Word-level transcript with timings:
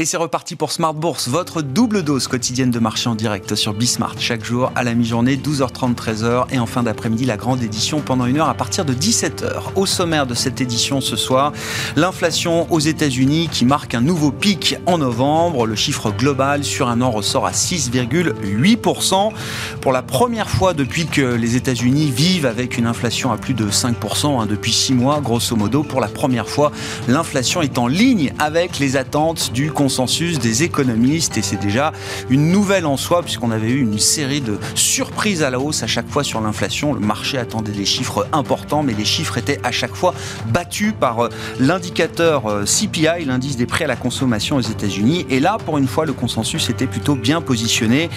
Et 0.00 0.06
c'est 0.06 0.16
reparti 0.16 0.56
pour 0.56 0.72
Smart 0.72 0.94
Bourse, 0.94 1.28
votre 1.28 1.60
double 1.60 2.02
dose 2.02 2.26
quotidienne 2.26 2.70
de 2.70 2.78
marché 2.78 3.10
en 3.10 3.14
direct 3.14 3.54
sur 3.54 3.74
Bismart. 3.74 4.14
Chaque 4.18 4.42
jour 4.42 4.72
à 4.74 4.82
la 4.82 4.94
mi-journée, 4.94 5.36
12h30, 5.36 5.94
13h. 5.94 6.46
Et 6.52 6.58
en 6.58 6.64
fin 6.64 6.82
d'après-midi, 6.82 7.26
la 7.26 7.36
grande 7.36 7.62
édition 7.62 8.00
pendant 8.00 8.24
une 8.24 8.38
heure 8.38 8.48
à 8.48 8.54
partir 8.54 8.86
de 8.86 8.94
17h. 8.94 9.74
Au 9.76 9.84
sommaire 9.84 10.26
de 10.26 10.32
cette 10.32 10.62
édition 10.62 11.02
ce 11.02 11.16
soir, 11.16 11.52
l'inflation 11.96 12.66
aux 12.72 12.78
États-Unis 12.78 13.50
qui 13.52 13.66
marque 13.66 13.94
un 13.94 14.00
nouveau 14.00 14.30
pic 14.32 14.78
en 14.86 14.96
novembre. 14.96 15.66
Le 15.66 15.74
chiffre 15.74 16.10
global 16.10 16.64
sur 16.64 16.88
un 16.88 17.02
an 17.02 17.10
ressort 17.10 17.44
à 17.44 17.52
6,8%. 17.52 19.32
Pour 19.82 19.92
la 19.92 20.00
première 20.00 20.48
fois 20.48 20.72
depuis 20.72 21.04
que 21.04 21.34
les 21.34 21.56
États-Unis 21.56 22.10
vivent 22.10 22.46
avec 22.46 22.78
une 22.78 22.86
inflation 22.86 23.32
à 23.32 23.36
plus 23.36 23.52
de 23.52 23.68
5%, 23.68 24.40
hein, 24.40 24.46
depuis 24.46 24.72
6 24.72 24.94
mois, 24.94 25.20
grosso 25.20 25.54
modo, 25.56 25.82
pour 25.82 26.00
la 26.00 26.08
première 26.08 26.48
fois, 26.48 26.72
l'inflation 27.06 27.60
est 27.60 27.76
en 27.76 27.86
ligne 27.86 28.32
avec 28.38 28.78
les 28.78 28.96
attentes 28.96 29.52
du 29.52 29.70
consensus 29.90 30.38
des 30.38 30.62
économistes 30.62 31.36
et 31.36 31.42
c'est 31.42 31.58
déjà 31.58 31.90
une 32.28 32.52
nouvelle 32.52 32.86
en 32.86 32.96
soi 32.96 33.22
puisqu'on 33.22 33.50
avait 33.50 33.70
eu 33.70 33.80
une 33.80 33.98
série 33.98 34.40
de 34.40 34.56
surprises 34.76 35.42
à 35.42 35.50
la 35.50 35.58
hausse 35.58 35.82
à 35.82 35.88
chaque 35.88 36.08
fois 36.08 36.22
sur 36.22 36.40
l'inflation. 36.40 36.94
Le 36.94 37.00
marché 37.00 37.38
attendait 37.38 37.72
des 37.72 37.84
chiffres 37.84 38.28
importants 38.32 38.84
mais 38.84 38.92
les 38.94 39.04
chiffres 39.04 39.36
étaient 39.36 39.58
à 39.64 39.72
chaque 39.72 39.96
fois 39.96 40.14
battus 40.52 40.94
par 41.00 41.24
euh, 41.24 41.28
l'indicateur 41.58 42.46
euh, 42.46 42.64
CPI, 42.66 43.24
l'indice 43.26 43.56
des 43.56 43.66
prix 43.66 43.82
à 43.82 43.88
la 43.88 43.96
consommation 43.96 44.58
aux 44.58 44.60
États-Unis. 44.60 45.26
Et 45.28 45.40
là, 45.40 45.58
pour 45.64 45.76
une 45.76 45.88
fois, 45.88 46.06
le 46.06 46.12
consensus 46.12 46.70
était 46.70 46.86
plutôt 46.86 47.16
bien 47.16 47.40
positionné. 47.40 48.10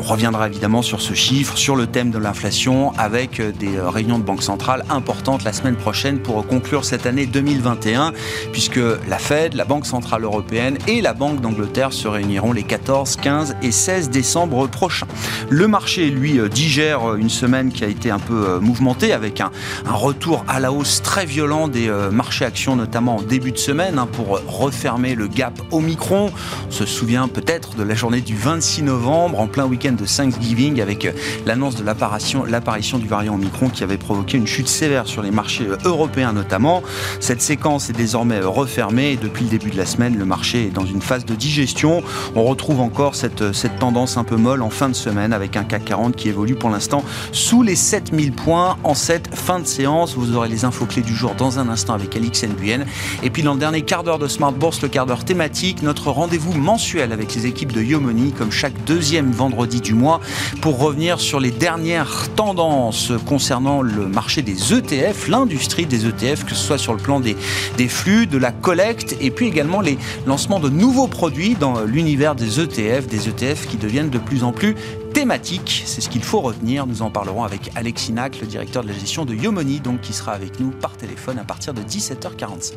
On 0.00 0.02
reviendra 0.02 0.48
évidemment 0.48 0.82
sur 0.82 1.00
ce 1.00 1.14
chiffre, 1.14 1.56
sur 1.56 1.76
le 1.76 1.86
thème 1.86 2.10
de 2.10 2.18
l'inflation 2.18 2.92
avec 2.98 3.38
euh, 3.38 3.52
des 3.52 3.78
réunions 3.78 4.18
de 4.18 4.24
banque 4.24 4.42
centrale 4.42 4.84
importantes 4.90 5.44
la 5.44 5.52
semaine 5.52 5.76
prochaine 5.76 6.18
pour 6.18 6.44
conclure 6.44 6.84
cette 6.84 7.06
année 7.06 7.26
2021 7.26 8.14
puisque 8.50 8.80
la 9.08 9.18
Fed, 9.18 9.54
la 9.54 9.64
Banque 9.64 9.86
centrale 9.86 10.24
européenne 10.24 10.76
et 10.88 11.00
la 11.00 11.10
la 11.10 11.14
Banque 11.20 11.42
d'Angleterre 11.42 11.92
se 11.92 12.08
réuniront 12.08 12.54
les 12.54 12.62
14, 12.62 13.16
15 13.16 13.56
et 13.62 13.72
16 13.72 14.08
décembre 14.08 14.66
prochains. 14.68 15.06
Le 15.50 15.68
marché, 15.68 16.08
lui, 16.08 16.40
euh, 16.40 16.48
digère 16.48 17.10
euh, 17.10 17.16
une 17.16 17.28
semaine 17.28 17.70
qui 17.72 17.84
a 17.84 17.88
été 17.88 18.10
un 18.10 18.18
peu 18.18 18.48
euh, 18.48 18.58
mouvementée 18.58 19.12
avec 19.12 19.42
un, 19.42 19.50
retour 19.84 20.46
à 20.48 20.60
la 20.60 20.72
hausse 20.72 21.02
très 21.02 21.26
violent 21.26 21.68
des 21.68 21.90
marchés 22.10 22.46
actions, 22.46 22.74
notamment 22.74 23.16
en 23.16 23.22
début 23.22 23.52
de 23.52 23.58
semaine, 23.58 23.98
hein, 23.98 24.08
pour 24.10 24.40
refermer 24.46 25.14
le 25.14 25.26
gap 25.26 25.60
Omicron. 25.72 26.30
On 26.68 26.70
se 26.70 26.86
souvient 26.86 27.28
peut-être 27.28 27.74
de 27.74 27.82
la 27.82 27.94
journée 27.94 28.22
du 28.22 28.34
26 28.34 28.84
novembre, 28.84 29.40
en 29.40 29.46
plein 29.46 29.66
week-end 29.66 29.92
de 29.92 30.06
Thanksgiving, 30.06 30.80
avec 30.80 31.06
l'annonce 31.44 31.76
de 31.76 31.84
l'apparition 31.84 32.98
du 32.98 33.08
variant 33.08 33.34
Omicron 33.34 33.68
qui 33.68 33.82
avait 33.82 33.98
provoqué 33.98 34.38
une 34.38 34.46
chute 34.46 34.68
sévère 34.68 35.06
sur 35.06 35.20
les 35.20 35.30
marchés 35.30 35.66
européens 35.84 36.32
notamment. 36.32 36.82
Cette 37.18 37.42
séquence 37.42 37.90
est 37.90 37.94
désormais 37.94 38.40
refermée 38.40 39.12
et 39.12 39.16
depuis 39.16 39.44
le 39.44 39.50
début 39.50 39.70
de 39.70 39.76
la 39.76 39.86
semaine, 39.86 40.16
le 40.16 40.24
marché 40.24 40.66
est 40.66 40.70
dans 40.70 40.86
une 40.86 41.02
de 41.18 41.34
digestion. 41.34 42.02
On 42.36 42.44
retrouve 42.44 42.80
encore 42.80 43.16
cette, 43.16 43.52
cette 43.52 43.78
tendance 43.78 44.16
un 44.16 44.24
peu 44.24 44.36
molle 44.36 44.62
en 44.62 44.70
fin 44.70 44.88
de 44.88 44.94
semaine 44.94 45.32
avec 45.32 45.56
un 45.56 45.64
CAC 45.64 45.86
40 45.86 46.16
qui 46.16 46.28
évolue 46.28 46.54
pour 46.54 46.70
l'instant 46.70 47.02
sous 47.32 47.62
les 47.62 47.74
7000 47.74 48.32
points 48.32 48.76
en 48.84 48.94
cette 48.94 49.34
fin 49.34 49.58
de 49.58 49.66
séance. 49.66 50.14
Vous 50.14 50.36
aurez 50.36 50.48
les 50.48 50.64
infos 50.64 50.86
clés 50.86 51.02
du 51.02 51.14
jour 51.14 51.34
dans 51.36 51.58
un 51.58 51.68
instant 51.68 51.94
avec 51.94 52.14
Alix 52.14 52.44
Nguyen. 52.44 52.84
Et 53.22 53.30
puis 53.30 53.42
dans 53.42 53.54
le 53.54 53.58
dernier 53.58 53.82
quart 53.82 54.04
d'heure 54.04 54.18
de 54.20 54.28
Smart 54.28 54.52
Bourse, 54.52 54.82
le 54.82 54.88
quart 54.88 55.06
d'heure 55.06 55.24
thématique, 55.24 55.82
notre 55.82 56.10
rendez-vous 56.10 56.52
mensuel 56.52 57.12
avec 57.12 57.34
les 57.34 57.46
équipes 57.46 57.72
de 57.72 57.82
Yomoni 57.82 58.32
comme 58.32 58.52
chaque 58.52 58.84
deuxième 58.84 59.32
vendredi 59.32 59.80
du 59.80 59.94
mois 59.94 60.20
pour 60.62 60.78
revenir 60.78 61.18
sur 61.18 61.40
les 61.40 61.50
dernières 61.50 62.28
tendances 62.36 63.12
concernant 63.26 63.82
le 63.82 64.06
marché 64.06 64.42
des 64.42 64.72
ETF, 64.72 65.28
l'industrie 65.28 65.86
des 65.86 66.06
ETF, 66.06 66.44
que 66.44 66.54
ce 66.54 66.66
soit 66.66 66.78
sur 66.78 66.92
le 66.92 67.00
plan 67.00 67.18
des, 67.18 67.36
des 67.76 67.88
flux, 67.88 68.26
de 68.26 68.38
la 68.38 68.52
collecte 68.52 69.16
et 69.20 69.30
puis 69.30 69.46
également 69.46 69.80
les 69.80 69.98
lancements 70.26 70.60
de 70.60 70.68
nouveaux 70.68 70.99
produits 71.08 71.54
dans 71.54 71.82
l'univers 71.82 72.34
des 72.34 72.60
ETF, 72.60 73.06
des 73.06 73.28
ETF 73.28 73.66
qui 73.66 73.76
deviennent 73.76 74.10
de 74.10 74.18
plus 74.18 74.44
en 74.44 74.52
plus 74.52 74.74
thématiques. 75.12 75.82
C'est 75.86 76.00
ce 76.00 76.08
qu'il 76.08 76.22
faut 76.22 76.40
retenir. 76.40 76.86
Nous 76.86 77.02
en 77.02 77.10
parlerons 77.10 77.44
avec 77.44 77.70
Alexis 77.74 78.12
Nac, 78.12 78.40
le 78.40 78.46
directeur 78.46 78.82
de 78.82 78.88
la 78.88 78.94
gestion 78.94 79.24
de 79.24 79.34
Yomoni, 79.34 79.80
donc 79.80 80.00
qui 80.00 80.12
sera 80.12 80.32
avec 80.32 80.60
nous 80.60 80.70
par 80.70 80.96
téléphone 80.96 81.38
à 81.38 81.44
partir 81.44 81.74
de 81.74 81.82
17h45. 81.82 82.74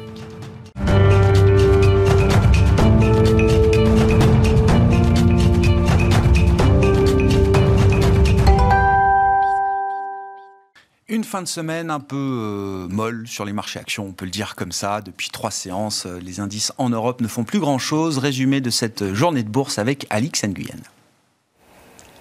Fin 11.33 11.41
de 11.41 11.47
semaine 11.47 11.89
un 11.89 11.99
peu 11.99 12.15
euh, 12.15 12.87
molle 12.89 13.27
sur 13.27 13.43
les 13.43 13.53
marchés 13.53 13.79
actions, 13.79 14.05
on 14.05 14.11
peut 14.11 14.25
le 14.25 14.29
dire 14.29 14.53
comme 14.55 14.71
ça. 14.71 15.01
Depuis 15.01 15.29
trois 15.29 15.49
séances, 15.49 16.05
euh, 16.05 16.19
les 16.19 16.39
indices 16.39 16.71
en 16.77 16.91
Europe 16.91 17.21
ne 17.21 17.27
font 17.27 17.43
plus 17.43 17.57
grand-chose. 17.57 18.19
Résumé 18.19 18.61
de 18.61 18.69
cette 18.69 19.15
journée 19.15 19.41
de 19.41 19.49
bourse 19.49 19.79
avec 19.79 20.05
Alix 20.11 20.43
Nguyen. 20.43 20.77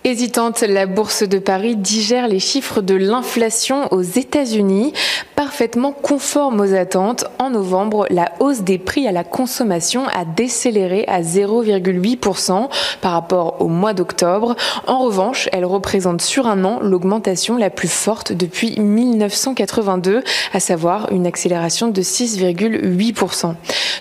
Hésitante, 0.05 0.63
la 0.63 0.87
bourse 0.87 1.23
de 1.23 1.39
Paris 1.39 1.77
digère 1.77 2.27
les 2.27 2.41
chiffres 2.41 2.81
de 2.81 2.97
l'inflation 2.97 3.87
aux 3.93 4.03
États-Unis, 4.03 4.93
parfaitement 5.37 5.93
conforme 5.93 6.61
aux 6.61 6.75
attentes. 6.75 7.25
En 7.39 7.51
novembre, 7.51 8.07
la 8.11 8.33
hausse 8.41 8.63
des 8.63 8.79
prix 8.79 9.07
à 9.07 9.13
la 9.13 9.23
consommation 9.23 10.09
a 10.09 10.25
décéléré 10.25 11.05
à 11.07 11.23
0,8% 11.23 12.69
par 13.01 13.13
rapport 13.13 13.63
au 13.63 13.69
mois 13.69 13.95
d'octobre. 13.95 14.57
En 14.89 15.05
revanche, 15.05 15.49
elle 15.53 15.65
représente 15.65 16.21
sur 16.21 16.49
un 16.49 16.65
an 16.65 16.81
l'augmentation 16.83 17.57
la 17.57 17.71
plus 17.71 17.87
forte 17.87 18.33
depuis 18.33 18.81
1982, 18.81 20.25
à 20.53 20.59
savoir 20.59 21.13
une 21.13 21.29
accélération 21.29 21.87
de 21.87 22.03
6,8%. 22.03 23.55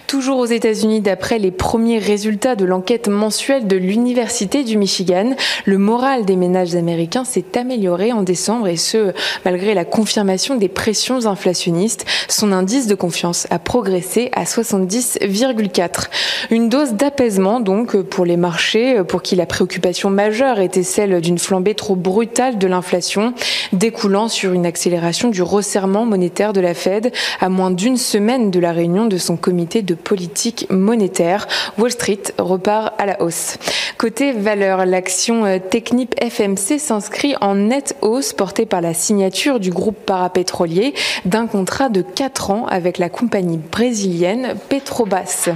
Toujours 0.07 0.39
aux 0.39 0.45
États-Unis, 0.45 1.01
d'après 1.01 1.37
les 1.37 1.51
premiers 1.51 1.99
résultats 1.99 2.55
de 2.55 2.65
l'enquête 2.65 3.07
mensuelle 3.07 3.67
de 3.67 3.77
l'Université 3.77 4.63
du 4.63 4.77
Michigan, 4.77 5.35
le 5.65 5.77
moral 5.91 6.23
des 6.23 6.37
ménages 6.37 6.73
américains 6.75 7.25
s'est 7.25 7.57
amélioré 7.57 8.13
en 8.13 8.23
décembre 8.23 8.69
et 8.69 8.77
ce, 8.77 9.11
malgré 9.43 9.73
la 9.73 9.83
confirmation 9.83 10.55
des 10.55 10.69
pressions 10.69 11.25
inflationnistes. 11.25 12.05
Son 12.29 12.53
indice 12.53 12.87
de 12.87 12.95
confiance 12.95 13.45
a 13.49 13.59
progressé 13.59 14.29
à 14.31 14.45
70,4. 14.45 16.05
Une 16.49 16.69
dose 16.69 16.93
d'apaisement 16.93 17.59
donc 17.59 17.97
pour 18.03 18.23
les 18.23 18.37
marchés, 18.37 19.03
pour 19.03 19.21
qui 19.21 19.35
la 19.35 19.45
préoccupation 19.45 20.09
majeure 20.09 20.61
était 20.61 20.83
celle 20.83 21.19
d'une 21.19 21.37
flambée 21.37 21.75
trop 21.75 21.97
brutale 21.97 22.57
de 22.57 22.67
l'inflation, 22.67 23.33
découlant 23.73 24.29
sur 24.29 24.53
une 24.53 24.65
accélération 24.65 25.27
du 25.27 25.41
resserrement 25.41 26.05
monétaire 26.05 26.53
de 26.53 26.61
la 26.61 26.73
Fed 26.73 27.11
à 27.41 27.49
moins 27.49 27.69
d'une 27.69 27.97
semaine 27.97 28.49
de 28.49 28.61
la 28.61 28.71
réunion 28.71 29.07
de 29.07 29.17
son 29.17 29.35
comité 29.35 29.81
de 29.81 29.95
politique 29.95 30.67
monétaire. 30.69 31.49
Wall 31.77 31.91
Street 31.91 32.21
repart 32.37 32.93
à 32.97 33.05
la 33.05 33.21
hausse. 33.21 33.57
Côté 33.97 34.31
valeur, 34.31 34.85
l'action 34.85 35.59
technique 35.59 35.80
Technip 35.81 36.13
FMC 36.21 36.77
s'inscrit 36.77 37.33
en 37.41 37.55
nette 37.55 37.95
hausse 38.03 38.33
portée 38.33 38.67
par 38.67 38.81
la 38.81 38.93
signature 38.93 39.59
du 39.59 39.71
groupe 39.71 39.97
parapétrolier 40.05 40.93
d'un 41.25 41.47
contrat 41.47 41.89
de 41.89 42.03
4 42.03 42.51
ans 42.51 42.65
avec 42.67 42.99
la 42.99 43.09
compagnie 43.09 43.57
brésilienne 43.57 44.53
Petrobras. 44.69 45.49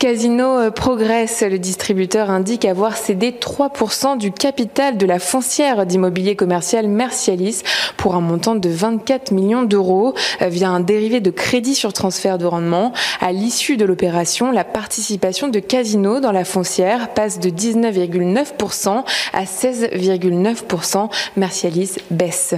Casino 0.00 0.58
euh, 0.58 0.70
progresse. 0.70 1.42
Le 1.42 1.58
distributeur 1.58 2.30
indique 2.30 2.64
avoir 2.64 2.96
cédé 2.96 3.32
3% 3.32 4.16
du 4.16 4.32
capital 4.32 4.96
de 4.96 5.04
la 5.04 5.18
foncière 5.18 5.84
d'immobilier 5.84 6.36
commercial 6.36 6.88
Mercialis 6.88 7.60
pour 7.98 8.14
un 8.14 8.22
montant 8.22 8.54
de 8.54 8.68
24 8.70 9.30
millions 9.32 9.62
d'euros 9.62 10.14
euh, 10.40 10.48
via 10.48 10.70
un 10.70 10.80
dérivé 10.80 11.20
de 11.20 11.30
crédit 11.30 11.74
sur 11.74 11.92
transfert 11.92 12.38
de 12.38 12.46
rendement. 12.46 12.94
À 13.20 13.32
l'issue 13.32 13.76
de 13.76 13.84
l'opération, 13.84 14.50
la 14.50 14.64
participation 14.64 15.48
de 15.48 15.58
Casino 15.58 16.20
dans 16.20 16.32
la 16.32 16.46
foncière 16.46 17.12
passe 17.12 17.38
de 17.38 17.50
19,9% 17.50 19.04
à 19.34 19.39
16,9%. 19.44 21.08
Mercialis 21.36 21.96
baisse. 22.10 22.54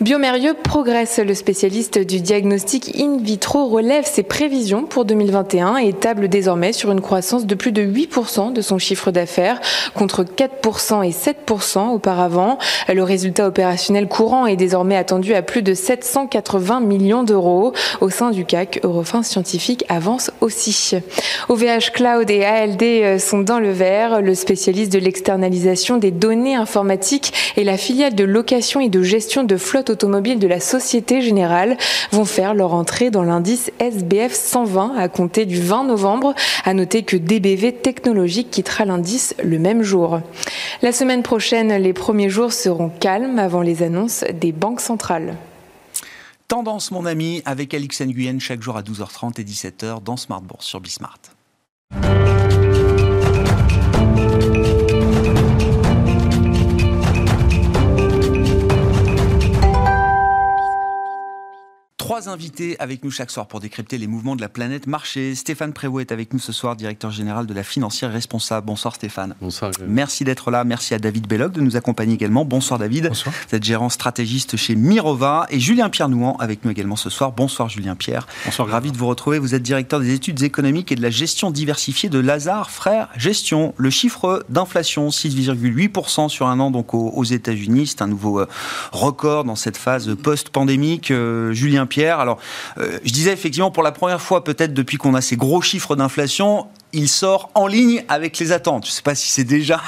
Biomérieux 0.00 0.54
progresse. 0.54 1.18
Le 1.18 1.34
spécialiste 1.34 1.98
du 1.98 2.20
diagnostic 2.20 2.96
in 3.00 3.18
vitro 3.18 3.66
relève 3.66 4.04
ses 4.04 4.22
prévisions 4.22 4.84
pour 4.84 5.04
2021 5.04 5.76
et 5.78 5.92
table 5.92 6.28
désormais 6.28 6.72
sur 6.72 6.92
une 6.92 7.00
croissance 7.00 7.46
de 7.46 7.54
plus 7.54 7.72
de 7.72 7.82
8% 7.82 8.52
de 8.52 8.60
son 8.60 8.78
chiffre 8.78 9.10
d'affaires 9.10 9.60
contre 9.94 10.24
4% 10.24 11.04
et 11.04 11.10
7% 11.10 11.88
auparavant. 11.88 12.58
Le 12.92 13.02
résultat 13.02 13.48
opérationnel 13.48 14.08
courant 14.08 14.46
est 14.46 14.56
désormais 14.56 14.96
attendu 14.96 15.34
à 15.34 15.42
plus 15.42 15.62
de 15.62 15.74
780 15.74 16.80
millions 16.80 17.24
d'euros. 17.24 17.72
Au 18.00 18.10
sein 18.10 18.30
du 18.30 18.44
CAC, 18.44 18.80
Eurofin 18.84 19.22
Scientifique 19.22 19.84
avance 19.88 20.30
aussi. 20.40 20.92
OVH 21.48 21.92
Cloud 21.92 22.30
et 22.30 22.44
ALD 22.44 22.82
euh, 22.82 23.18
sont 23.18 23.40
dans 23.40 23.58
le 23.58 23.70
vert. 23.70 24.20
Le 24.22 24.34
spécialiste 24.34 24.92
de 24.92 24.98
l'externalisation 24.98 25.96
des 25.96 26.07
données 26.10 26.54
informatiques 26.54 27.32
et 27.56 27.64
la 27.64 27.76
filiale 27.76 28.14
de 28.14 28.24
location 28.24 28.80
et 28.80 28.88
de 28.88 29.02
gestion 29.02 29.44
de 29.44 29.56
flotte 29.56 29.90
automobile 29.90 30.38
de 30.38 30.46
la 30.46 30.60
Société 30.60 31.20
Générale 31.22 31.76
vont 32.12 32.24
faire 32.24 32.54
leur 32.54 32.74
entrée 32.74 33.10
dans 33.10 33.22
l'indice 33.22 33.70
SBF 33.78 34.32
120 34.32 34.96
à 34.96 35.08
compter 35.08 35.46
du 35.46 35.60
20 35.60 35.84
novembre 35.84 36.34
à 36.64 36.74
noter 36.74 37.02
que 37.02 37.16
DBV 37.16 37.72
Technologique 37.72 38.50
quittera 38.50 38.84
l'indice 38.84 39.34
le 39.42 39.58
même 39.58 39.82
jour. 39.82 40.20
La 40.82 40.92
semaine 40.92 41.22
prochaine, 41.22 41.74
les 41.74 41.92
premiers 41.92 42.30
jours 42.30 42.52
seront 42.52 42.88
calmes 42.88 43.38
avant 43.38 43.62
les 43.62 43.82
annonces 43.82 44.24
des 44.40 44.52
banques 44.52 44.80
centrales. 44.80 45.36
Tendance, 46.48 46.90
mon 46.90 47.04
ami, 47.04 47.42
avec 47.44 47.74
Alix 47.74 48.00
Nguyen 48.00 48.38
chaque 48.40 48.62
jour 48.62 48.76
à 48.76 48.82
12h30 48.82 49.38
et 49.38 49.44
17h 49.44 50.02
dans 50.02 50.16
Smart 50.16 50.40
Bourse 50.40 50.64
sur 50.64 50.80
Bismart. 50.80 51.18
Trois 62.08 62.30
invités 62.30 62.74
avec 62.78 63.04
nous 63.04 63.10
chaque 63.10 63.30
soir 63.30 63.46
pour 63.46 63.60
décrypter 63.60 63.98
les 63.98 64.06
mouvements 64.06 64.34
de 64.34 64.40
la 64.40 64.48
planète 64.48 64.86
marché. 64.86 65.34
Stéphane 65.34 65.74
Prévost 65.74 66.08
est 66.08 66.14
avec 66.14 66.32
nous 66.32 66.38
ce 66.38 66.52
soir, 66.52 66.74
directeur 66.74 67.10
général 67.10 67.44
de 67.44 67.52
la 67.52 67.62
financière 67.62 68.10
responsable. 68.10 68.66
Bonsoir 68.66 68.94
Stéphane. 68.94 69.34
Bonsoir. 69.42 69.72
Merci 69.86 70.24
d'être 70.24 70.50
là. 70.50 70.64
Merci 70.64 70.94
à 70.94 70.98
David 70.98 71.28
Belloc 71.28 71.52
de 71.52 71.60
nous 71.60 71.76
accompagner 71.76 72.14
également. 72.14 72.46
Bonsoir 72.46 72.80
David. 72.80 73.08
Bonsoir. 73.08 73.34
Vous 73.50 73.54
êtes 73.54 73.62
gérant 73.62 73.90
stratégiste 73.90 74.56
chez 74.56 74.74
Mirova 74.74 75.46
et 75.50 75.60
Julien 75.60 75.90
Pierre 75.90 76.08
Nouan 76.08 76.34
avec 76.38 76.64
nous 76.64 76.70
également 76.70 76.96
ce 76.96 77.10
soir. 77.10 77.32
Bonsoir 77.32 77.68
Julien 77.68 77.94
Pierre. 77.94 78.26
Bonsoir. 78.46 78.68
Ravi 78.68 78.90
de 78.90 78.96
vous 78.96 79.06
retrouver. 79.06 79.38
Vous 79.38 79.54
êtes 79.54 79.62
directeur 79.62 80.00
des 80.00 80.14
études 80.14 80.42
économiques 80.42 80.90
et 80.90 80.96
de 80.96 81.02
la 81.02 81.10
gestion 81.10 81.50
diversifiée 81.50 82.08
de 82.08 82.18
Lazare 82.18 82.70
Frères 82.70 83.10
Gestion. 83.18 83.74
Le 83.76 83.90
chiffre 83.90 84.46
d'inflation 84.48 85.10
6,8% 85.10 86.30
sur 86.30 86.46
un 86.46 86.58
an 86.58 86.70
donc 86.70 86.94
aux, 86.94 87.24
États-Unis, 87.24 87.88
c'est 87.88 88.00
un 88.00 88.06
nouveau 88.06 88.40
euh, 88.40 88.48
record 88.92 89.44
dans 89.44 89.56
cette 89.56 89.76
phase 89.76 90.16
post-pandémique. 90.22 91.10
Euh, 91.10 91.52
Julien 91.52 91.84
Pierre. 91.84 91.97
Alors, 92.06 92.38
euh, 92.78 92.98
je 93.04 93.12
disais 93.12 93.32
effectivement 93.32 93.70
pour 93.70 93.82
la 93.82 93.92
première 93.92 94.20
fois 94.20 94.44
peut-être 94.44 94.74
depuis 94.74 94.96
qu'on 94.96 95.14
a 95.14 95.20
ces 95.20 95.36
gros 95.36 95.60
chiffres 95.60 95.96
d'inflation, 95.96 96.66
il 96.92 97.08
sort 97.08 97.50
en 97.54 97.66
ligne 97.66 98.04
avec 98.08 98.38
les 98.38 98.52
attentes. 98.52 98.84
Je 98.84 98.90
ne 98.90 98.94
sais 98.94 99.02
pas 99.02 99.14
si 99.14 99.28
c'est 99.28 99.44
déjà 99.44 99.82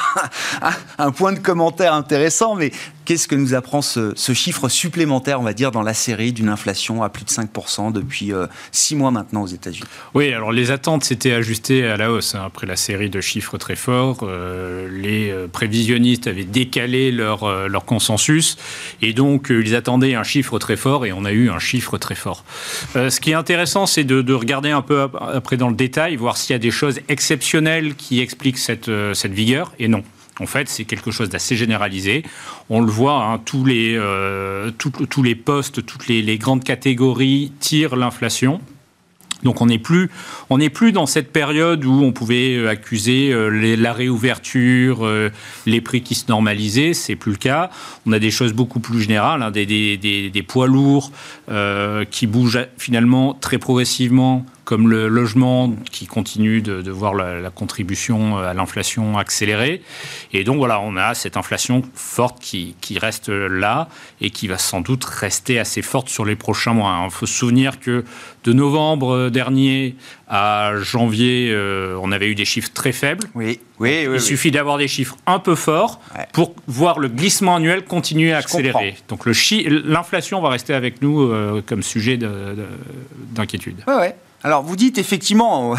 un 0.99 1.11
point 1.11 1.33
de 1.33 1.39
commentaire 1.39 1.95
intéressant, 1.95 2.55
mais 2.55 2.73
qu'est-ce 3.11 3.27
que 3.27 3.35
nous 3.35 3.55
apprend 3.55 3.83
ce, 3.83 4.15
chiffre 4.35 4.69
supplémentaire, 4.69 5.41
on 5.41 5.43
va 5.43 5.53
dire, 5.53 5.73
dans 5.73 5.83
la 5.83 5.95
série 5.95 6.33
d'une 6.33 6.49
inflation 6.49 7.03
à 7.03 7.09
plus 7.09 7.25
de 7.25 7.31
5% 7.31 7.91
depuis 7.91 8.33
euh, 8.33 8.47
six 8.71 8.95
mois 8.95 9.11
maintenant 9.11 9.43
aux 9.43 9.49
États-Unis? 9.49 9.89
Oui, 10.15 10.33
alors 10.33 10.53
les 10.53 10.71
attentes 10.71 11.03
s'étaient 11.03 11.33
ajustées 11.33 11.85
à 11.89 11.97
la 11.97 12.13
hausse 12.13 12.37
hein, 12.37 12.43
après 12.47 12.69
la 12.69 12.77
série 12.77 13.11
de 13.11 13.21
chiffres 13.21 13.59
très 13.59 13.75
forts. 13.75 14.21
Euh, 14.23 14.89
les 14.89 15.29
euh, 15.31 15.49
prévisionnistes 15.49 16.29
avaient 16.29 16.45
décalé 16.45 17.11
leur, 17.11 17.69
leur 17.69 17.85
consensus 17.85 18.57
et 19.03 19.13
donc 19.13 19.49
ils 19.51 19.75
attendaient 19.75 20.15
un 20.15 20.23
chiffre 20.23 20.61
très 20.61 20.77
fort 20.77 21.05
et 21.05 21.13
on 21.13 21.25
a 21.25 21.33
eu 21.33 21.51
un 21.51 21.59
chiffre 21.59 21.99
très 21.99 22.15
fort. 22.15 22.45
ce 22.95 23.19
qui 23.19 23.33
est 23.33 23.35
intéressant, 23.35 23.87
c'est 23.87 24.05
de, 24.05 24.33
regarder 24.33 24.71
un 24.71 24.83
peu 24.83 25.09
après 25.35 25.57
dans 25.57 25.69
le 25.69 25.75
détail, 25.75 26.15
voir 26.15 26.37
s'il 26.37 26.53
y 26.53 26.57
a 26.57 26.61
des 26.61 26.71
choses 26.71 27.00
exceptionnelles 27.09 27.95
qui 27.95 28.21
expliquent 28.21 28.59
cette, 28.59 28.91
cette 29.15 29.33
vigueur 29.33 29.73
et 29.79 29.89
non. 29.89 30.05
En 30.41 30.47
fait, 30.47 30.69
c'est 30.69 30.85
quelque 30.85 31.11
chose 31.11 31.29
d'assez 31.29 31.55
généralisé. 31.55 32.25
On 32.71 32.81
le 32.81 32.91
voit, 32.91 33.23
hein, 33.25 33.39
tous, 33.45 33.65
les, 33.65 33.95
euh, 33.97 34.71
tous 34.71 35.23
les 35.23 35.35
postes, 35.35 35.85
toutes 35.85 36.09
les, 36.09 36.39
grandes 36.39 36.65
catégories 36.65 37.53
tirent 37.61 37.95
l'inflation. 37.95 38.61
Donc 39.43 39.63
on 39.63 39.67
n'est 39.67 39.79
plus, 39.79 40.11
plus 40.73 40.93
dans 40.93 41.07
cette 41.07 41.33
période 41.33 41.85
où 41.87 42.03
on 42.03 42.13
pouvait 42.13 42.57
euh, 42.57 42.69
accuser 42.69 43.33
euh, 43.33 43.49
la 43.77 43.93
réouverture, 43.95 45.09
les 45.67 45.81
prix 45.81 46.03
qui 46.03 46.15
se 46.15 46.25
normalisaient. 46.29 46.95
C'est 46.95 47.17
plus 47.17 47.33
le 47.33 47.39
cas. 47.39 47.71
On 48.07 48.13
a 48.13 48.19
des 48.19 48.31
choses 48.31 48.55
beaucoup 48.55 48.81
plus 48.81 49.03
générales, 49.03 49.43
hein, 49.43 49.51
des, 49.51 49.67
des, 49.67 50.43
poids 50.43 50.67
lourds 50.67 51.13
qui 52.11 52.27
bougent 52.27 52.67
finalement 52.79 53.35
très 53.35 53.59
progressivement 53.59 54.47
comme 54.71 54.89
le 54.89 55.09
logement 55.09 55.75
qui 55.91 56.07
continue 56.07 56.63
de, 56.63 56.91
voir 56.93 57.13
la, 57.13 57.51
contribution 57.51 58.39
à 58.39 58.55
l'inflation 58.55 59.19
accélérée. 59.19 59.83
Et 60.33 60.45
donc 60.45 60.59
voilà, 60.59 60.79
on 60.79 60.97
a 60.97 61.15
cette 61.15 61.37
inflation 61.37 61.83
forte 61.93 62.39
qui, 62.39 62.77
reste 62.97 63.31
là 63.31 63.89
et 64.21 64.31
qui 64.31 64.47
va 64.47 64.59
sans 64.59 64.81
doute 64.81 65.05
rester 65.05 65.59
assez 65.59 65.83
forte 65.83 66.09
sur 66.09 66.25
les 66.25 66.37
prochains 66.37 66.73
mois. 66.73 67.03
Il 67.05 67.11
faut 67.11 67.27
se 67.27 67.35
souvenir 67.35 67.81
que 67.81 68.05
de 68.45 68.53
novembre 68.53 69.29
dernier 69.29 69.97
à 70.29 70.75
janvier, 70.77 71.51
euh, 71.51 71.99
on 72.01 72.13
avait 72.13 72.29
eu 72.29 72.37
des 72.37 72.45
chiffres 72.45 72.71
très 72.73 72.93
faibles. 72.93 73.27
Oui, 73.35 73.59
oui, 73.81 74.07
Il 74.09 74.21
suffit 74.21 74.53
d'avoir 74.53 74.79
des 74.79 74.87
chiffres 74.87 75.17
un 75.27 75.41
peu 75.41 75.57
forts 75.57 76.01
pour 76.33 76.55
voir 76.69 77.01
le 77.01 77.09
glissement 77.09 77.57
annuel 77.57 77.85
continuer 77.85 78.33
à 78.33 78.37
accélérer. 78.37 78.95
Donc 79.09 79.27
l'inflation 79.27 80.41
va 80.41 80.51
rester 80.51 80.75
avec 80.75 81.03
nous 81.03 81.23
euh, 81.23 81.61
comme 81.67 81.83
sujet 81.83 82.17
d'inquiétude. 83.35 83.83
Oui, 83.89 83.95
oui. 83.99 84.09
Alors 84.43 84.63
vous 84.63 84.77
dites 84.77 84.97
effectivement, 84.97 85.75
euh, 85.75 85.77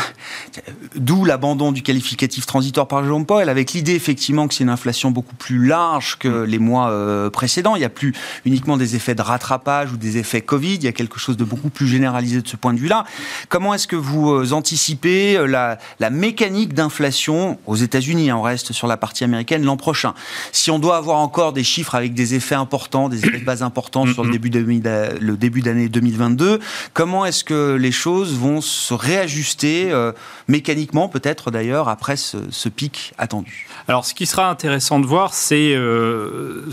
d'où 0.96 1.26
l'abandon 1.26 1.72
du 1.72 1.82
qualificatif 1.82 2.46
transitoire 2.46 2.88
par 2.88 3.04
Jean 3.04 3.24
Paul, 3.24 3.50
avec 3.50 3.74
l'idée 3.74 3.96
effectivement 3.96 4.48
que 4.48 4.54
c'est 4.54 4.64
une 4.64 4.70
inflation 4.70 5.10
beaucoup 5.10 5.36
plus 5.36 5.66
large 5.66 6.20
que 6.20 6.28
mm. 6.28 6.44
les 6.46 6.60
mois 6.60 6.92
euh, 6.92 7.32
précédents. 7.32 7.76
Il 7.76 7.80
n'y 7.80 7.86
a 7.86 7.90
plus 7.90 8.14
uniquement 8.46 8.78
des 8.78 8.96
effets 8.96 9.16
de 9.16 9.22
rattrapage 9.24 9.92
ou 9.94 9.98
des 9.98 10.18
effets 10.18 10.42
Covid, 10.42 10.76
il 10.76 10.84
y 10.84 10.88
a 10.88 10.92
quelque 10.92 11.20
chose 11.20 11.38
de 11.38 11.44
beaucoup 11.44 11.70
plus 11.70 11.88
généralisé 11.88 12.40
de 12.40 12.48
ce 12.48 12.56
point 12.56 12.74
de 12.74 12.80
vue-là. 12.80 13.06
Comment 13.50 13.74
est-ce 13.74 13.88
que 13.88 13.96
vous 13.96 14.32
euh, 14.32 14.52
anticipez 14.52 15.44
la, 15.48 15.80
mécanique 16.12 16.76
d'inflation 16.76 17.58
aux 17.66 17.76
États-Unis? 17.76 18.30
Hein, 18.30 18.38
On 18.38 18.44
reste 18.44 18.74
sur 18.74 18.86
la 18.86 18.98
partie 18.98 19.24
américaine 19.24 19.64
l'an 19.64 19.78
prochain. 19.78 20.14
Si 20.52 20.70
on 20.70 20.78
doit 20.78 20.98
avoir 20.98 21.18
encore 21.18 21.52
des 21.54 21.64
chiffres 21.64 21.96
avec 21.96 22.14
des 22.14 22.36
effets 22.36 22.56
importants, 22.56 23.10
des 23.10 23.26
effets 23.26 23.40
de 23.40 23.46
base 23.46 23.64
importants 23.64 24.06
sur 24.06 24.24
le 24.24 24.30
mm, 24.30 24.32
mm. 24.32 24.50
début, 24.50 24.84
le 25.20 25.36
début 25.36 25.62
d'année 25.62 25.90
2022, 25.90 26.60
comment 26.94 27.26
est-ce 27.26 27.44
que 27.44 27.74
les 27.74 27.92
choses 27.92 28.38
vont 28.38 28.51
se 28.60 28.94
réajuster 28.94 29.92
euh, 29.92 30.12
mécaniquement, 30.48 31.08
peut-être 31.08 31.52
d'ailleurs, 31.52 31.88
après 31.88 32.18
ce, 32.18 32.70
pic 32.70 33.14
attendu 33.18 33.68
Alors, 33.88 34.04
ce 34.06 34.14
qui 34.14 34.26
sera 34.26 34.50
intéressant 34.50 35.00
de 35.00 35.06
voir, 35.06 35.34
c'est 35.34 35.74
euh, 35.74 36.70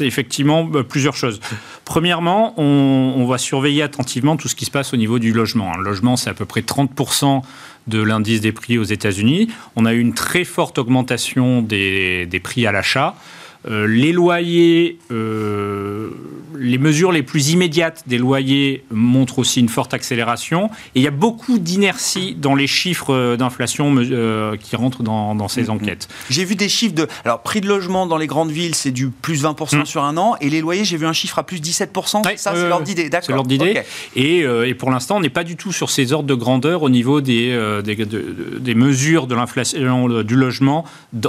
effectivement 0.00 0.68
euh, 0.74 0.82
plusieurs 0.84 1.16
choses. 1.16 1.40
Premièrement, 1.84 2.54
on, 2.60 3.26
va 3.26 3.38
surveiller 3.38 3.82
attentivement 3.82 4.36
tout 4.36 4.48
ce 4.48 4.54
qui 4.54 4.66
se 4.66 4.70
passe 4.70 4.92
au 4.92 4.96
niveau 4.96 5.18
du 5.18 5.32
logement. 5.32 5.76
Le 5.76 5.82
logement, 5.82 6.16
c'est 6.16 6.30
à 6.30 6.34
peu 6.34 6.44
près 6.44 6.60
30% 6.60 7.42
de 7.86 8.02
l'indice 8.02 8.40
des 8.40 8.52
prix 8.52 8.78
aux 8.78 8.84
États-Unis. 8.84 9.48
On 9.74 9.86
a 9.86 9.94
eu 9.94 10.00
une 10.00 10.14
très 10.14 10.44
forte 10.44 10.78
augmentation 10.78 11.62
des 11.62 12.40
prix 12.42 12.66
à 12.66 12.72
l'achat. 12.72 13.16
Euh, 13.66 13.86
les 13.86 14.12
loyers, 14.12 14.98
euh, 15.10 16.10
les 16.54 16.76
mesures 16.76 17.12
les 17.12 17.22
plus 17.22 17.50
immédiates 17.50 18.02
des 18.06 18.18
loyers 18.18 18.84
montrent 18.90 19.38
aussi 19.38 19.60
une 19.60 19.68
forte 19.68 19.94
accélération. 19.94 20.66
Et 20.94 21.00
il 21.00 21.02
y 21.02 21.06
a 21.06 21.12
beaucoup 21.12 21.58
d'inertie 21.58 22.34
dans 22.34 22.54
les 22.54 22.66
chiffres 22.66 23.36
d'inflation 23.36 23.94
euh, 23.96 24.56
qui 24.56 24.76
rentrent 24.76 25.02
dans, 25.02 25.48
ces 25.48 25.64
mm-hmm. 25.64 25.70
enquêtes. 25.70 26.08
J'ai 26.28 26.44
vu 26.44 26.56
des 26.56 26.68
chiffres 26.68 26.94
de... 26.94 27.08
Alors, 27.24 27.42
prix 27.42 27.60
de 27.60 27.66
logement 27.66 28.06
dans 28.06 28.18
les 28.18 28.26
grandes 28.26 28.50
villes, 28.50 28.74
c'est 28.74 28.90
du 28.90 29.08
plus 29.08 29.42
20% 29.42 29.80
mm. 29.80 29.86
sur 29.86 30.04
un 30.04 30.16
an. 30.18 30.36
Et 30.40 30.50
les 30.50 30.60
loyers, 30.60 30.84
j'ai 30.84 30.98
vu 30.98 31.06
un 31.06 31.12
chiffre 31.12 31.38
à 31.38 31.42
plus 31.42 31.60
17%. 31.60 32.36
ça, 32.36 32.52
c'est 32.54 32.68
l'ordre 32.68 32.84
d'idée. 32.84 33.08
D'accord. 33.08 33.26
C'est 33.26 33.32
l'ordre 33.32 33.48
d'idée. 33.48 33.82
Et, 34.14 34.40
et, 34.40 34.74
pour 34.74 34.90
l'instant, 34.90 35.16
on 35.16 35.20
n'est 35.20 35.30
pas 35.30 35.44
du 35.44 35.56
tout 35.56 35.72
sur 35.72 35.90
ces 35.90 36.12
ordres 36.12 36.28
de 36.28 36.34
grandeur 36.34 36.82
au 36.82 36.90
niveau 36.90 37.20
des, 37.20 37.82
des, 37.82 38.74
mesures 38.74 39.26
de 39.26 39.34
l'inflation 39.34 40.22
du 40.22 40.36
logement. 40.36 40.84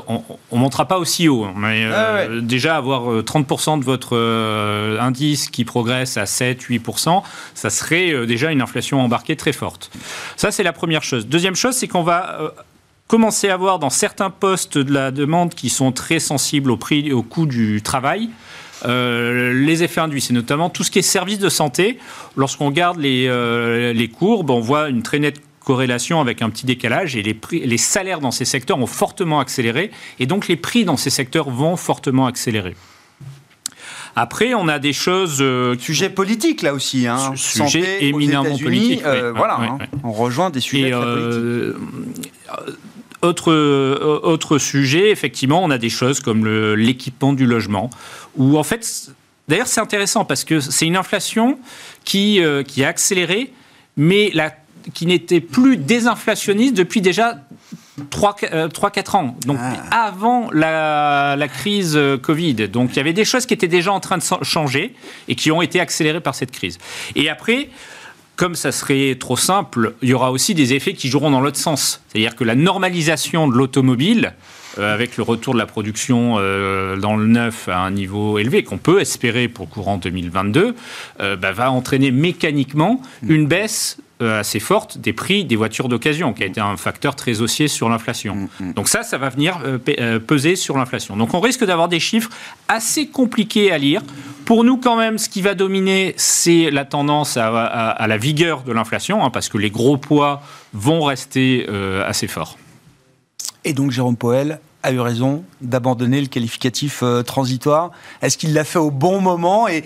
On 0.07 0.21
ne 0.51 0.59
montera 0.59 0.85
pas 0.85 0.97
aussi 0.97 1.29
haut. 1.29 1.45
Hein, 1.45 1.53
mais, 1.55 1.85
euh, 2.29 2.41
déjà 2.41 2.77
avoir 2.77 3.23
30% 3.23 3.75
euh, 3.75 3.77
de 3.79 3.83
votre 3.83 4.15
euh, 4.15 4.99
indice 4.99 5.49
qui 5.49 5.65
progresse 5.65 6.17
à 6.17 6.25
7-8%, 6.25 7.23
ça 7.53 7.69
serait 7.69 8.25
déjà 8.27 8.51
une 8.51 8.61
inflation 8.61 9.01
embarquée 9.01 9.35
très 9.35 9.53
forte. 9.53 9.91
Ça, 10.35 10.51
c'est 10.51 10.63
la 10.63 10.73
première 10.73 11.03
chose. 11.03 11.27
Deuxième 11.27 11.55
chose, 11.55 11.75
c'est 11.75 11.87
qu'on 11.87 12.03
va 12.03 12.53
commencer 13.07 13.49
à 13.49 13.57
voir 13.57 13.79
dans 13.79 13.89
certains 13.89 14.29
postes 14.29 14.77
de 14.77 14.91
la 14.91 15.11
demande 15.11 15.53
qui 15.53 15.69
sont 15.69 15.91
très 15.91 16.19
sensibles 16.19 16.71
au 16.71 16.77
prix, 16.77 17.13
au 17.13 17.23
coût 17.23 17.45
du 17.45 17.81
travail. 17.81 18.29
les 18.85 19.83
effets 19.83 20.01
induits, 20.01 20.21
c'est 20.21 20.33
notamment 20.33 20.69
tout 20.69 20.83
ce 20.83 20.91
qui 20.91 20.99
est 20.99 21.03
service 21.03 21.39
de 21.39 21.49
santé. 21.49 21.99
Lorsqu'on 22.35 22.67
regarde 22.67 22.99
les 22.99 24.11
courbes, 24.17 24.49
on 24.49 24.59
voit 24.59 24.89
une 24.89 25.03
très 25.03 25.19
nette 25.19 25.41
corrélation 25.65 26.21
avec 26.21 26.41
un 26.41 26.49
petit 26.49 26.65
décalage 26.65 27.15
et 27.15 27.23
les, 27.23 27.33
prix, 27.33 27.65
les 27.65 27.77
salaires 27.77 28.21
dans 28.21 28.31
ces 28.31 28.45
secteurs 28.45 28.79
ont 28.79 28.87
fortement 28.87 29.39
accéléré 29.39 29.91
et 30.19 30.25
donc 30.25 30.47
les 30.47 30.55
prix 30.55 30.85
dans 30.85 30.95
ces 30.95 31.09
secteurs 31.09 31.49
vont 31.49 31.75
fortement 31.75 32.27
accélérer. 32.27 32.75
Après, 34.15 34.53
on 34.53 34.69
a 34.69 34.79
des 34.79 34.93
choses. 34.93 35.39
Euh, 35.41 35.75
sujet 35.77 36.09
politique 36.09 36.61
là 36.61 36.73
aussi, 36.73 37.05
hein. 37.05 37.33
Sujet 37.35 38.05
éminemment 38.05 38.57
politique. 38.57 39.03
Euh, 39.03 39.33
voilà, 39.35 39.59
hein. 39.59 39.77
on 40.03 40.13
rejoint 40.13 40.49
des 40.49 40.61
sujets 40.61 40.91
très 40.91 41.01
euh, 41.01 41.73
politiques. 41.73 42.79
Autre, 43.21 43.51
autre 44.23 44.59
sujet, 44.59 45.09
effectivement, 45.09 45.63
on 45.63 45.71
a 45.71 45.79
des 45.79 45.89
choses 45.89 46.19
comme 46.19 46.45
l'équipement 46.75 47.33
du 47.33 47.47
logement, 47.47 47.89
où 48.35 48.59
en 48.59 48.63
fait, 48.63 49.09
d'ailleurs 49.47 49.65
c'est 49.65 49.81
intéressant 49.81 50.25
parce 50.25 50.43
que 50.43 50.59
c'est 50.59 50.85
une 50.85 50.95
inflation 50.95 51.57
qui, 52.03 52.39
qui 52.67 52.83
a 52.83 52.87
accéléré, 52.87 53.51
mais 53.97 54.29
la 54.35 54.53
qui 54.93 55.05
n'était 55.05 55.41
plus 55.41 55.77
désinflationniste 55.77 56.75
depuis 56.75 57.01
déjà 57.01 57.37
3-4 58.11 58.45
euh, 58.53 59.17
ans, 59.17 59.37
donc 59.45 59.57
ah. 59.59 60.07
avant 60.07 60.49
la, 60.51 61.47
crise 61.47 61.95
euh, 61.95 62.17
Covid. 62.17 62.67
Donc 62.67 62.91
il 62.93 62.97
y 62.97 62.99
avait 62.99 63.13
des 63.13 63.25
choses 63.25 63.45
qui 63.45 63.53
étaient 63.53 63.67
déjà 63.67 63.93
en 63.93 63.99
train 63.99 64.17
de 64.17 64.23
changer 64.43 64.93
et 65.27 65.35
qui 65.35 65.51
ont 65.51 65.61
été 65.61 65.79
accélérées 65.79 66.19
par 66.19 66.35
cette 66.35 66.51
crise. 66.51 66.77
Et 67.15 67.29
après, 67.29 67.69
comme 68.35 68.55
ça 68.55 68.73
serait 68.73 69.15
trop 69.17 69.37
simple, 69.37 69.95
il 70.01 70.09
y 70.09 70.13
aura 70.13 70.31
aussi 70.31 70.53
des 70.53 70.73
effets 70.73 70.93
qui 70.93 71.07
joueront 71.07 71.31
dans 71.31 71.39
l'autre 71.39 71.57
sens. 71.57 72.01
C'est-à-dire 72.09 72.35
que 72.35 72.43
la 72.43 72.55
normalisation 72.55 73.47
de 73.47 73.53
l'automobile, 73.53 74.33
euh, 74.77 74.93
avec 74.93 75.15
le 75.15 75.23
retour 75.23 75.53
de 75.53 75.59
la 75.59 75.65
production 75.65 76.33
dans 76.35 77.15
le 77.15 77.27
neuf 77.27 77.69
à 77.69 77.79
un 77.79 77.91
niveau 77.91 78.39
élevé 78.39 78.63
qu'on 78.63 78.77
peut 78.77 78.99
espérer 78.99 79.47
pour 79.47 79.69
courant 79.69 79.97
2022, 79.97 80.75
bah, 81.19 81.51
va 81.53 81.71
entraîner 81.71 82.11
mécaniquement 82.11 83.01
mm. 83.21 83.31
une 83.31 83.47
baisse 83.47 83.99
assez 84.21 84.59
forte 84.59 84.97
des 84.97 85.13
prix 85.13 85.45
des 85.45 85.55
voitures 85.55 85.89
d'occasion, 85.89 86.33
qui 86.33 86.43
a 86.43 86.45
été 86.45 86.61
un 86.61 86.77
facteur 86.77 87.15
très 87.15 87.41
haussier 87.41 87.67
sur 87.67 87.89
l'inflation. 87.89 88.35
Mm, 88.35 88.47
mm. 88.59 88.73
Donc 88.73 88.87
ça, 88.87 89.03
ça 89.03 89.17
va 89.17 89.29
venir 89.29 89.59
euh, 89.65 89.77
euh, 89.99 90.19
peser 90.19 90.55
sur 90.55 90.77
l'inflation. 90.77 91.17
Donc 91.17 91.33
on 91.33 91.39
risque 91.39 91.65
d'avoir 91.65 91.87
des 91.87 91.99
chiffres 91.99 92.29
assez 92.67 93.07
compliqués 93.07 93.71
à 93.71 93.77
lire 93.77 94.01
Pour 94.45 94.63
nous, 94.63 94.77
quand 94.77 94.95
même, 94.95 95.17
ce 95.17 95.29
qui 95.29 95.41
va 95.41 95.55
dominer, 95.55 96.13
c'est 96.17 96.71
la 96.71 96.85
tendance 96.85 97.37
à, 97.37 98.05
la 98.07 98.17
vigueur 98.17 98.63
de 98.63 98.71
l'inflation, 98.71 99.23
hein, 99.23 99.29
parce 99.29 99.49
que 99.49 99.57
les 99.57 99.69
gros 99.69 99.97
poids 99.97 100.41
vont 100.73 101.03
rester 101.03 101.65
euh, 101.69 102.07
assez 102.07 102.27
forts. 102.27 102.57
Et 103.63 103.73
donc, 103.73 103.91
Jérôme 103.91 104.15
Poel, 104.15 104.59
a 104.85 104.91
eu 104.91 104.99
raison 104.99 105.43
d'abandonner 105.61 106.21
le 106.21 106.27
qualificatif 106.27 107.01
euh, 107.01 107.23
transitoire 107.23 107.91
Est-ce 108.21 108.37
qu'il 108.37 108.53
l'a 108.53 108.63
fait 108.63 108.79
au 108.79 108.91
bon 108.91 109.19
moment? 109.19 109.67
Et 109.67 109.83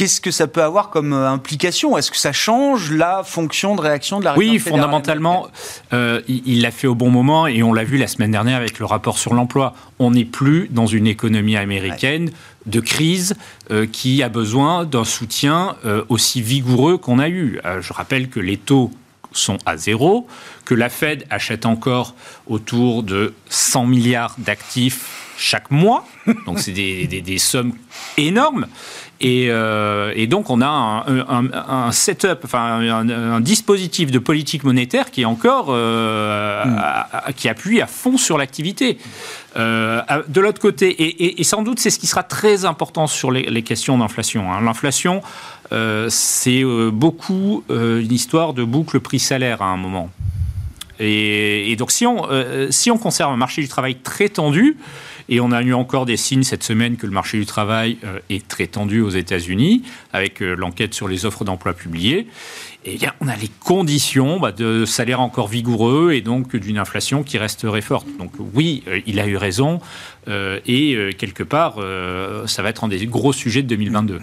qu'est-ce 0.00 0.22
que 0.22 0.30
ça 0.30 0.46
peut 0.46 0.62
avoir 0.62 0.88
comme 0.88 1.12
euh, 1.12 1.28
implication? 1.28 1.98
Est-ce 1.98 2.10
que 2.10 2.16
ça 2.16 2.32
change 2.32 2.90
la 2.90 3.22
fonction 3.22 3.76
de 3.76 3.82
réaction 3.82 4.18
de 4.18 4.24
la 4.24 4.34
Oui, 4.34 4.58
fondamentalement, 4.58 5.48
euh, 5.92 6.22
il 6.26 6.62
l'a 6.62 6.70
fait 6.70 6.86
au 6.86 6.94
bon 6.94 7.10
moment 7.10 7.46
et 7.46 7.62
on 7.62 7.74
l'a 7.74 7.84
vu 7.84 7.98
la 7.98 8.06
semaine 8.06 8.30
dernière 8.30 8.56
avec 8.56 8.78
le 8.78 8.86
rapport 8.86 9.18
sur 9.18 9.34
l'emploi. 9.34 9.74
On 9.98 10.12
n'est 10.12 10.24
plus 10.24 10.68
dans 10.70 10.86
une 10.86 11.06
économie 11.06 11.58
américaine 11.58 12.30
de 12.64 12.80
crise 12.80 13.34
qui 13.92 14.22
a 14.22 14.30
besoin 14.30 14.84
d'un 14.84 15.04
soutien 15.04 15.76
aussi 16.08 16.40
vigoureux 16.40 16.96
qu'on 16.96 17.18
a 17.18 17.28
eu. 17.28 17.60
je 17.80 17.92
rappelle 17.92 18.28
que 18.28 18.40
les 18.40 18.56
taux 18.56 18.90
sont 19.32 19.58
à 19.66 19.76
zéro, 19.76 20.26
que 20.64 20.74
la 20.74 20.88
Fed 20.88 21.26
achète 21.30 21.66
encore 21.66 22.14
autour 22.46 23.02
de 23.02 23.34
100 23.48 23.86
milliards 23.86 24.34
d'actifs 24.38 25.34
chaque 25.36 25.70
mois, 25.70 26.06
donc 26.46 26.60
c'est 26.60 26.72
des, 26.72 27.38
sommes 27.38 27.72
énormes. 28.16 28.66
Et, 29.22 29.48
euh, 29.50 30.26
donc 30.26 30.48
on 30.48 30.62
a 30.62 31.04
un, 31.06 31.92
setup, 31.92 32.38
enfin 32.44 32.80
un, 32.80 33.40
dispositif 33.40 34.10
de 34.10 34.18
politique 34.18 34.64
monétaire 34.64 35.10
qui 35.10 35.22
est 35.22 35.26
encore 35.26 35.66
euh, 35.68 36.64
mm. 36.64 37.32
qui 37.36 37.48
appuie 37.50 37.82
à 37.82 37.86
fond 37.86 38.16
sur 38.16 38.38
l'activité. 38.38 38.96
Euh, 39.56 40.00
de 40.28 40.40
l'autre 40.40 40.60
côté, 40.60 41.38
et, 41.38 41.44
sans 41.44 41.62
doute 41.62 41.80
c'est 41.80 41.90
ce 41.90 41.98
qui 41.98 42.06
sera 42.06 42.22
très 42.22 42.64
important 42.64 43.06
sur 43.06 43.30
les, 43.30 43.62
questions 43.62 43.98
d'inflation. 43.98 44.50
Hein. 44.50 44.62
L'inflation, 44.62 45.20
c'est 46.08 46.64
beaucoup 46.90 47.62
une 47.68 48.12
histoire 48.12 48.54
de 48.54 48.64
boucle 48.64 49.00
prix-salaire 49.00 49.60
à 49.60 49.66
un 49.66 49.76
moment. 49.76 50.08
Et, 50.98 51.76
donc 51.76 51.90
si 51.90 52.06
on, 52.06 52.26
si 52.70 52.90
on 52.90 52.96
conserve 52.96 53.32
un 53.32 53.36
marché 53.36 53.60
du 53.60 53.68
travail 53.68 53.96
très 53.96 54.30
tendu, 54.30 54.78
et 55.30 55.40
on 55.40 55.52
a 55.52 55.62
eu 55.62 55.72
encore 55.72 56.06
des 56.06 56.16
signes 56.16 56.42
cette 56.42 56.64
semaine 56.64 56.96
que 56.96 57.06
le 57.06 57.12
marché 57.12 57.38
du 57.38 57.46
travail 57.46 57.96
euh, 58.04 58.18
est 58.28 58.46
très 58.46 58.66
tendu 58.66 59.00
aux 59.00 59.10
États-Unis, 59.10 59.82
avec 60.12 60.42
euh, 60.42 60.56
l'enquête 60.56 60.92
sur 60.92 61.06
les 61.06 61.24
offres 61.24 61.44
d'emploi 61.44 61.72
publiées. 61.72 62.26
Et 62.84 62.96
bien, 62.96 63.12
on 63.20 63.28
a 63.28 63.36
les 63.36 63.50
conditions 63.60 64.40
bah, 64.40 64.50
de 64.50 64.84
salaires 64.84 65.20
encore 65.20 65.46
vigoureux 65.46 66.12
et 66.12 66.20
donc 66.20 66.56
d'une 66.56 66.78
inflation 66.78 67.22
qui 67.22 67.38
resterait 67.38 67.80
forte. 67.80 68.08
Donc 68.18 68.32
oui, 68.54 68.82
euh, 68.88 69.00
il 69.06 69.20
a 69.20 69.26
eu 69.26 69.36
raison. 69.36 69.80
et 70.66 71.14
quelque 71.18 71.42
part, 71.42 71.76
ça 72.46 72.62
va 72.62 72.68
être 72.68 72.84
un 72.84 72.88
des 72.88 73.06
gros 73.06 73.32
sujets 73.32 73.62
de 73.62 73.68
2022. 73.68 74.20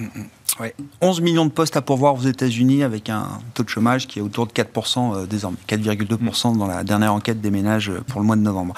11 1.02 1.22
millions 1.22 1.46
de 1.46 1.52
postes 1.52 1.78
à 1.78 1.82
pourvoir 1.82 2.16
aux 2.16 2.22
États-Unis 2.22 2.84
avec 2.84 3.10
un 3.10 3.28
taux 3.54 3.64
de 3.64 3.70
chômage 3.70 4.08
qui 4.08 4.20
est 4.20 4.22
autour 4.22 4.48
de 4.48 4.52
4% 4.52 5.28
désormais, 5.28 5.58
4,2% 5.70 6.58
dans 6.58 6.66
la 6.66 6.84
dernière 6.84 7.14
enquête 7.14 7.42
des 7.42 7.52
ménages 7.52 7.92
pour 8.08 8.20
le 8.20 8.26
mois 8.26 8.36
de 8.36 8.42
novembre. 8.42 8.74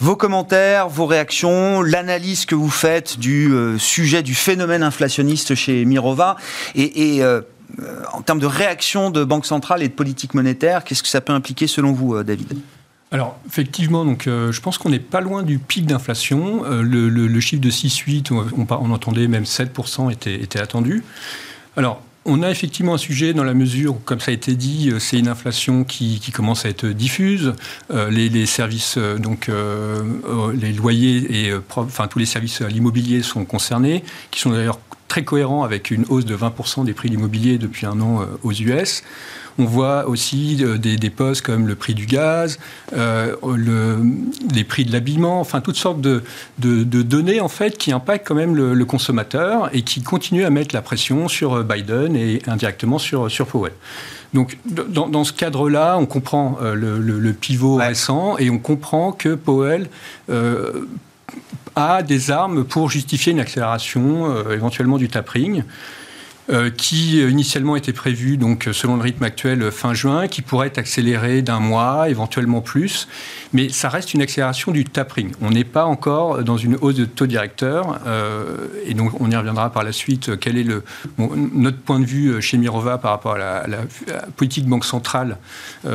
Vos 0.00 0.16
commentaires, 0.16 0.88
vos 0.88 1.06
réactions, 1.06 1.82
l'analyse 1.82 2.46
que 2.46 2.54
vous 2.54 2.70
faites 2.70 3.18
du 3.18 3.52
euh, 3.52 3.78
sujet 3.78 4.22
du 4.22 4.34
phénomène 4.34 4.82
inflationniste 4.82 5.54
chez 5.54 5.84
Mirova 5.84 6.36
et, 6.74 7.22
euh, 7.22 7.42
en 8.12 8.22
termes 8.22 8.40
de 8.40 8.46
réaction 8.46 9.10
de 9.10 9.24
banque 9.24 9.46
centrale 9.46 9.82
et 9.82 9.88
de 9.88 9.92
politique 9.92 10.34
monétaire, 10.34 10.84
qu'est-ce 10.84 11.02
que 11.02 11.08
ça 11.08 11.20
peut 11.20 11.32
impliquer 11.32 11.66
selon 11.66 11.92
vous, 11.92 12.14
euh, 12.14 12.24
David? 12.24 12.58
Alors, 13.14 13.38
effectivement, 13.46 14.04
donc, 14.04 14.24
je 14.26 14.60
pense 14.60 14.76
qu'on 14.76 14.90
n'est 14.90 14.98
pas 14.98 15.20
loin 15.20 15.44
du 15.44 15.60
pic 15.60 15.86
d'inflation. 15.86 16.64
le, 16.64 17.40
chiffre 17.40 17.62
de 17.62 17.70
6-8, 17.70 18.32
on, 18.32 18.66
on, 18.68 18.90
entendait 18.90 19.28
même 19.28 19.44
7% 19.44 20.10
était, 20.10 20.58
attendu. 20.58 21.04
Alors, 21.76 22.02
on 22.26 22.42
a 22.42 22.50
effectivement 22.50 22.94
un 22.94 22.98
sujet 22.98 23.34
dans 23.34 23.44
la 23.44 23.54
mesure 23.54 23.96
où, 23.96 23.98
comme 23.98 24.20
ça 24.20 24.30
a 24.30 24.34
été 24.34 24.54
dit, 24.54 24.90
euh, 24.90 24.98
c'est 24.98 25.18
une 25.18 25.28
inflation 25.28 25.84
qui, 25.84 26.20
commence 26.32 26.64
à 26.64 26.70
être 26.70 26.86
diffuse. 26.86 27.54
Euh, 27.92 28.10
les, 28.10 28.46
services, 28.46 28.96
euh, 28.96 29.18
donc 29.18 29.50
les 30.54 30.72
loyers 30.72 31.46
et 31.46 31.52
enfin 31.76 32.08
tous 32.08 32.18
les 32.18 32.26
services 32.26 32.60
à 32.62 32.68
l'immobilier 32.68 33.22
sont 33.22 33.44
concernés, 33.44 34.02
qui 34.30 34.40
sont 34.40 34.50
d'ailleurs 34.50 34.78
très 35.08 35.24
cohérents 35.24 35.62
avec 35.62 35.90
une 35.90 36.04
hausse 36.08 36.24
de 36.24 36.36
20% 36.36 36.84
des 36.84 36.92
prix 36.92 37.08
de 37.08 37.14
l'immobilier 37.14 37.58
depuis 37.58 37.86
un 37.86 38.00
an 38.00 38.26
aux 38.42 38.52
US. 38.52 39.02
On 39.58 39.64
voit 39.64 40.08
aussi 40.08 40.58
euh, 40.62 40.78
des, 40.78 41.10
postes 41.10 41.42
comme 41.42 41.68
le 41.68 41.76
prix 41.76 41.94
du 41.94 42.06
gaz, 42.06 42.58
euh, 42.92 43.36
les 44.52 44.64
prix 44.64 44.84
de 44.84 44.92
l'habillement, 44.92 45.40
enfin 45.40 45.60
toutes 45.60 45.76
sortes 45.76 46.00
de, 46.00 46.22
données 46.58 47.40
en 47.40 47.48
fait 47.48 47.78
qui 47.78 47.92
impactent 47.92 48.26
quand 48.26 48.34
même 48.34 48.56
le, 48.56 48.84
consommateur 48.84 49.70
et 49.72 49.82
qui 49.82 50.02
continuent 50.02 50.44
à 50.44 50.50
mettre 50.50 50.74
la 50.74 50.82
pression 50.82 51.28
sur 51.28 51.54
euh, 51.54 51.62
Biden 51.62 52.16
et 52.16 52.42
indirectement 52.46 52.98
sur, 52.98 53.30
sur 53.30 53.46
Powell. 53.46 53.72
Donc, 54.34 54.58
dans, 54.66 55.22
ce 55.22 55.32
cadre-là, 55.32 55.96
on 55.96 56.06
comprend 56.06 56.58
le, 56.60 57.32
pivot 57.32 57.76
récent 57.76 58.36
et 58.38 58.50
on 58.50 58.58
comprend 58.58 59.12
que 59.12 59.36
Powell 59.36 59.88
a 61.76 62.02
des 62.02 62.30
armes 62.30 62.64
pour 62.64 62.90
justifier 62.90 63.32
une 63.32 63.40
accélération 63.40 64.50
éventuellement 64.50 64.98
du 64.98 65.08
tapering. 65.08 65.64
Euh, 66.50 66.68
qui 66.68 67.22
euh, 67.22 67.30
initialement 67.30 67.74
était 67.74 67.94
prévu, 67.94 68.36
donc 68.36 68.68
euh, 68.68 68.74
selon 68.74 68.96
le 68.96 69.02
rythme 69.02 69.22
actuel, 69.22 69.70
fin 69.70 69.94
juin, 69.94 70.28
qui 70.28 70.42
pourrait 70.42 70.66
être 70.66 70.76
accéléré 70.76 71.40
d'un 71.40 71.58
mois, 71.58 72.10
éventuellement 72.10 72.60
plus. 72.60 73.08
Mais 73.54 73.70
ça 73.70 73.88
reste 73.88 74.12
une 74.12 74.20
accélération 74.20 74.70
du 74.70 74.84
tapering. 74.84 75.32
On 75.40 75.48
n'est 75.52 75.64
pas 75.64 75.86
encore 75.86 76.44
dans 76.44 76.58
une 76.58 76.76
hausse 76.82 76.96
de 76.96 77.06
taux 77.06 77.26
directeur. 77.26 78.00
et 78.84 78.94
donc, 78.94 79.18
on 79.20 79.30
y 79.30 79.36
reviendra 79.36 79.70
par 79.70 79.84
la 79.84 79.92
suite. 79.92 80.38
Quel 80.40 80.58
est 80.58 80.66
notre 81.18 81.78
point 81.78 82.00
de 82.00 82.04
vue 82.04 82.42
chez 82.42 82.58
Mirova 82.58 82.98
par 82.98 83.12
rapport 83.12 83.34
à 83.34 83.38
la, 83.38 83.66
la 83.68 84.22
politique 84.36 84.66
banque 84.66 84.84
centrale, 84.84 85.38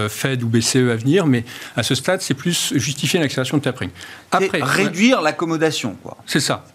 Fed 0.08 0.41
ou 0.41 0.48
BCE 0.48 0.89
à 0.89 0.96
venir 0.96 1.25
Mais 1.25 1.43
à 1.75 1.84
ce 1.84 1.96
stade, 1.96 2.22
c'est 2.22 2.34
plus 2.34 2.74
justifier 2.75 3.19
une 3.19 3.25
accélération 3.25 3.58
de 3.58 3.62
tapering. 3.63 3.91
Après, 4.31 4.59
réduire 4.62 5.21
l'accommodation, 5.21 5.95
quoi. 6.03 6.17
C'est 6.25 6.39
ça. 6.39 6.65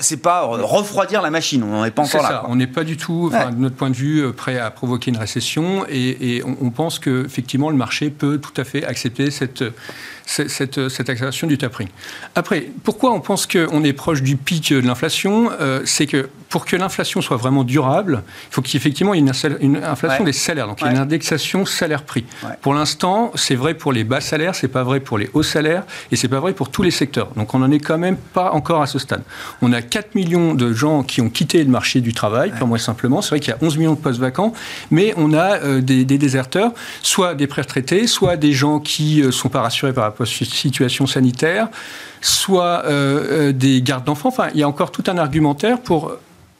C'est 0.00 0.16
pas, 0.16 0.40
pas 0.40 0.46
refroidir 0.46 1.22
la 1.22 1.30
machine. 1.30 1.62
On 1.62 1.68
n'en 1.68 1.84
est 1.84 1.90
pas 1.90 2.02
encore 2.02 2.22
là. 2.22 2.44
On 2.48 2.56
n'est 2.56 2.66
pas 2.66 2.84
du 2.84 2.96
tout 2.96 3.30
de 3.30 3.54
notre 3.56 3.76
point 3.76 3.90
de 3.90 3.96
vue, 3.96 4.20
euh, 4.20 4.32
prêt 4.32 4.58
à 4.58 4.70
provoquer 4.70 5.10
une 5.10 5.16
récession. 5.16 5.84
Et, 5.88 6.42
on, 6.44 6.56
on, 6.66 6.70
pense 6.70 6.98
qu'effectivement, 6.98 7.70
le 7.70 7.76
marché 7.76 8.10
peut 8.10 8.38
tout 8.38 8.58
à 8.60 8.64
fait 8.64 8.84
accepter 8.84 9.30
cette, 9.30 9.64
cette, 10.26 10.88
cette, 10.88 11.10
accélération 11.10 11.46
du 11.46 11.58
tapering. 11.58 11.88
Après, 12.34 12.68
pourquoi 12.82 13.12
on 13.12 13.20
pense 13.20 13.46
qu'on 13.46 13.84
est 13.84 13.92
proche 13.92 14.22
du 14.22 14.36
pic 14.36 14.72
de 14.72 14.80
l'inflation 14.80 15.50
euh, 15.60 15.82
C'est 15.84 16.06
que 16.06 16.28
pour 16.48 16.64
que 16.64 16.76
l'inflation 16.76 17.20
soit 17.20 17.36
vraiment 17.36 17.64
durable, 17.64 18.22
il 18.48 18.54
faut 18.54 18.62
qu'effectivement 18.62 19.12
il 19.12 19.24
y 19.24 19.28
ait 19.28 19.56
une, 19.60 19.76
inflation 19.82 20.24
des 20.24 20.32
salaires, 20.32 20.68
donc 20.68 20.80
il 20.80 20.86
y 20.86 20.88
ait 20.88 20.92
une 20.92 20.98
indexation 20.98 21.66
salaire-prix. 21.66 22.24
Pour 22.62 22.74
l'instant, 22.74 23.32
c'est 23.34 23.56
vrai 23.56 23.74
pour 23.74 23.92
les 23.92 24.04
bas 24.04 24.20
salaires, 24.20 24.54
c'est 24.54 24.68
pas 24.68 24.84
vrai 24.84 25.00
pour 25.00 25.18
les 25.18 25.28
hauts 25.34 25.42
salaires, 25.42 25.84
et 26.12 26.16
c'est 26.16 26.28
pas 26.28 26.40
vrai 26.40 26.52
pour 26.52 26.70
tous 26.70 26.82
les 26.82 26.92
secteurs. 26.92 27.28
Donc 27.36 27.54
on 27.54 27.58
n'en 27.58 27.70
est 27.70 27.80
quand 27.80 27.98
même 27.98 28.16
pas 28.16 28.52
encore 28.52 28.82
à 28.82 28.86
ce 28.86 28.98
stade. 29.00 29.22
On 29.62 29.72
a 29.72 29.82
4 29.82 30.14
millions 30.14 30.54
de 30.54 30.72
gens 30.72 31.02
qui 31.02 31.20
ont 31.20 31.28
quitté 31.28 31.62
le 31.62 31.70
marché 31.70 32.00
du 32.00 32.12
travail, 32.12 32.52
pour 32.56 32.68
moi 32.68 32.78
simplement. 32.78 33.20
C'est 33.20 33.30
vrai 33.30 33.40
qu'il 33.40 33.50
y 33.50 33.56
a 33.56 33.58
11 33.60 33.76
millions 33.76 33.94
de 33.94 33.98
postes 33.98 34.20
vacants, 34.20 34.52
mais 34.90 35.12
on 35.16 35.32
a 35.32 35.58
euh, 35.58 35.80
des, 35.80 36.04
déserteurs, 36.04 36.72
soit 37.02 37.34
des 37.34 37.48
pré-retraités, 37.48 38.06
soit 38.06 38.36
des 38.36 38.52
gens 38.52 38.78
qui 38.78 39.22
ne 39.22 39.26
euh, 39.26 39.32
sont 39.32 39.48
pas 39.48 39.62
rassurés 39.62 39.92
par 39.92 40.04
rapport 40.04 40.13
situation 40.24 41.06
sanitaire, 41.06 41.68
soit 42.20 42.84
euh, 42.86 43.52
des 43.52 43.82
gardes 43.82 44.04
d'enfants. 44.04 44.28
Enfin, 44.28 44.48
il 44.54 44.60
y 44.60 44.62
a 44.62 44.68
encore 44.68 44.92
tout 44.92 45.04
un 45.08 45.18
argumentaire 45.18 45.80
pour 45.80 46.12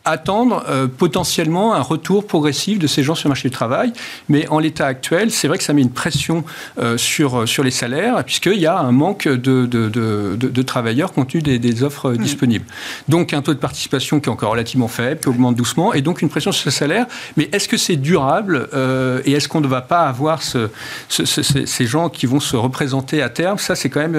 attendre 0.04 0.64
euh, 0.68 0.86
potentiellement 0.86 1.74
un 1.74 1.80
retour 1.80 2.26
progressif 2.26 2.78
de 2.78 2.86
ces 2.86 3.02
gens 3.02 3.14
sur 3.14 3.28
le 3.28 3.30
marché 3.30 3.48
du 3.48 3.54
travail. 3.54 3.92
Mais 4.28 4.46
en 4.48 4.58
l'état 4.58 4.86
actuel, 4.86 5.30
c'est 5.30 5.48
vrai 5.48 5.56
que 5.56 5.64
ça 5.64 5.72
met 5.72 5.80
une 5.80 5.90
pression 5.90 6.44
euh, 6.78 6.98
sur, 6.98 7.40
euh, 7.40 7.46
sur 7.46 7.64
les 7.64 7.70
salaires, 7.70 8.22
puisqu'il 8.24 8.58
y 8.58 8.66
a 8.66 8.78
un 8.78 8.92
manque 8.92 9.26
de, 9.26 9.66
de, 9.66 9.88
de, 9.88 10.36
de 10.36 10.62
travailleurs 10.62 11.12
compte 11.12 11.28
tenu 11.28 11.42
des, 11.42 11.58
des 11.58 11.82
offres 11.82 12.12
hmm. 12.12 12.18
disponibles. 12.18 12.66
Donc 13.08 13.32
un 13.32 13.40
taux 13.40 13.54
de 13.54 13.58
participation 13.58 14.20
qui 14.20 14.28
est 14.28 14.32
encore 14.32 14.50
relativement 14.50 14.88
faible, 14.88 15.20
qui 15.20 15.28
augmente 15.28 15.56
doucement, 15.56 15.94
et 15.94 16.02
donc 16.02 16.20
une 16.20 16.28
pression 16.28 16.52
sur 16.52 16.68
les 16.68 16.74
salaires. 16.74 17.06
Mais 17.36 17.48
est-ce 17.52 17.68
que 17.68 17.76
c'est 17.76 17.96
durable 17.96 18.68
et 19.24 19.32
est-ce 19.32 19.48
qu'on 19.48 19.60
ne 19.60 19.66
va 19.66 19.80
pas 19.80 20.02
avoir 20.02 20.42
ce, 20.42 20.68
ces 21.08 21.86
gens 21.86 22.08
qui 22.08 22.26
vont 22.26 22.40
se 22.40 22.56
représenter 22.56 23.22
à 23.22 23.28
terme? 23.28 23.58
Ça, 23.58 23.74
c'est 23.74 23.88
quand 23.88 24.00
même 24.00 24.14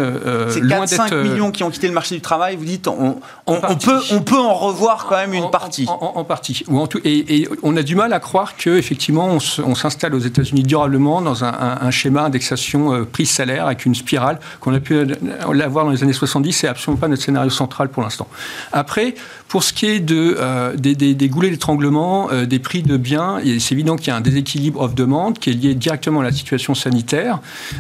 loin 0.62 0.86
d'être... 0.86 0.96
5 0.96 1.14
millions 1.14 1.52
qui 1.52 1.64
ont 1.64 1.70
quitté 1.70 1.88
le 1.88 1.94
marché 1.94 2.16
du 2.16 2.22
travail, 2.22 2.56
vous 2.56 2.66
dites, 2.66 2.88
on, 2.88 3.20
on, 3.48 3.60
on 3.62 3.76
peut, 3.76 4.02
on 4.12 4.22
peut 4.22 4.40
en 4.40 4.54
revoir 4.54 5.06
quand 5.06 5.18
même 5.18 5.34
une 5.34 5.50
partie 5.52 5.75
en, 5.88 6.24
partie. 6.24 6.64
Ou 6.68 6.80
en 6.80 6.88
tout, 6.88 7.00
et, 7.04 7.48
on 7.64 7.76
a 7.78 7.84
du 7.84 7.96
mal 7.96 8.14
à 8.14 8.20
croire 8.20 8.56
qu'effectivement, 8.56 9.38
on 9.64 9.76
s'installe 9.76 10.16
aux 10.16 10.20
États-Unis 10.20 10.64
durablement 10.64 11.22
dans 11.22 11.44
un, 11.44 11.92
schéma 11.92 12.24
indexation 12.24 12.94
euh, 12.94 13.06
prix-salaire 13.06 13.68
avec 13.68 13.86
une 13.86 13.96
spirale 13.96 14.40
qu'on 14.60 14.74
a 14.74 14.80
pu 14.80 15.06
l'avoir 15.54 15.86
dans 15.86 15.92
les 15.92 16.04
années 16.04 16.14
70. 16.14 16.52
C'est 16.54 16.68
absolument 16.68 17.00
pas 17.00 17.08
notre 17.08 17.24
scénario 17.24 17.50
central 17.50 17.90
pour 17.90 18.04
l'instant. 18.04 18.28
Après, 18.74 19.16
pour 19.48 19.64
ce 19.64 19.74
qui 19.74 19.86
est 19.86 20.00
de, 20.00 20.36
euh, 20.40 20.76
des, 20.76 20.96
des, 20.96 21.30
goulets 21.30 21.52
d'étranglement 21.52 22.30
euh, 22.32 22.46
des 22.46 22.60
prix 22.60 22.82
de 22.82 22.98
biens, 22.98 23.40
c'est 23.60 23.74
évident 23.74 23.96
qu'il 23.96 24.08
y 24.08 24.12
a 24.12 24.16
un 24.16 24.22
déséquilibre 24.22 24.82
off-demande 24.82 25.40
qui 25.40 25.52
est 25.52 25.54
lié 25.54 25.76
directement 25.76 26.22
à 26.22 26.24
la 26.24 26.32
situation 26.32 26.76
sanitaire. 26.76 27.40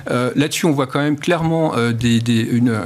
Là-dessus, 0.10 0.66
on 0.66 0.72
voit 0.72 0.88
quand 0.88 1.00
même 1.00 1.18
clairement 1.18 1.74
des, 1.92 2.20
une, 2.42 2.78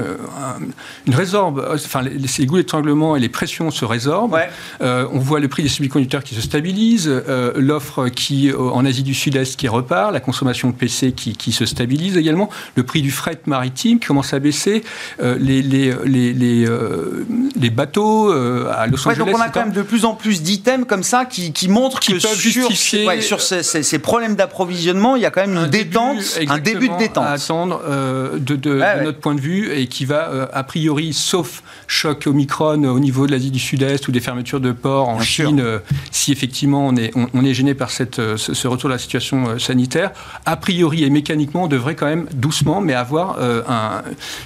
une 1.07 1.15
résorbe, 1.15 1.65
enfin, 1.73 2.03
ces 2.27 2.45
goulets 2.45 2.63
d'étranglement 2.63 3.15
et 3.15 3.19
les 3.19 3.29
pressions 3.29 3.71
se 3.71 3.85
résorbent. 3.85 4.37
On 5.11 5.19
voit 5.19 5.39
le 5.39 5.47
prix 5.47 5.63
des 5.63 5.69
semi-conducteurs 5.69 6.23
qui 6.23 6.35
se 6.35 6.41
stabilise, 6.41 7.09
l'offre 7.55 8.07
qui 8.09 8.51
en 8.53 8.85
Asie 8.85 9.03
du 9.03 9.13
Sud-Est 9.13 9.55
qui 9.57 9.67
repart, 9.67 10.11
la 10.11 10.19
consommation 10.19 10.69
de 10.69 10.75
PC 10.75 11.11
qui, 11.11 11.33
qui, 11.33 11.51
se 11.51 11.65
stabilise 11.65 12.17
également, 12.17 12.49
le 12.75 12.83
prix 12.83 13.01
du 13.01 13.11
fret 13.11 13.39
maritime 13.45 13.99
qui 13.99 14.07
commence 14.07 14.33
à 14.33 14.39
baisser, 14.39 14.83
les, 15.21 15.61
les, 15.61 15.93
les, 16.05 16.33
les, 16.33 16.65
les 17.59 17.69
bateaux 17.69 18.31
à 18.31 18.87
Los 18.87 19.07
Angeles. 19.07 19.25
donc 19.25 19.35
on 19.35 19.41
a 19.41 19.49
quand 19.49 19.61
même 19.61 19.71
de 19.71 19.81
plus 19.81 20.05
en 20.05 20.13
plus 20.13 20.41
d'items 20.41 20.85
comme 20.87 21.03
ça 21.03 21.25
qui, 21.25 21.53
qui 21.53 21.67
montrent 21.69 21.99
qui 21.99 22.13
que 22.13 22.21
peuvent 22.21 22.31
sur, 22.31 22.69
justifier 22.69 23.07
ouais, 23.07 23.21
sur 23.21 23.41
ces, 23.41 23.63
ces, 23.63 23.83
ces, 23.83 23.99
problèmes 23.99 24.35
d'approvisionnement, 24.35 25.15
il 25.15 25.21
y 25.21 25.25
a 25.25 25.31
quand 25.31 25.41
même 25.41 25.53
une 25.53 25.57
un 25.57 25.67
détente, 25.67 26.17
début, 26.37 26.51
un 26.51 26.57
début 26.57 26.89
de 26.89 26.97
détente. 26.97 27.25
à 27.25 27.31
attendre 27.31 27.81
euh, 27.87 28.37
de, 28.37 28.55
de, 28.55 28.79
ouais, 28.79 28.99
de, 28.99 29.03
notre 29.05 29.19
point 29.19 29.35
de 29.35 29.41
vue 29.41 29.71
et 29.71 29.87
qui 29.87 30.05
va, 30.05 30.29
euh, 30.29 30.47
a 30.53 30.63
priori, 30.63 31.13
sauf 31.13 31.63
choc 31.87 32.27
Omicron 32.27 32.83
au 32.83 32.99
niveau 32.99 33.25
de 33.27 33.31
l'Asie 33.31 33.51
du 33.51 33.59
Sud-Est 33.59 34.07
ou 34.07 34.11
des 34.11 34.19
fermetures 34.19 34.59
de 34.59 34.71
ports 34.71 34.88
en 34.89 35.15
Bien 35.15 35.23
Chine, 35.23 35.59
euh, 35.59 35.79
si 36.11 36.31
effectivement 36.31 36.87
on 36.87 36.95
est, 36.95 37.11
on, 37.15 37.27
on 37.33 37.45
est 37.45 37.53
gêné 37.53 37.73
par 37.73 37.91
cette, 37.91 38.15
ce, 38.15 38.53
ce, 38.53 38.67
retour 38.67 38.89
de 38.89 38.93
la 38.93 38.99
situation 38.99 39.57
sanitaire, 39.59 40.11
a 40.45 40.55
priori 40.57 41.03
et 41.03 41.09
mécaniquement, 41.09 41.63
on 41.63 41.67
devrait 41.67 41.95
quand 41.95 42.05
même 42.07 42.27
doucement, 42.33 42.81
mais 42.81 42.93
avoir 42.93 43.39
un, 43.39 44.01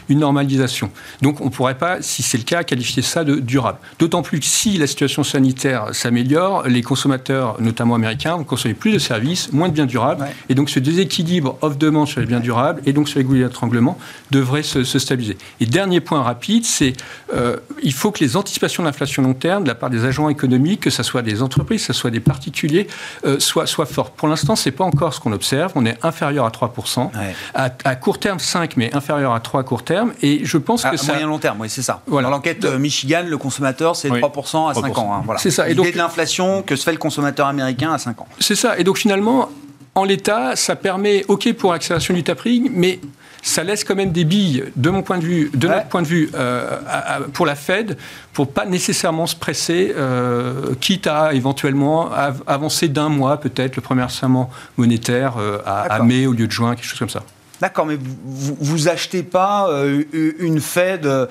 une 0.10 0.20
normalisation. 0.20 0.90
Donc 1.22 1.42
on 1.42 1.46
ne 1.46 1.50
pourrait 1.50 1.78
pas, 1.78 2.02
si 2.02 2.24
c'est 2.24 2.38
le 2.38 2.44
cas, 2.44 2.64
qualifier 2.64 3.04
ça 3.04 3.24
de 3.24 3.36
durable. 3.36 3.80
D'autant 4.00 4.22
plus 4.22 4.40
que 4.40 4.46
si 4.46 4.78
la 4.78 4.88
situation 4.88 5.24
sanitaire 5.24 5.90
s'améliore, 5.94 6.68
les 6.68 6.82
consommateurs, 6.82 7.58
notamment 7.60 7.96
américains, 7.96 8.38
vont 8.38 8.44
consommer 8.44 8.74
plus 8.74 8.92
de 8.92 9.00
services, 9.00 9.52
moins 9.52 9.70
de 9.70 9.74
biens 9.74 9.86
durables, 9.86 10.24
ouais. 10.24 10.36
et 10.50 10.56
donc 10.56 10.70
ce 10.70 10.80
déséquilibre 10.80 11.58
offre-demande 11.62 12.08
sur 12.08 12.20
les 12.20 12.26
biens 12.26 12.40
durables 12.40 12.82
et 12.86 12.94
donc 12.94 13.10
sur 13.10 13.20
les 13.20 13.26
goulets 13.26 13.44
d'étranglement 13.44 13.98
devrait 14.32 14.64
se, 14.64 14.84
se, 14.84 15.00
stabiliser. 15.00 15.38
Et 15.60 15.66
dernier 15.66 16.02
point 16.02 16.22
rapide, 16.22 16.66
c'est 16.66 16.94
euh, 17.34 17.58
il 17.82 17.94
faut 17.94 18.12
que 18.12 18.24
les 18.24 18.38
anticipations 18.38 18.84
d'inflation 18.84 19.24
long 19.24 19.34
terme 19.34 19.64
de 19.64 19.70
la 19.70 19.76
part 19.76 19.90
des 19.90 20.06
agents 20.06 20.30
économiques, 20.34 20.82
que 20.82 20.90
ce 20.90 21.04
soit 21.04 21.22
des 21.22 21.42
entreprises, 21.42 21.88
que 21.88 21.94
ce 21.94 22.00
soit 22.00 22.12
des 22.12 22.20
particuliers, 22.20 22.88
euh, 23.26 23.40
soient, 23.40 23.66
soient 23.66 23.86
fortes. 23.86 24.14
Pour 24.16 24.28
l'instant, 24.28 24.56
c'est 24.56 24.72
pas 24.72 24.84
encore 24.84 25.14
ce 25.14 25.20
qu'on 25.20 25.32
observe. 25.32 25.72
On 25.76 25.86
est 25.86 25.98
inférieur 26.04 26.46
à 26.46 26.50
3%. 26.50 27.06
Ouais. 27.06 27.36
À, 27.54 27.70
à, 27.84 27.96
court 27.96 28.20
terme, 28.20 28.40
5, 28.40 28.78
mais 28.78 28.94
inférieur 28.96 29.34
à 29.34 29.40
3 29.40 29.62
à 29.62 29.64
court 29.64 29.84
terme. 29.84 30.14
Et 30.22 30.42
je 30.44 30.58
pense 30.58 30.86
à, 30.86 30.90
que 30.90 30.96
à 30.96 30.98
ça... 30.98 31.14
moyen 31.14 31.28
long 31.28 31.40
terme, 31.40 31.62
oui, 31.62 31.70
c'est 31.70 31.82
ça. 31.82 32.02
Voilà. 32.08 32.28
Dans 32.28 32.36
l'enquête 32.36 32.66
euh, 32.66 32.78
Michigan, 32.78 33.24
le 33.28 33.38
consommateur, 33.38 33.96
c'est 33.96 34.10
oui. 34.10 34.20
3% 34.20 34.70
à 34.70 34.74
5 34.74 34.98
ans. 34.98 35.14
Hein, 35.14 35.22
voilà. 35.26 35.40
C'est 35.40 35.52
ça. 35.52 35.70
Et 35.70 35.76
donc, 35.76 35.92
de 35.92 35.98
l'inflation 35.98 36.62
que 36.62 36.76
se 36.76 36.84
fait 36.84 36.92
le 36.92 36.98
consommateur 36.98 37.48
américain 37.48 37.94
à 37.94 37.98
5 37.98 38.22
ans. 38.22 38.28
C'est 38.40 38.56
ça. 38.56 38.78
Et 38.78 38.84
donc, 38.84 38.98
finalement, 38.98 39.50
en 39.96 40.04
l'état, 40.04 40.56
ça 40.56 40.76
permet, 40.76 41.24
OK 41.28 41.52
pour 41.54 41.74
l'accélération 41.74 42.14
du 42.14 42.24
tapering, 42.24 42.70
mais 42.74 43.00
ça 43.44 43.64
laisse 43.64 43.84
quand 43.84 43.96
même 43.96 44.12
des 44.12 44.24
billes, 44.24 44.64
de 44.78 44.90
mon 44.90 45.04
point 45.04 45.20
de 45.20 45.26
vue, 45.26 45.52
de 45.54 45.68
ouais. 45.68 45.76
notre 45.76 45.88
point 45.88 46.02
de 46.02 46.08
vue, 46.08 46.32
euh, 46.34 46.80
à, 46.88 47.16
à, 47.16 47.20
pour 47.20 47.46
la 47.46 47.56
Fed, 47.56 47.98
pour 48.32 48.52
pas 48.52 48.66
nécessairement 48.66 49.28
se 49.28 49.36
presser, 49.36 49.94
euh, 49.96 50.74
quitte 50.80 51.08
à 51.08 51.34
éventuellement 51.34 52.10
avancer 52.48 52.88
d'un 52.88 53.10
mois 53.10 53.40
peut-être 53.40 53.76
le 53.76 53.82
premier 53.82 54.02
versement 54.02 54.50
monétaire 54.78 55.36
euh, 55.38 55.60
à, 55.66 55.82
à, 55.82 56.04
mai 56.04 56.26
au 56.26 56.32
lieu 56.32 56.48
de 56.48 56.52
juin, 56.52 56.74
quelque 56.76 56.86
chose 56.86 57.00
comme 57.00 57.10
ça. 57.10 57.24
D'accord, 57.64 57.86
mais 57.86 57.98
vous, 58.26 58.58
vous 58.60 58.90
achetez 58.90 59.24
pas 59.24 59.70
euh, 59.70 60.04
une 60.12 60.60
Fed 60.60 61.06
euh, 61.06 61.28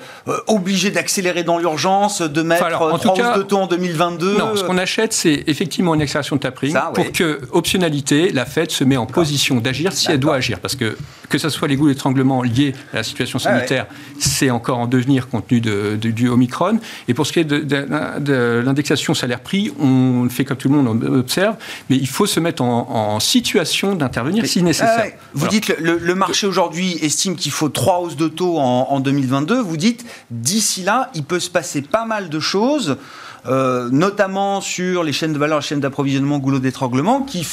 obligée 0.47 0.89
d'accélérer 0.89 1.43
dans 1.43 1.59
l'urgence, 1.59 2.23
de 2.23 2.41
mettre 2.41 2.63
enfin, 2.65 2.75
alors, 2.75 2.99
trois 2.99 3.13
hausses 3.13 3.37
de 3.37 3.43
taux 3.43 3.59
en 3.59 3.67
2022 3.67 4.39
Non, 4.39 4.55
ce 4.55 4.63
qu'on 4.63 4.79
achète, 4.79 5.13
c'est 5.13 5.43
effectivement 5.45 5.93
une 5.93 6.01
accélération 6.01 6.37
de 6.37 6.41
tapering 6.41 6.73
Ça, 6.73 6.91
pour 6.91 7.11
que, 7.11 7.41
optionnalité, 7.51 8.31
la 8.31 8.47
Fed 8.47 8.71
se 8.71 8.83
met 8.83 8.97
en 8.97 9.05
position 9.05 9.57
d'agir 9.57 9.93
si 9.93 10.09
elle 10.09 10.19
doit 10.19 10.33
agir. 10.33 10.59
Parce 10.59 10.75
que 10.75 10.97
que 11.29 11.37
ce 11.37 11.49
soit 11.49 11.67
les 11.67 11.75
goûts 11.75 11.87
d'étranglement 11.87 12.43
liés 12.43 12.75
à 12.93 12.97
la 12.97 13.03
situation 13.03 13.39
sanitaire, 13.39 13.87
ah, 13.89 13.93
ouais. 13.93 14.15
c'est 14.19 14.51
encore 14.51 14.77
en 14.77 14.85
devenir 14.85 15.29
compte 15.29 15.47
tenu 15.47 15.61
de, 15.61 15.97
de, 15.99 16.11
du 16.11 16.29
Omicron. 16.29 16.79
Et 17.07 17.13
pour 17.15 17.25
ce 17.25 17.33
qui 17.33 17.39
est 17.39 17.43
de, 17.43 17.59
de 17.59 18.61
l'indexation 18.63 19.13
salaire-prix, 19.15 19.71
on 19.79 20.27
fait 20.29 20.45
comme 20.45 20.57
tout 20.57 20.69
le 20.69 20.75
monde 20.75 20.87
on 20.87 21.13
observe, 21.13 21.55
mais 21.89 21.97
il 21.97 22.07
faut 22.07 22.25
se 22.25 22.39
mettre 22.39 22.61
en, 22.61 22.87
en 23.15 23.19
situation 23.19 23.95
d'intervenir 23.95 24.45
si 24.45 24.61
nécessaire. 24.61 24.95
Ah, 24.97 25.03
ouais. 25.03 25.17
Vous 25.33 25.47
dites 25.47 25.75
le, 25.79 25.97
le 25.97 26.15
marché 26.27 26.47
aujourd'hui 26.47 26.97
estime 27.01 27.35
qu'il 27.35 27.51
faut 27.51 27.67
trois 27.67 27.99
hausses 27.99 28.15
de 28.15 28.29
taux 28.29 28.57
en, 28.57 28.87
en 28.89 28.99
2022. 29.01 29.59
Vous 29.59 29.75
dites, 29.75 30.05
d'ici 30.31 30.81
là, 30.81 31.11
il 31.15 31.23
peut 31.23 31.39
se 31.41 31.49
passer 31.49 31.81
pas 31.81 32.05
mal 32.05 32.29
de 32.29 32.39
choses. 32.39 32.97
Euh, 33.45 33.89
notamment 33.91 34.61
sur 34.61 35.03
les 35.03 35.11
chaînes 35.11 35.33
de 35.33 35.37
valeur, 35.37 35.59
les 35.59 35.65
chaînes 35.65 35.81
d'approvisionnement, 35.81 36.37
goulot 36.37 36.59
d'étranglement, 36.59 37.21
qui, 37.21 37.45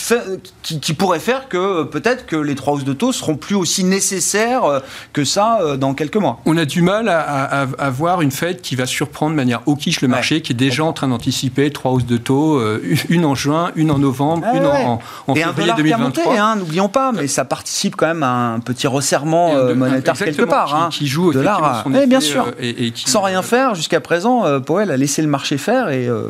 qui, 0.63 0.79
qui, 0.79 0.95
pourrait 0.95 1.19
faire 1.19 1.49
que 1.49 1.83
peut-être 1.83 2.27
que 2.27 2.37
les 2.37 2.55
trois 2.55 2.75
hausses 2.75 2.85
de 2.85 2.93
taux 2.93 3.11
seront 3.11 3.35
plus 3.35 3.57
aussi 3.57 3.83
nécessaires 3.83 4.65
euh, 4.65 4.79
que 5.13 5.25
ça 5.25 5.59
euh, 5.63 5.77
dans 5.77 5.95
quelques 5.95 6.17
mois. 6.17 6.41
On 6.47 6.57
a 6.57 6.65
du 6.65 6.83
mal 6.83 7.09
à, 7.09 7.21
à, 7.21 7.67
à 7.79 7.91
voir 7.91 8.23
une 8.23 8.31
Fed 8.31 8.61
qui 8.61 8.77
va 8.77 8.87
surprendre 8.87 9.33
de 9.33 9.37
manière 9.37 9.63
quiche 9.81 10.01
le 10.01 10.09
marché, 10.09 10.37
ouais. 10.37 10.41
qui 10.43 10.53
est 10.53 10.57
déjà 10.57 10.85
en 10.85 10.93
train 10.93 11.09
d'anticiper 11.09 11.71
trois 11.71 11.93
hausses 11.93 12.07
de 12.07 12.19
taux, 12.19 12.59
euh, 12.59 12.81
une 13.09 13.25
en 13.25 13.35
juin, 13.35 13.73
une 13.75 13.91
en 13.91 13.99
novembre, 13.99 14.47
ah 14.47 14.57
une 14.57 14.67
ouais. 14.67 14.85
en, 14.85 15.01
en 15.27 15.35
Et 15.35 15.43
février 15.43 15.73
un 15.73 15.77
2023. 15.77 16.39
Hein, 16.39 16.57
N'oublions 16.57 16.89
pas, 16.89 17.13
mais 17.13 17.27
ça 17.27 17.45
participe 17.45 17.97
quand 17.97 18.07
même 18.07 18.23
à 18.23 18.53
un 18.53 18.61
petit 18.61 18.87
resserrement 18.87 19.55
de, 19.55 19.73
monétaire 19.73 20.15
quelque 20.15 20.43
part. 20.43 20.69
Qui, 20.69 20.75
hein, 20.75 20.89
qui 20.93 21.07
joue 21.09 21.33
de 21.33 21.41
l'art. 21.41 21.85
Eh, 22.01 22.07
bien 22.07 22.21
sûr. 22.21 22.47
Et, 22.61 22.87
et 22.87 22.91
qui, 22.93 23.11
Sans 23.11 23.23
rien 23.23 23.43
faire 23.43 23.75
jusqu'à 23.75 24.01
présent, 24.01 24.61
Powell 24.61 24.91
a 24.91 24.97
laissé 24.97 25.23
le 25.23 25.29
marché 25.29 25.59
faire 25.59 25.80
et 25.89 26.07
euh, 26.09 26.29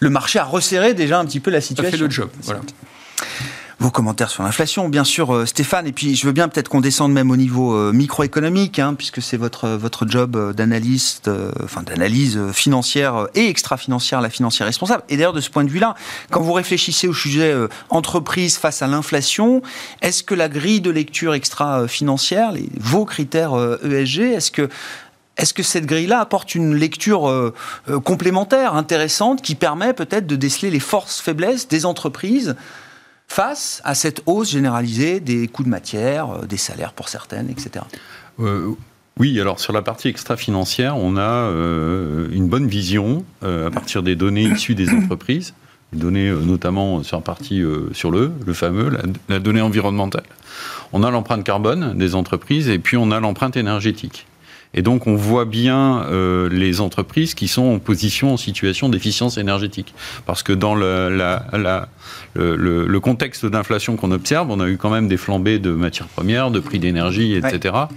le 0.00 0.10
marché 0.10 0.38
a 0.38 0.44
resserré 0.44 0.94
déjà 0.94 1.18
un 1.18 1.24
petit 1.24 1.40
peu 1.40 1.50
la 1.50 1.60
situation. 1.60 1.90
Ça 1.90 1.98
fait 1.98 2.02
le 2.02 2.10
job, 2.10 2.30
voilà. 2.44 2.60
Vos 3.80 3.90
commentaires 3.90 4.28
sur 4.28 4.42
l'inflation, 4.42 4.90
bien 4.90 5.04
sûr, 5.04 5.34
euh, 5.34 5.46
Stéphane. 5.46 5.86
Et 5.86 5.92
puis, 5.92 6.14
je 6.14 6.26
veux 6.26 6.32
bien 6.32 6.48
peut-être 6.48 6.68
qu'on 6.68 6.82
descende 6.82 7.14
même 7.14 7.30
au 7.30 7.36
niveau 7.36 7.74
euh, 7.74 7.92
microéconomique, 7.92 8.78
hein, 8.78 8.92
puisque 8.92 9.22
c'est 9.22 9.38
votre 9.38 9.70
votre 9.70 10.06
job 10.06 10.52
d'analyste, 10.54 11.28
euh, 11.28 11.50
enfin 11.64 11.82
d'analyse 11.82 12.38
financière 12.52 13.28
et 13.34 13.48
extra-financière, 13.48 14.20
la 14.20 14.28
financière 14.28 14.66
responsable. 14.66 15.02
Et 15.08 15.16
d'ailleurs, 15.16 15.32
de 15.32 15.40
ce 15.40 15.48
point 15.48 15.64
de 15.64 15.70
vue-là, 15.70 15.94
quand 16.30 16.42
vous 16.42 16.52
réfléchissez 16.52 17.08
au 17.08 17.14
sujet 17.14 17.52
euh, 17.52 17.68
entreprise 17.88 18.58
face 18.58 18.82
à 18.82 18.86
l'inflation, 18.86 19.62
est-ce 20.02 20.22
que 20.22 20.34
la 20.34 20.50
grille 20.50 20.82
de 20.82 20.90
lecture 20.90 21.32
extra-financière, 21.32 22.52
les, 22.52 22.68
vos 22.78 23.06
critères 23.06 23.54
ESG, 23.82 24.20
e 24.20 24.34
est-ce 24.34 24.50
que 24.50 24.68
est-ce 25.40 25.54
que 25.54 25.62
cette 25.62 25.86
grille-là 25.86 26.20
apporte 26.20 26.54
une 26.54 26.74
lecture 26.74 27.28
euh, 27.28 27.54
euh, 27.88 27.98
complémentaire, 27.98 28.74
intéressante, 28.74 29.40
qui 29.40 29.54
permet 29.54 29.94
peut-être 29.94 30.26
de 30.26 30.36
déceler 30.36 30.70
les 30.70 30.80
forces-faiblesses 30.80 31.66
des 31.66 31.86
entreprises 31.86 32.56
face 33.26 33.80
à 33.84 33.94
cette 33.94 34.22
hausse 34.26 34.50
généralisée 34.50 35.20
des 35.20 35.48
coûts 35.48 35.64
de 35.64 35.68
matière, 35.68 36.30
euh, 36.30 36.46
des 36.46 36.58
salaires 36.58 36.92
pour 36.92 37.08
certaines, 37.08 37.48
etc. 37.48 37.84
Oui, 39.18 39.38
alors 39.40 39.60
sur 39.60 39.72
la 39.72 39.82
partie 39.82 40.08
extra-financière, 40.08 40.96
on 40.96 41.18
a 41.18 41.50
une 42.32 42.48
bonne 42.48 42.66
vision 42.66 43.22
à 43.42 43.70
partir 43.70 44.02
des 44.02 44.16
données 44.16 44.44
issues 44.44 44.74
des 44.74 44.88
entreprises, 44.88 45.52
les 45.92 45.98
données 45.98 46.30
notamment 46.30 47.02
sur 47.02 47.18
la 47.18 47.22
partie 47.22 47.62
sur 47.92 48.10
le, 48.10 48.32
le 48.46 48.54
fameux, 48.54 48.90
la 49.28 49.38
donnée 49.40 49.60
environnementale. 49.60 50.22
On 50.94 51.02
a 51.02 51.10
l'empreinte 51.10 51.44
carbone 51.44 51.98
des 51.98 52.14
entreprises 52.14 52.70
et 52.70 52.78
puis 52.78 52.96
on 52.96 53.10
a 53.10 53.20
l'empreinte 53.20 53.58
énergétique. 53.58 54.26
Et 54.72 54.82
donc, 54.82 55.06
on 55.06 55.16
voit 55.16 55.46
bien 55.46 56.04
euh, 56.04 56.48
les 56.48 56.80
entreprises 56.80 57.34
qui 57.34 57.48
sont 57.48 57.62
en 57.62 57.78
position, 57.78 58.34
en 58.34 58.36
situation 58.36 58.88
d'efficience 58.88 59.36
énergétique. 59.36 59.94
Parce 60.26 60.42
que 60.42 60.52
dans 60.52 60.74
le, 60.74 61.08
la, 61.08 61.44
la, 61.52 61.88
le, 62.34 62.86
le 62.86 63.00
contexte 63.00 63.46
d'inflation 63.46 63.96
qu'on 63.96 64.12
observe, 64.12 64.48
on 64.50 64.60
a 64.60 64.68
eu 64.68 64.76
quand 64.76 64.90
même 64.90 65.08
des 65.08 65.16
flambées 65.16 65.58
de 65.58 65.70
matières 65.70 66.06
premières, 66.06 66.50
de 66.50 66.60
prix 66.60 66.78
d'énergie, 66.78 67.34
etc. 67.34 67.74
Ouais. 67.74 67.96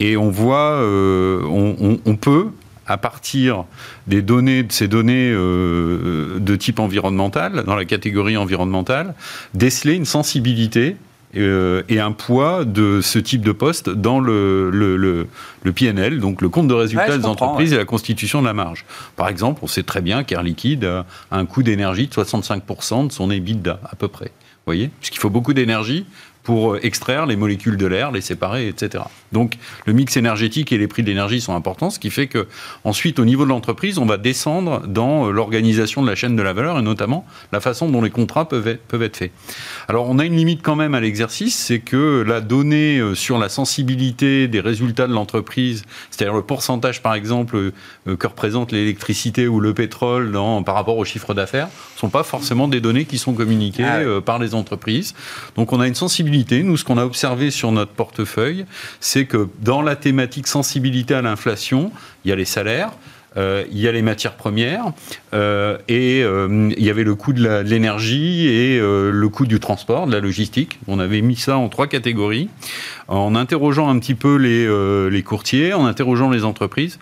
Et 0.00 0.16
on 0.16 0.30
voit, 0.30 0.72
euh, 0.72 1.42
on, 1.44 1.76
on, 1.80 2.00
on, 2.04 2.16
peut, 2.16 2.48
à 2.86 2.96
partir 2.96 3.64
des 4.06 4.22
données, 4.22 4.62
de 4.62 4.72
ces 4.72 4.88
données 4.88 5.30
euh, 5.32 6.38
de 6.38 6.56
type 6.56 6.78
environnemental, 6.78 7.64
dans 7.64 7.76
la 7.76 7.84
catégorie 7.84 8.36
environnementale, 8.36 9.14
déceler 9.54 9.94
une 9.94 10.04
sensibilité 10.04 10.96
euh, 11.36 11.82
et 11.88 12.00
un 12.00 12.12
poids 12.12 12.64
de 12.64 13.00
ce 13.00 13.18
type 13.18 13.42
de 13.42 13.52
poste 13.52 13.90
dans 13.90 14.20
le, 14.20 14.70
le, 14.70 14.96
le, 14.96 15.26
le 15.62 15.72
PNL, 15.72 16.20
donc 16.20 16.40
le 16.40 16.48
compte 16.48 16.68
de 16.68 16.74
résultat 16.74 17.10
ouais, 17.10 17.18
des 17.18 17.26
entreprises 17.26 17.70
ouais. 17.70 17.76
et 17.76 17.78
la 17.78 17.84
constitution 17.84 18.40
de 18.40 18.46
la 18.46 18.54
marge. 18.54 18.84
Par 19.16 19.28
exemple, 19.28 19.60
on 19.62 19.66
sait 19.66 19.82
très 19.82 20.00
bien 20.00 20.24
qu'Air 20.24 20.42
Liquide 20.42 20.84
a 20.84 21.04
un 21.30 21.44
coût 21.46 21.62
d'énergie 21.62 22.06
de 22.06 22.12
65% 22.12 23.08
de 23.08 23.12
son 23.12 23.30
EBITDA, 23.30 23.80
à 23.84 23.96
peu 23.96 24.08
près. 24.08 24.26
Vous 24.26 24.72
voyez? 24.72 24.90
Puisqu'il 25.00 25.18
faut 25.18 25.30
beaucoup 25.30 25.52
d'énergie 25.52 26.06
pour 26.46 26.76
extraire 26.76 27.26
les 27.26 27.34
molécules 27.34 27.76
de 27.76 27.86
l'air, 27.86 28.12
les 28.12 28.20
séparer, 28.20 28.68
etc. 28.68 29.02
Donc 29.32 29.58
le 29.84 29.92
mix 29.92 30.16
énergétique 30.16 30.70
et 30.70 30.78
les 30.78 30.86
prix 30.86 31.02
de 31.02 31.08
l'énergie 31.08 31.40
sont 31.40 31.56
importants, 31.56 31.90
ce 31.90 31.98
qui 31.98 32.08
fait 32.08 32.28
que 32.28 32.46
ensuite 32.84 33.18
au 33.18 33.24
niveau 33.24 33.42
de 33.42 33.48
l'entreprise, 33.48 33.98
on 33.98 34.06
va 34.06 34.16
descendre 34.16 34.86
dans 34.86 35.28
l'organisation 35.32 36.02
de 36.02 36.08
la 36.08 36.14
chaîne 36.14 36.36
de 36.36 36.42
la 36.42 36.52
valeur 36.52 36.78
et 36.78 36.82
notamment 36.82 37.26
la 37.50 37.58
façon 37.58 37.88
dont 37.88 38.00
les 38.00 38.10
contrats 38.10 38.48
peuvent 38.48 38.68
être, 38.68 38.80
peuvent 38.82 39.02
être 39.02 39.16
faits. 39.16 39.32
Alors 39.88 40.08
on 40.08 40.20
a 40.20 40.24
une 40.24 40.36
limite 40.36 40.62
quand 40.62 40.76
même 40.76 40.94
à 40.94 41.00
l'exercice, 41.00 41.56
c'est 41.56 41.80
que 41.80 42.22
la 42.24 42.40
donnée 42.40 43.02
sur 43.16 43.38
la 43.38 43.48
sensibilité 43.48 44.46
des 44.46 44.60
résultats 44.60 45.08
de 45.08 45.12
l'entreprise, 45.12 45.82
c'est-à-dire 46.12 46.36
le 46.36 46.42
pourcentage 46.42 47.02
par 47.02 47.14
exemple 47.14 47.72
que 48.04 48.26
représente 48.28 48.70
l'électricité 48.70 49.48
ou 49.48 49.58
le 49.58 49.74
pétrole 49.74 50.30
dans, 50.30 50.62
par 50.62 50.76
rapport 50.76 50.96
au 50.96 51.04
chiffre 51.04 51.34
d'affaires, 51.34 51.66
ne 51.66 51.98
sont 51.98 52.08
pas 52.08 52.22
forcément 52.22 52.68
des 52.68 52.80
données 52.80 53.04
qui 53.04 53.18
sont 53.18 53.34
communiquées 53.34 53.84
ah 53.84 53.98
ouais. 53.98 54.20
par 54.20 54.38
les 54.38 54.54
entreprises. 54.54 55.16
Donc 55.56 55.72
on 55.72 55.80
a 55.80 55.88
une 55.88 55.96
sensibilité 55.96 56.35
nous, 56.62 56.76
ce 56.76 56.84
qu'on 56.84 56.98
a 56.98 57.04
observé 57.04 57.50
sur 57.50 57.72
notre 57.72 57.92
portefeuille, 57.92 58.66
c'est 59.00 59.26
que 59.26 59.48
dans 59.60 59.82
la 59.82 59.96
thématique 59.96 60.46
sensibilité 60.46 61.14
à 61.14 61.22
l'inflation, 61.22 61.92
il 62.24 62.30
y 62.30 62.32
a 62.32 62.36
les 62.36 62.44
salaires, 62.44 62.92
euh, 63.36 63.64
il 63.70 63.78
y 63.78 63.86
a 63.86 63.92
les 63.92 64.02
matières 64.02 64.34
premières, 64.34 64.92
euh, 65.34 65.76
et 65.88 66.22
euh, 66.22 66.70
il 66.76 66.84
y 66.84 66.88
avait 66.88 67.04
le 67.04 67.14
coût 67.14 67.34
de 67.34 67.60
l'énergie 67.62 68.46
et 68.46 68.78
le 68.80 69.28
coût 69.28 69.46
du 69.46 69.60
transport, 69.60 70.06
de 70.06 70.12
la 70.12 70.20
logistique. 70.20 70.78
On 70.86 70.98
avait 70.98 71.20
mis 71.20 71.36
ça 71.36 71.58
en 71.58 71.68
trois 71.68 71.86
catégories, 71.86 72.48
en 73.08 73.34
interrogeant 73.34 73.88
un 73.88 73.98
petit 73.98 74.14
peu 74.14 74.36
les, 74.36 74.66
les 75.10 75.22
courtiers, 75.22 75.74
en 75.74 75.86
interrogeant 75.86 76.30
les 76.30 76.44
entreprises. 76.44 76.98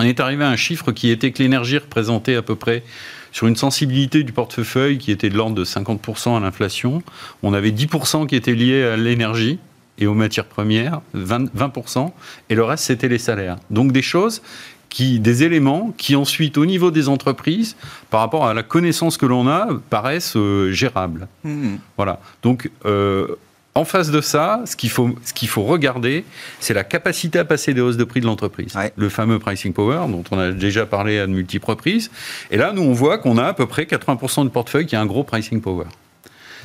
On 0.00 0.04
est 0.04 0.20
arrivé 0.20 0.44
à 0.44 0.48
un 0.48 0.56
chiffre 0.56 0.92
qui 0.92 1.10
était 1.10 1.32
que 1.32 1.42
l'énergie 1.42 1.78
représentait 1.78 2.36
à 2.36 2.42
peu 2.42 2.54
près 2.54 2.84
sur 3.32 3.46
une 3.46 3.56
sensibilité 3.56 4.22
du 4.22 4.32
portefeuille 4.32 4.98
qui 4.98 5.10
était 5.10 5.28
de 5.30 5.36
l'ordre 5.36 5.54
de 5.54 5.64
50% 5.64 6.36
à 6.36 6.40
l'inflation. 6.40 7.02
On 7.42 7.52
avait 7.52 7.70
10% 7.70 8.26
qui 8.26 8.36
étaient 8.36 8.54
liés 8.54 8.82
à 8.84 8.96
l'énergie 8.96 9.58
et 9.98 10.06
aux 10.06 10.14
matières 10.14 10.46
premières, 10.46 11.00
20%, 11.16 11.48
20% 11.56 12.12
et 12.50 12.54
le 12.54 12.64
reste 12.64 12.84
c'était 12.84 13.08
les 13.08 13.18
salaires. 13.18 13.56
Donc 13.70 13.92
des 13.92 14.02
choses 14.02 14.42
qui, 14.88 15.20
des 15.20 15.44
éléments 15.44 15.92
qui 15.96 16.16
ensuite, 16.16 16.58
au 16.58 16.66
niveau 16.66 16.90
des 16.90 17.08
entreprises, 17.08 17.76
par 18.10 18.20
rapport 18.20 18.46
à 18.46 18.54
la 18.54 18.62
connaissance 18.62 19.16
que 19.16 19.26
l'on 19.26 19.48
a, 19.48 19.68
paraissent 19.90 20.36
euh, 20.36 20.72
gérables. 20.72 21.28
Mmh. 21.44 21.76
Voilà. 21.96 22.20
Donc, 22.42 22.70
euh, 22.86 23.36
en 23.78 23.84
face 23.84 24.10
de 24.10 24.20
ça, 24.20 24.62
ce 24.64 24.74
qu'il 24.74 24.90
faut, 24.90 25.14
ce 25.24 25.32
qu'il 25.32 25.48
faut 25.48 25.62
regarder, 25.62 26.24
c'est 26.58 26.74
la 26.74 26.82
capacité 26.82 27.38
à 27.38 27.44
passer 27.44 27.74
des 27.74 27.80
hausses 27.80 27.96
de 27.96 28.02
prix 28.02 28.20
de 28.20 28.26
l'entreprise. 28.26 28.74
Le 28.96 29.08
fameux 29.08 29.38
pricing 29.38 29.72
power, 29.72 30.00
dont 30.08 30.24
on 30.32 30.38
a 30.38 30.50
déjà 30.50 30.84
parlé 30.84 31.20
à 31.20 31.28
de 31.28 31.32
multiples 31.32 31.66
reprises. 31.66 32.10
Et 32.50 32.56
là, 32.56 32.72
nous, 32.72 32.82
on 32.82 32.92
voit 32.92 33.18
qu'on 33.18 33.38
a 33.38 33.44
à 33.44 33.54
peu 33.54 33.66
près 33.66 33.84
80% 33.84 34.42
de 34.42 34.48
portefeuille 34.48 34.86
qui 34.86 34.96
a 34.96 35.00
un 35.00 35.06
gros 35.06 35.22
pricing 35.22 35.60
power. 35.60 35.84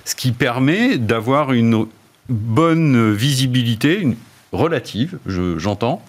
Ce 0.05 0.15
qui 0.15 0.31
permet 0.31 0.97
d'avoir 0.97 1.53
une 1.53 1.85
bonne 2.29 3.13
visibilité, 3.13 4.01
une, 4.01 4.15
relative, 4.53 5.17
j'entends, 5.25 6.01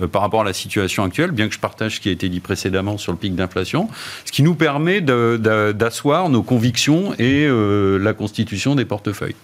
euh, 0.00 0.06
par 0.06 0.22
rapport 0.22 0.42
à 0.42 0.44
la 0.44 0.52
situation 0.52 1.04
actuelle, 1.04 1.30
bien 1.30 1.48
que 1.48 1.54
je 1.54 1.60
partage 1.60 1.96
ce 1.96 2.00
qui 2.00 2.08
a 2.08 2.12
été 2.12 2.28
dit 2.28 2.40
précédemment 2.40 2.98
sur 2.98 3.12
le 3.12 3.18
pic 3.18 3.34
d'inflation, 3.34 3.88
ce 4.24 4.32
qui 4.32 4.42
nous 4.42 4.54
permet 4.54 5.00
d'asseoir 5.00 6.28
nos 6.28 6.42
convictions 6.42 7.14
et 7.14 7.46
euh, 7.46 7.98
la 7.98 8.12
constitution 8.12 8.74
des 8.74 8.84
portefeuilles. 8.84 9.36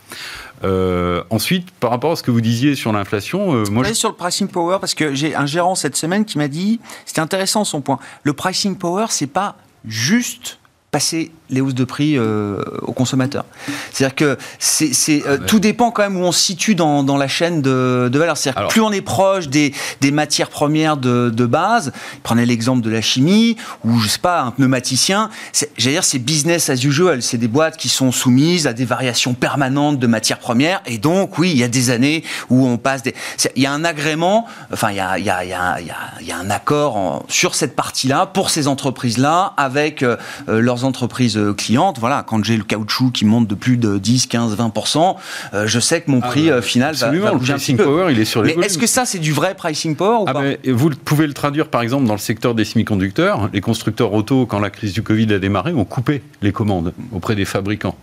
Euh, 0.65 1.23
ensuite, 1.31 1.71
par 1.71 1.91
rapport 1.91 2.13
à 2.13 2.17
ce 2.17 2.23
que 2.25 2.33
vous 2.33 2.41
disiez 2.41 2.75
sur 2.75 2.93
l'inflation, 2.93 3.65
moi, 3.71 3.85
je... 3.85 3.93
sur 3.93 4.09
le 4.09 4.17
pricing 4.17 4.49
power 4.49 4.79
parce 4.81 4.95
que 4.95 5.15
j'ai 5.15 5.37
un 5.37 5.47
gérant 5.47 5.77
cette 5.77 5.97
semaine 5.97 6.25
qui 6.25 6.37
m'a 6.37 6.49
dit, 6.49 6.81
c'était 7.07 7.21
intéressant 7.21 7.65
son 7.65 7.81
point. 7.81 7.99
Le 8.25 8.33
pricing 8.33 8.77
power, 8.77 9.07
c'est 9.11 9.29
pas 9.29 9.57
juste 9.85 10.59
passer 10.91 11.31
les 11.51 11.61
hausses 11.61 11.75
de 11.75 11.85
prix 11.85 12.17
euh, 12.17 12.63
aux 12.83 12.93
consommateurs. 12.93 13.45
C'est-à-dire 13.91 14.15
que 14.15 14.39
c'est, 14.59 15.27
euh, 15.27 15.39
ah 15.41 15.45
tout 15.47 15.61
dépend 15.61 15.91
quand 15.91 16.03
même 16.03 16.17
où 16.17 16.25
on 16.25 16.33
se 16.33 16.41
situe 16.41 16.75
dans, 16.75 17.03
dans 17.03 17.17
la 17.17 17.29
chaîne 17.29 17.63
de, 17.63 18.09
de 18.13 18.19
valeur. 18.19 18.37
C'est-à-dire 18.37 18.67
que 18.67 18.73
plus 18.73 18.81
on 18.81 18.93
est 18.93 19.01
proche 19.01 19.49
des, 19.49 19.73
des 20.01 20.11
matières 20.11 20.51
premières 20.51 20.97
de, 20.97 21.31
de, 21.31 21.47
base, 21.47 21.93
prenez 22.23 22.45
l'exemple 22.45 22.83
de 22.83 22.91
la 22.91 23.01
chimie, 23.01 23.57
ou 23.85 23.99
je 23.99 24.09
sais 24.09 24.19
pas, 24.19 24.43
un 24.43 24.51
pneumaticien, 24.51 25.31
j'allais 25.77 25.95
dire 25.95 26.05
c'est 26.05 26.19
business 26.19 26.69
as 26.69 26.85
usual, 26.85 27.23
c'est 27.23 27.39
des 27.39 27.49
boîtes 27.49 27.77
qui 27.77 27.89
sont 27.89 28.13
soumises 28.13 28.67
à 28.67 28.73
des 28.73 28.85
variations 28.85 29.35
permanentes 29.35 29.99
de 29.99 30.07
matières 30.07 30.39
premières, 30.39 30.83
et 30.87 30.99
donc 30.99 31.39
oui, 31.39 31.51
il 31.51 31.59
y 31.59 31.65
a 31.65 31.69
des 31.69 31.91
années 31.91 32.25
où 32.51 32.67
on 32.67 32.77
passe 32.77 33.03
des... 33.03 33.15
Il 33.57 33.63
y 33.63 33.67
a 33.67 33.73
un 33.73 33.85
agrément, 33.85 34.47
enfin 34.73 34.91
il 34.91 34.97
y 34.97 35.01
a, 35.01 35.19
il 35.19 35.25
y 35.25 35.31
a, 35.31 35.45
il 35.45 35.51
y 35.51 35.55
a, 35.55 35.79
il 36.21 36.27
y 36.27 36.33
a 36.33 36.39
un 36.39 36.51
accord 36.51 37.25
sur 37.29 37.55
cette 37.55 37.75
partie-là, 37.75 38.27
pour 38.27 38.51
ces 38.51 38.69
entreprises-là, 38.69 39.55
avec 39.57 40.03
euh, 40.03 40.17
leurs 40.47 40.85
entreprises 40.85 41.38
euh, 41.39 41.53
clientes. 41.53 41.99
Voilà, 41.99 42.25
quand 42.27 42.45
j'ai 42.45 42.57
le 42.57 42.65
caoutchouc 42.65 43.13
qui 43.13 43.25
monte 43.25 43.47
de 43.47 43.55
plus 43.55 43.77
de 43.77 43.99
10, 43.99 44.27
15, 44.27 44.57
20%, 44.57 45.17
je 45.65 45.81
sais 45.81 46.01
que 46.01 46.11
mon 46.11 46.21
ah 46.23 46.27
prix 46.29 46.51
euh, 46.51 46.63
final 46.63 46.95
va, 46.95 47.11
va, 47.11 47.33
bouger 47.33 47.53
le 47.53 47.59
pricing 47.59 47.77
power, 47.77 48.13
il 48.13 48.21
est 48.21 48.25
sur 48.25 48.43
les 48.43 48.57
Mais 48.57 48.67
est-ce 48.67 48.79
que 48.79 48.87
ça, 48.87 49.05
c'est 49.05 49.19
du 49.19 49.33
vrai 49.33 49.55
pricing 49.55 49.97
power 49.97 50.23
ou 50.23 50.25
ah, 50.27 50.33
pas 50.33 50.43
Vous 50.67 50.91
pouvez 50.91 51.27
le 51.27 51.35
traduire, 51.35 51.69
par 51.69 51.83
exemple, 51.83 52.07
dans 52.07 52.15
le 52.15 52.19
secteur 52.19 52.55
des 52.55 52.65
semi-conducteurs. 52.65 53.49
Les 53.53 53.61
constructeurs 53.61 54.13
auto, 54.13 54.47
quand 54.47 54.61
la 54.61 54.71
crise 54.71 54.93
du 54.93 55.03
Covid 55.03 55.33
a 55.35 55.39
démarré, 55.39 55.73
ont 55.73 55.85
coupé 55.85 56.23
les 56.43 56.53
commandes 56.53 56.93
auprès 57.13 57.35
des 57.35 57.45
fabricants. 57.45 57.97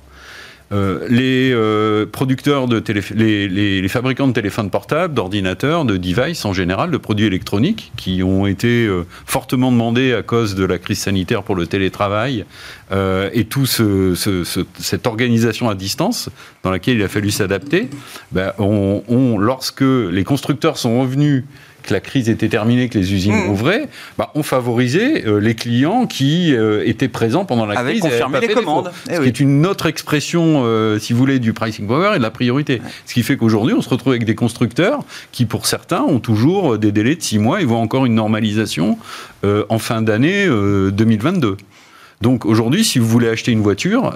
Euh, 0.71 1.05
les 1.09 1.51
euh, 1.53 2.07
producteurs 2.07 2.67
de 2.67 2.83
les, 3.13 3.47
les, 3.47 3.87
fabricants 3.87 4.27
de 4.27 4.33
téléphones 4.33 4.71
portables, 4.71 5.13
d'ordinateurs, 5.13 5.85
de 5.85 5.95
devices 5.95 6.43
en 6.43 6.53
général, 6.53 6.89
de 6.89 6.97
produits 6.97 7.27
électroniques, 7.27 7.91
qui 7.97 8.23
ont 8.23 8.47
été 8.47 8.87
euh, 8.87 9.05
fortement 9.27 9.71
demandés 9.71 10.13
à 10.13 10.23
cause 10.23 10.55
de 10.55 10.65
la 10.65 10.79
crise 10.79 10.97
sanitaire 10.97 11.43
pour 11.43 11.55
le 11.55 11.67
télétravail 11.67 12.45
et 13.33 13.45
toute 13.45 13.65
ce, 13.65 14.13
cette 14.77 15.07
organisation 15.07 15.69
à 15.69 15.75
distance 15.75 16.29
dans 16.63 16.69
laquelle 16.69 16.97
il 16.97 17.03
a 17.03 17.07
fallu 17.07 17.31
s'adapter, 17.31 17.89
ben, 18.31 18.53
lorsque 18.59 19.81
les 19.81 20.23
constructeurs 20.23 20.77
sont 20.77 21.01
revenus 21.01 21.43
que 21.85 21.93
la 21.93 21.99
crise 21.99 22.29
était 22.29 22.49
terminée, 22.49 22.89
que 22.89 22.97
les 22.97 23.13
usines 23.13 23.45
mmh. 23.45 23.49
ouvraient, 23.49 23.87
bah, 24.17 24.31
on 24.35 24.43
favorisait 24.43 25.25
euh, 25.25 25.39
les 25.39 25.55
clients 25.55 26.05
qui 26.07 26.53
euh, 26.55 26.83
étaient 26.85 27.07
présents 27.07 27.45
pendant 27.45 27.65
la 27.65 27.79
Avec 27.79 27.99
crise. 27.99 28.01
confirmé 28.01 28.39
les 28.41 28.47
commandes. 28.47 28.91
Eh 29.09 29.15
ce 29.15 29.21
qui 29.21 29.27
est 29.27 29.39
une 29.39 29.65
autre 29.65 29.85
expression, 29.85 30.63
euh, 30.65 30.99
si 30.99 31.13
vous 31.13 31.19
voulez, 31.19 31.39
du 31.39 31.53
pricing 31.53 31.87
power 31.87 32.11
et 32.15 32.17
de 32.17 32.23
la 32.23 32.31
priorité. 32.31 32.81
Ce 33.05 33.13
qui 33.13 33.23
fait 33.23 33.37
qu'aujourd'hui, 33.37 33.73
on 33.73 33.81
se 33.81 33.89
retrouve 33.89 34.13
avec 34.13 34.25
des 34.25 34.35
constructeurs 34.35 34.99
qui, 35.31 35.45
pour 35.45 35.65
certains, 35.65 36.01
ont 36.01 36.19
toujours 36.19 36.77
des 36.77 36.91
délais 36.91 37.15
de 37.15 37.21
six 37.21 37.39
mois 37.39 37.61
et 37.61 37.65
voient 37.65 37.77
encore 37.77 38.05
une 38.05 38.15
normalisation 38.15 38.97
en 39.43 39.79
fin 39.79 40.01
d'année 40.01 40.47
2022. 40.47 41.57
Donc 42.21 42.45
aujourd'hui, 42.45 42.83
si 42.83 42.97
vous 42.97 43.07
voulez 43.07 43.29
acheter 43.29 43.51
une 43.51 43.61
voiture, 43.61 44.15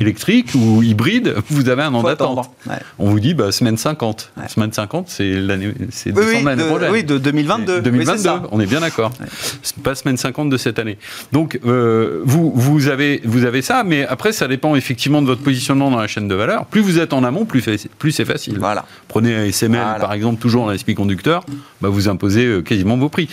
électrique 0.00 0.50
ou 0.54 0.82
hybride, 0.82 1.34
vous 1.50 1.68
avez 1.68 1.82
un 1.82 1.94
an 1.94 2.02
d'attente. 2.02 2.50
On 2.98 3.10
vous 3.10 3.20
dit 3.20 3.34
bah, 3.34 3.52
semaine 3.52 3.76
50. 3.76 4.32
Semaine 4.48 4.72
50, 4.72 5.08
c'est 5.08 5.32
l'année 5.32 5.72
c'est 5.90 6.16
oui, 6.16 6.24
oui, 6.28 6.44
de, 6.44 6.90
oui, 6.90 7.04
de 7.04 7.18
2022. 7.18 7.82
2022, 7.82 8.30
on 8.50 8.60
est 8.60 8.66
bien 8.66 8.80
d'accord. 8.80 9.12
Pas 9.82 9.94
semaine 9.94 10.16
50 10.16 10.50
de 10.50 10.56
cette 10.56 10.78
année. 10.78 10.98
Donc 11.32 11.58
euh, 11.64 12.22
vous, 12.24 12.52
vous, 12.54 12.88
avez, 12.88 13.20
vous 13.24 13.44
avez 13.44 13.62
ça, 13.62 13.84
mais 13.84 14.06
après 14.06 14.32
ça 14.32 14.48
dépend 14.48 14.76
effectivement 14.76 15.22
de 15.22 15.26
votre 15.26 15.42
positionnement 15.42 15.90
dans 15.90 16.00
la 16.00 16.06
chaîne 16.06 16.28
de 16.28 16.34
valeur. 16.34 16.66
Plus 16.66 16.80
vous 16.80 16.98
êtes 16.98 17.12
en 17.12 17.24
amont, 17.24 17.44
plus, 17.44 17.64
plus 17.98 18.12
c'est 18.12 18.24
facile. 18.24 18.58
Voilà. 18.58 18.84
Prenez 19.08 19.34
un 19.34 19.44
SML 19.44 19.98
par 20.00 20.12
exemple, 20.12 20.40
toujours 20.40 20.64
en 20.64 20.76
SP 20.76 20.94
conducteur, 20.94 21.44
bah, 21.80 21.88
vous 21.88 22.08
imposez 22.08 22.44
euh, 22.44 22.62
quasiment 22.62 22.96
vos 22.96 23.08
prix. 23.08 23.28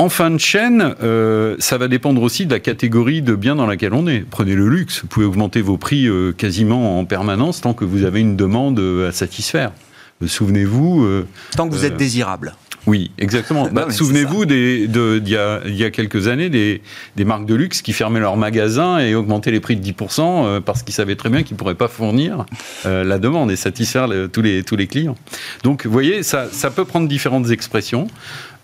En 0.00 0.08
fin 0.08 0.30
de 0.30 0.38
chaîne, 0.38 0.94
euh, 1.02 1.56
ça 1.58 1.76
va 1.76 1.86
dépendre 1.86 2.22
aussi 2.22 2.46
de 2.46 2.52
la 2.52 2.58
catégorie 2.58 3.20
de 3.20 3.34
biens 3.34 3.54
dans 3.54 3.66
laquelle 3.66 3.92
on 3.92 4.06
est. 4.06 4.20
Prenez 4.20 4.54
le 4.54 4.66
luxe, 4.66 5.02
vous 5.02 5.08
pouvez 5.08 5.26
augmenter 5.26 5.60
vos 5.60 5.76
prix 5.76 6.06
euh, 6.06 6.32
quasiment 6.32 6.98
en 6.98 7.04
permanence 7.04 7.60
tant 7.60 7.74
que 7.74 7.84
vous 7.84 8.04
avez 8.04 8.20
une 8.20 8.34
demande 8.34 8.80
euh, 8.80 9.10
à 9.10 9.12
satisfaire. 9.12 9.72
Souvenez-vous. 10.26 11.06
tant 11.54 11.68
que 11.68 11.74
vous 11.74 11.84
êtes 11.84 11.98
désirable. 11.98 12.54
Oui, 12.86 13.10
exactement. 13.18 13.68
Bah, 13.70 13.90
souvenez-vous, 13.90 14.44
il 14.44 15.28
y, 15.28 15.36
a 15.84 15.90
quelques 15.90 16.28
années, 16.28 16.48
des, 16.48 16.80
marques 17.24 17.44
de 17.44 17.54
luxe 17.54 17.82
qui 17.82 17.92
fermaient 17.92 18.20
leurs 18.20 18.38
magasins 18.38 18.98
et 19.00 19.14
augmentaient 19.14 19.50
les 19.50 19.60
prix 19.60 19.76
de 19.76 19.86
10% 19.86 20.60
parce 20.60 20.82
qu'ils 20.82 20.94
savaient 20.94 21.16
très 21.16 21.28
bien 21.28 21.42
qu'ils 21.42 21.54
ne 21.54 21.58
pourraient 21.58 21.74
pas 21.74 21.88
fournir 21.88 22.44
la 22.84 23.18
demande 23.18 23.50
et 23.50 23.56
satisfaire 23.56 24.08
tous, 24.30 24.42
les, 24.42 24.62
tous 24.62 24.76
les 24.76 24.86
clients. 24.86 25.16
Donc, 25.62 25.86
vous 25.86 25.92
voyez, 25.92 26.22
ça, 26.22 26.48
ça 26.50 26.70
peut 26.70 26.84
prendre 26.84 27.08
différentes 27.08 27.50
expressions. 27.50 28.08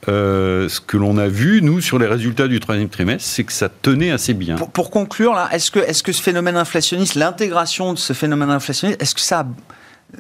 Euh, 0.09 0.69
ce 0.69 0.81
que 0.81 0.97
l'on 0.97 1.19
a 1.19 1.27
vu, 1.27 1.63
nous, 1.63 1.81
sur 1.81 1.99
les 1.99 2.07
résultats 2.07 2.47
du 2.47 2.61
troisième 2.61 2.89
trimestre, 2.89 3.29
c'est 3.29 3.45
que 3.45 3.53
ça 3.53 3.69
tenait 3.69 4.11
assez 4.11 4.35
bien. 4.35 4.57
Pour, 4.57 4.91
conclure, 4.91 5.35
là, 5.35 5.49
est-ce 5.53 5.71
que, 5.71 5.81
est 5.81 5.93
-ce 5.93 6.03
que 6.03 6.13
ce 6.13 6.23
phénomène 6.23 6.57
inflationniste, 6.57 7.17
l'intégration 7.17 7.93
de 7.93 7.99
ce 7.99 8.13
phénomène 8.13 8.51
inflationniste, 8.51 9.03
est-ce 9.03 9.15
que 9.15 9.21
ça 9.21 9.41
a 9.41 9.47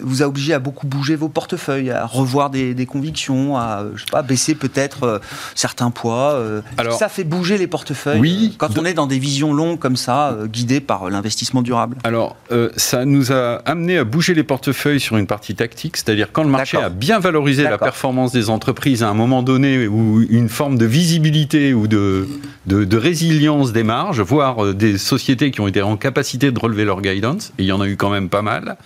vous 0.00 0.22
a 0.22 0.26
obligé 0.26 0.52
à 0.52 0.58
beaucoup 0.58 0.86
bouger 0.86 1.16
vos 1.16 1.28
portefeuilles, 1.28 1.90
à 1.90 2.06
revoir 2.06 2.50
des, 2.50 2.86
convictions, 2.86 3.56
à 3.56 3.84
je 3.94 4.00
sais 4.00 4.10
pas, 4.10 4.22
baisser 4.22 4.54
peut-être 4.54 5.02
euh, 5.04 5.18
certains 5.54 5.90
poids. 5.90 6.34
Euh, 6.34 6.60
Alors, 6.76 6.98
ça 6.98 7.08
fait 7.08 7.24
bouger 7.24 7.58
les 7.58 7.66
portefeuilles 7.66 8.20
oui, 8.20 8.50
euh, 8.52 8.54
quand 8.58 8.78
on 8.78 8.84
est 8.84 8.94
dans 8.94 9.06
des 9.06 9.18
visions 9.18 9.52
longues 9.52 9.78
comme 9.78 9.96
ça, 9.96 10.36
guidées 10.46 10.80
par 10.80 11.10
l'investissement 11.10 11.62
durable? 11.62 11.96
Alors, 12.04 12.36
ça 12.76 13.04
nous 13.04 13.32
a 13.32 13.56
amené 13.64 13.98
à 13.98 14.04
bouger 14.04 14.34
les 14.34 14.42
portefeuilles 14.42 15.00
sur 15.00 15.16
une 15.16 15.26
partie 15.26 15.54
tactique, 15.54 15.96
c'est-à-dire 15.96 16.28
quand 16.32 16.42
le 16.42 16.50
marché 16.50 16.76
a 16.76 16.88
bien 16.88 17.18
valorisé 17.18 17.64
la 17.64 17.78
performance 17.78 18.32
des 18.32 18.50
entreprises 18.50 19.02
à 19.02 19.08
un 19.08 19.14
moment 19.14 19.42
donné, 19.42 19.86
ou 19.86 20.22
une 20.28 20.48
forme 20.48 20.78
de 20.78 20.86
visibilité 20.86 21.74
ou 21.74 21.86
de, 21.86 22.28
de, 22.66 22.84
de 22.84 22.96
résilience 22.96 23.72
des 23.72 23.82
marges, 23.82 24.20
voire 24.20 24.74
des 24.74 24.98
sociétés 24.98 25.50
qui 25.50 25.60
ont 25.60 25.68
été 25.68 25.82
en 25.82 25.96
capacité 25.96 26.50
de 26.50 26.58
relever 26.58 26.84
leur 26.84 27.00
guidance, 27.00 27.52
et 27.58 27.62
il 27.62 27.66
y 27.66 27.72
en 27.72 27.80
a 27.80 27.88
eu 27.88 27.96
quand 27.96 28.10
même 28.10 28.28
pas 28.28 28.42
mal. 28.42 28.76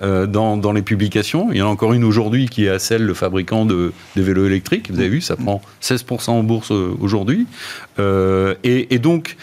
Euh, 0.00 0.26
dans, 0.28 0.56
dans, 0.56 0.70
les 0.70 0.82
publications. 0.82 1.48
Il 1.50 1.58
y 1.58 1.62
en 1.62 1.66
a 1.66 1.70
encore 1.70 1.92
une 1.92 2.04
aujourd'hui 2.04 2.48
qui 2.48 2.66
est 2.66 2.68
à 2.68 2.78
celle 2.78 3.02
le 3.02 3.14
fabricant 3.14 3.64
de, 3.64 3.92
vélos 4.14 4.46
électriques. 4.46 4.92
Vous 4.92 5.00
avez 5.00 5.08
vu, 5.08 5.20
ça 5.20 5.34
prend 5.34 5.60
16% 5.82 6.30
en 6.30 6.44
bourse 6.44 6.70
euh, 6.70 6.94
aujourd'hui. 7.00 7.48
Euh, 7.98 8.54
et, 8.62 8.94
et, 8.94 9.00
donc, 9.00 9.36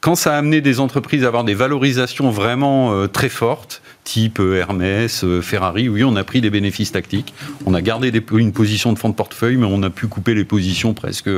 quand 0.00 0.14
ça 0.14 0.34
a 0.34 0.38
amené 0.38 0.62
des 0.62 0.80
entreprises 0.80 1.24
à 1.24 1.26
avoir 1.26 1.44
des 1.44 1.52
valorisations 1.52 2.30
vraiment 2.30 3.06
très 3.08 3.28
fortes, 3.28 3.82
type 4.04 4.38
Hermès, 4.38 5.24
Ferrari, 5.42 5.90
oui, 5.90 6.02
on 6.02 6.16
a 6.16 6.24
pris 6.24 6.40
des 6.40 6.50
bénéfices 6.50 6.92
tactiques. 6.92 7.34
On 7.66 7.74
a 7.74 7.82
gardé 7.82 8.10
des, 8.10 8.22
une 8.36 8.52
position 8.52 8.92
de 8.92 8.98
fonds 8.98 9.10
de 9.10 9.14
portefeuille, 9.14 9.56
mais 9.56 9.66
on 9.68 9.82
a 9.82 9.90
pu 9.90 10.06
couper 10.06 10.34
les 10.34 10.44
positions 10.44 10.94
presque 10.94 11.28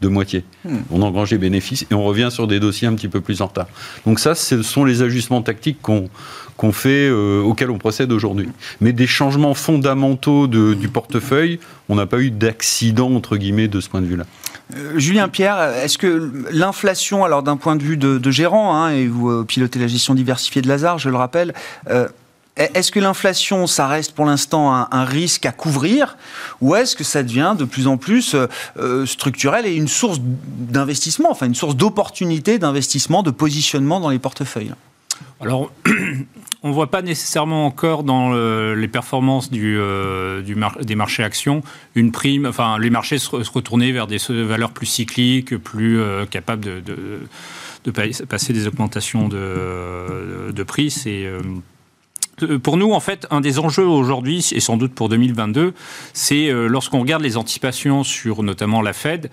de 0.00 0.08
moitié. 0.08 0.44
Hmm. 0.64 0.78
On 0.90 1.02
engrange 1.02 1.30
les 1.30 1.38
bénéfices 1.38 1.86
et 1.90 1.94
on 1.94 2.04
revient 2.04 2.28
sur 2.30 2.46
des 2.46 2.60
dossiers 2.60 2.86
un 2.88 2.94
petit 2.94 3.08
peu 3.08 3.20
plus 3.20 3.42
en 3.42 3.46
retard. 3.46 3.66
Donc 4.04 4.20
ça, 4.20 4.34
ce 4.34 4.62
sont 4.62 4.84
les 4.84 5.02
ajustements 5.02 5.42
tactiques 5.42 5.80
qu'on 5.80 6.08
fait, 6.72 7.08
euh, 7.08 7.42
auxquels 7.42 7.70
on 7.70 7.78
procède 7.78 8.12
aujourd'hui. 8.12 8.48
Mais 8.80 8.92
des 8.92 9.06
changements 9.06 9.54
fondamentaux 9.54 10.46
du 10.46 10.88
portefeuille, 10.88 11.60
on 11.88 11.94
n'a 11.94 12.06
pas 12.06 12.18
eu 12.18 12.30
d'accident, 12.30 13.12
entre 13.14 13.36
guillemets, 13.36 13.68
de 13.68 13.80
ce 13.80 13.88
point 13.88 14.00
de 14.00 14.06
vue-là. 14.06 14.24
Euh, 14.74 14.98
Julien 14.98 15.28
Pierre, 15.28 15.60
est-ce 15.82 15.98
que 15.98 16.32
l'inflation, 16.50 17.24
alors 17.24 17.42
d'un 17.42 17.56
point 17.56 17.76
de 17.76 17.82
vue 17.82 17.96
de, 17.96 18.30
gérant, 18.30 18.74
hein, 18.74 18.90
et 18.90 19.06
vous 19.06 19.30
euh, 19.30 19.44
pilotez 19.46 19.78
la 19.78 19.86
gestion 19.86 20.14
diversifiée 20.14 20.62
de 20.62 20.68
Lazare, 20.68 20.98
je 20.98 21.08
le 21.08 21.16
rappelle, 21.16 21.54
est-ce 22.56 22.90
que 22.90 23.00
l'inflation, 23.00 23.66
ça 23.66 23.86
reste 23.86 24.12
pour 24.12 24.24
l'instant 24.24 24.72
un, 24.72 25.04
risque 25.04 25.44
à 25.44 25.52
couvrir 25.52 26.16
ou 26.62 26.74
est-ce 26.74 26.96
que 26.96 27.04
ça 27.04 27.22
devient 27.22 27.54
de 27.56 27.66
plus 27.66 27.86
en 27.86 27.98
plus 27.98 28.34
structurel 29.04 29.66
et 29.66 29.74
une 29.74 29.88
source 29.88 30.20
d'investissement, 30.22 31.30
enfin 31.30 31.46
une 31.46 31.54
source 31.54 31.76
d'opportunité 31.76 32.58
d'investissement, 32.58 33.22
de 33.22 33.30
positionnement 33.30 34.00
dans 34.00 34.08
les 34.08 34.18
portefeuilles? 34.18 34.72
Alors, 35.40 35.72
on 36.62 36.68
ne 36.68 36.74
voit 36.74 36.90
pas 36.90 37.02
nécessairement 37.02 37.66
encore 37.66 38.02
dans 38.02 38.32
les 38.74 38.88
performances 38.88 39.50
euh, 39.52 40.42
des 40.82 40.94
marchés 40.96 41.22
actions 41.22 41.62
une 41.94 42.12
prime, 42.12 42.46
enfin 42.46 42.78
les 42.78 42.90
marchés 42.90 43.18
se, 43.18 43.30
retourner 43.30 43.92
vers 43.92 44.06
des 44.06 44.18
valeurs 44.28 44.72
plus 44.72 44.86
cycliques, 44.86 45.56
plus 45.56 46.00
capables 46.30 46.82
de, 46.82 47.92
passer 48.28 48.52
des 48.52 48.66
augmentations 48.66 49.28
de, 49.28 50.62
prix. 50.64 50.92
Euh, 51.06 51.40
pour 52.62 52.76
nous, 52.76 52.92
en 52.92 53.00
fait, 53.00 53.26
un 53.30 53.40
des 53.40 53.58
enjeux 53.58 53.86
aujourd'hui, 53.86 54.46
et 54.52 54.60
sans 54.60 54.76
doute 54.76 54.92
pour 54.92 55.08
2022, 55.08 55.72
c'est 56.12 56.48
euh, 56.48 56.66
lorsqu'on 56.66 57.00
regarde 57.00 57.22
les 57.22 57.38
anticipations 57.38 58.04
sur 58.04 58.42
notamment 58.42 58.82
la 58.82 58.92
Fed, 58.92 59.30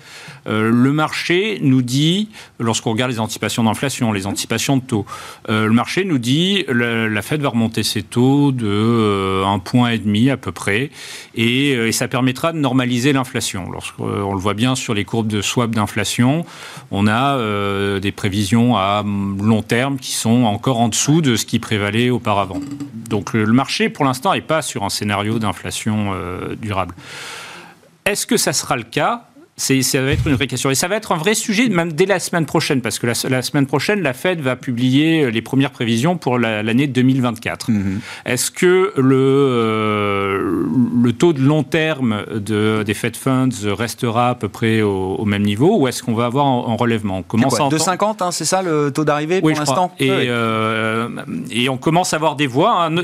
euh, 0.48 0.70
le 0.72 0.92
marché 0.94 1.60
nous 1.62 1.82
dit, 1.82 2.30
lorsqu'on 2.60 2.92
regarde 2.92 3.12
les 3.12 3.20
anticipations 3.20 3.66
d'inflation, 3.66 4.14
les 4.14 4.26
anticipations 4.26 4.78
de 4.78 4.84
taux, 4.84 5.06
le 5.50 5.70
marché 5.70 6.06
nous 6.06 6.18
dit 6.18 6.66
la, 6.68 7.10
la, 7.10 7.22
Fed 7.22 7.42
va 7.42 7.50
remonter 7.50 7.84
ses 7.84 8.04
taux 8.04 8.52
de 8.52 9.44
un 9.46 9.60
point 9.60 9.90
et 9.90 9.98
demi 9.98 10.30
à 10.30 10.38
peu 10.38 10.52
près, 10.52 10.90
et, 11.36 11.72
et 11.72 11.92
ça 11.92 12.08
permettra 12.08 12.54
de 12.54 12.58
normaliser 12.58 13.14
l'inflation. 13.14 13.70
Lorsqu'on 13.70 14.34
le 14.34 14.40
voit 14.40 14.54
bien 14.54 14.76
sur 14.76 14.94
les 14.94 15.06
courbes 15.06 15.28
de 15.28 15.42
swap 15.42 15.72
d'inflation, 15.72 16.46
on 16.92 17.08
a 17.08 18.00
des 18.00 18.12
prévisions 18.12 18.78
à 18.78 19.04
long 19.04 19.62
terme 19.62 19.98
qui 19.98 20.12
sont 20.12 20.44
encore 20.44 20.80
en 20.80 20.90
dessous 20.90 21.22
de 21.22 21.36
ce 21.36 21.46
qui 21.46 21.60
prévalait 21.60 22.10
auparavant. 22.10 22.60
Donc 23.14 23.34
le 23.34 23.46
marché, 23.46 23.90
pour 23.90 24.06
l'instant, 24.06 24.34
n'est 24.34 24.42
pas 24.42 24.64
sur 24.64 24.84
un 24.84 24.90
scénario 24.90 25.38
d'inflation 25.38 26.14
euh, 26.16 26.56
durable. 26.56 26.96
Est-ce 28.06 28.26
que 28.26 28.38
ça 28.38 28.54
sera 28.54 28.76
le 28.76 28.82
cas? 28.82 29.28
Ça 29.56 30.02
va 30.02 30.12
être 30.12 30.28
une 30.28 30.34
vraie 30.34 30.48
question. 30.48 30.72
Et 30.72 30.76
ça 30.76 30.88
va 30.88 30.96
être 30.96 31.12
un 31.12 31.18
vrai 31.18 31.36
sujet 31.36 31.70
même 31.70 31.94
dès 31.94 32.06
la 32.06 32.20
semaine 32.20 32.46
prochaine, 32.46 32.82
parce 32.82 33.00
que 33.00 33.08
la, 33.08 33.42
semaine 33.42 33.66
prochaine, 33.68 34.02
la 34.02 34.14
Fed 34.14 34.42
va 34.42 34.56
publier 34.56 35.30
les 35.32 35.42
premières 35.42 35.72
prévisions 35.72 36.18
pour 36.18 36.40
l'année 36.40 36.88
2024. 36.88 37.72
Mhm. 37.72 38.00
Est-ce 38.26 38.52
que 38.52 38.94
le, 38.98 39.16
euh, 39.16 40.66
le 41.04 41.14
taux 41.14 41.34
de 41.34 41.42
long 41.42 41.64
terme 41.64 42.24
de, 42.34 42.84
des 42.84 42.94
Fed 42.94 43.16
Funds 43.16 43.50
restera 43.66 44.30
à 44.30 44.36
peu 44.36 44.50
près 44.50 44.82
au, 44.82 45.24
même 45.26 45.44
niveau, 45.44 45.78
ou 45.78 45.88
est-ce 45.88 46.04
qu'on 46.04 46.14
va 46.14 46.26
avoir 46.26 46.46
un, 46.46 46.76
relèvement? 46.76 47.20
On 47.20 47.24
commence 47.24 47.60
à 47.60 47.70
2,50, 47.70 48.24
hein, 48.24 48.32
c'est 48.32 48.46
ça 48.46 48.62
le 48.62 48.92
taux 48.92 49.06
d'arrivée 49.06 49.40
pour 49.40 49.50
l'instant? 49.50 49.94
Et, 50.00 50.10
euh, 50.10 51.10
et, 51.52 51.70
on 51.70 51.78
commence 51.78 52.14
à 52.14 52.18
avoir 52.18 52.36
des 52.36 52.48
voix, 52.48 52.86
hein, 52.86 52.96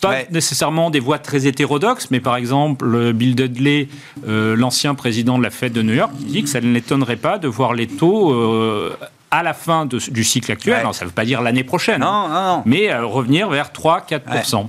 pas 0.00 0.18
nécessairement 0.30 0.90
des 0.90 1.00
voix 1.00 1.18
très 1.18 1.46
hétérodoxes, 1.46 2.10
mais 2.10 2.20
par 2.20 2.36
exemple, 2.36 3.12
Bill 3.12 3.34
Dudley, 3.34 3.88
euh, 4.26 4.56
l'ancien 4.56 4.94
président 4.94 5.38
de 5.38 5.42
la 5.42 5.50
Fed 5.52 5.72
de 5.72 5.82
New 5.82 5.94
York 5.94 6.12
qui 6.18 6.24
dit 6.24 6.42
que 6.42 6.48
ça 6.48 6.60
ne 6.60 6.72
l'étonnerait 6.72 7.16
pas 7.16 7.38
de 7.38 7.48
voir 7.48 7.74
les 7.74 7.86
taux 7.86 8.32
euh, 8.32 8.96
à 9.30 9.42
la 9.42 9.54
fin 9.54 9.86
du 9.86 10.24
cycle 10.24 10.52
actuel, 10.52 10.86
ça 10.92 11.04
ne 11.04 11.08
veut 11.08 11.14
pas 11.14 11.24
dire 11.24 11.40
l'année 11.40 11.64
prochaine, 11.64 12.02
hein, 12.02 12.62
mais 12.66 12.90
euh, 12.90 13.06
revenir 13.06 13.48
vers 13.48 13.70
3-4%. 13.70 14.66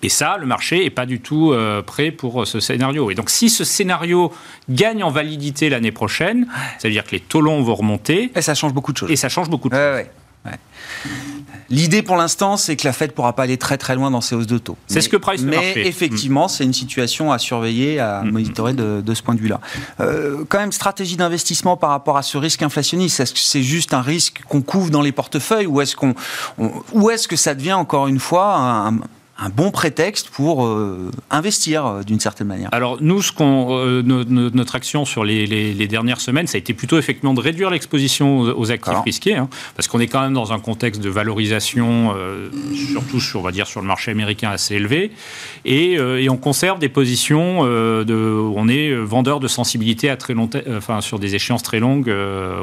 Et 0.00 0.08
ça, 0.08 0.36
le 0.38 0.46
marché 0.46 0.84
n'est 0.84 0.90
pas 0.90 1.06
du 1.06 1.20
tout 1.20 1.52
euh, 1.52 1.82
prêt 1.82 2.12
pour 2.12 2.46
ce 2.46 2.60
scénario. 2.60 3.10
Et 3.10 3.16
donc, 3.16 3.30
si 3.30 3.50
ce 3.50 3.64
scénario 3.64 4.32
gagne 4.70 5.02
en 5.02 5.10
validité 5.10 5.68
l'année 5.70 5.90
prochaine, 5.90 6.46
ça 6.78 6.86
veut 6.86 6.92
dire 6.92 7.02
que 7.02 7.10
les 7.10 7.20
taux 7.20 7.40
longs 7.40 7.62
vont 7.62 7.74
remonter. 7.74 8.30
Et 8.36 8.42
ça 8.42 8.54
change 8.54 8.72
beaucoup 8.72 8.92
de 8.92 8.98
choses. 8.98 9.10
Et 9.10 9.16
ça 9.16 9.28
change 9.28 9.50
beaucoup 9.50 9.68
de 9.68 9.74
choses. 9.74 10.06
L'idée 11.70 12.02
pour 12.02 12.16
l'instant, 12.16 12.56
c'est 12.56 12.76
que 12.76 12.86
la 12.86 12.92
Fed 12.92 13.10
ne 13.10 13.14
pourra 13.14 13.34
pas 13.34 13.42
aller 13.42 13.58
très 13.58 13.76
très 13.76 13.94
loin 13.94 14.10
dans 14.10 14.20
ses 14.20 14.34
hausses 14.34 14.46
de 14.46 14.58
taux. 14.58 14.76
C'est 14.86 15.00
ce 15.00 15.08
que 15.08 15.16
Price 15.16 15.42
Mais 15.42 15.74
effectivement, 15.86 16.46
mm. 16.46 16.48
c'est 16.48 16.64
une 16.64 16.72
situation 16.72 17.30
à 17.30 17.38
surveiller, 17.38 18.00
à 18.00 18.22
mm. 18.22 18.30
monitorer 18.30 18.72
de, 18.72 19.14
ce 19.14 19.22
point 19.22 19.34
de 19.34 19.40
vue-là. 19.40 19.60
Euh, 20.00 20.44
quand 20.48 20.58
même, 20.58 20.72
stratégie 20.72 21.16
d'investissement 21.16 21.76
par 21.76 21.90
rapport 21.90 22.16
à 22.16 22.22
ce 22.22 22.38
risque 22.38 22.62
inflationniste, 22.62 23.20
est-ce 23.20 23.34
que 23.34 23.38
c'est 23.38 23.62
juste 23.62 23.92
un 23.92 24.02
risque 24.02 24.42
qu'on 24.48 24.62
couvre 24.62 24.90
dans 24.90 25.02
les 25.02 25.12
portefeuilles 25.12 25.66
ou 25.66 25.80
est-ce 25.80 25.96
qu'on, 25.96 26.14
ou 26.92 27.10
est-ce 27.10 27.28
que 27.28 27.36
ça 27.36 27.54
devient 27.54 27.74
encore 27.74 28.08
une 28.08 28.20
fois 28.20 28.56
un, 28.56 28.98
un 29.40 29.50
bon 29.50 29.70
prétexte 29.70 30.30
pour 30.30 30.66
euh, 30.66 31.12
investir 31.30 31.86
euh, 31.86 32.02
d'une 32.02 32.18
certaine 32.18 32.48
manière. 32.48 32.68
Alors 32.72 32.98
nous, 33.00 33.22
ce 33.22 33.30
qu'on, 33.30 33.68
euh, 33.70 34.02
notre 34.02 34.74
action 34.74 35.04
sur 35.04 35.24
les, 35.24 35.86
dernières 35.86 36.20
semaines, 36.20 36.48
ça 36.48 36.56
a 36.56 36.58
été 36.58 36.74
plutôt 36.74 36.98
effectivement 36.98 37.34
de 37.34 37.40
réduire 37.40 37.70
l'exposition 37.70 38.40
aux, 38.40 38.70
actifs 38.72 39.00
risqués, 39.04 39.36
hein, 39.36 39.48
parce 39.76 39.86
qu'on 39.86 40.00
est 40.00 40.08
quand 40.08 40.20
même 40.20 40.34
dans 40.34 40.52
un 40.52 40.58
contexte 40.58 41.00
de 41.00 41.08
valorisation, 41.08 42.14
surtout 42.92 43.20
sur, 43.20 43.40
on 43.40 43.42
va 43.42 43.52
dire, 43.52 43.66
sur 43.66 43.80
le 43.80 43.86
marché 43.86 44.10
américain 44.10 44.50
assez 44.50 44.74
élevé, 44.74 45.12
et, 45.64 45.98
on 46.28 46.36
conserve 46.36 46.78
des 46.78 46.90
positions 46.90 47.64
de, 47.64 48.14
où 48.14 48.54
on 48.56 48.68
est 48.68 48.92
vendeur 48.94 49.40
de 49.40 49.48
sensibilité 49.48 50.10
à 50.10 50.16
très 50.16 50.34
long, 50.34 50.50
enfin 50.76 51.00
sur 51.00 51.18
des 51.18 51.34
échéances 51.34 51.62
très 51.62 51.80
longues 51.80 52.12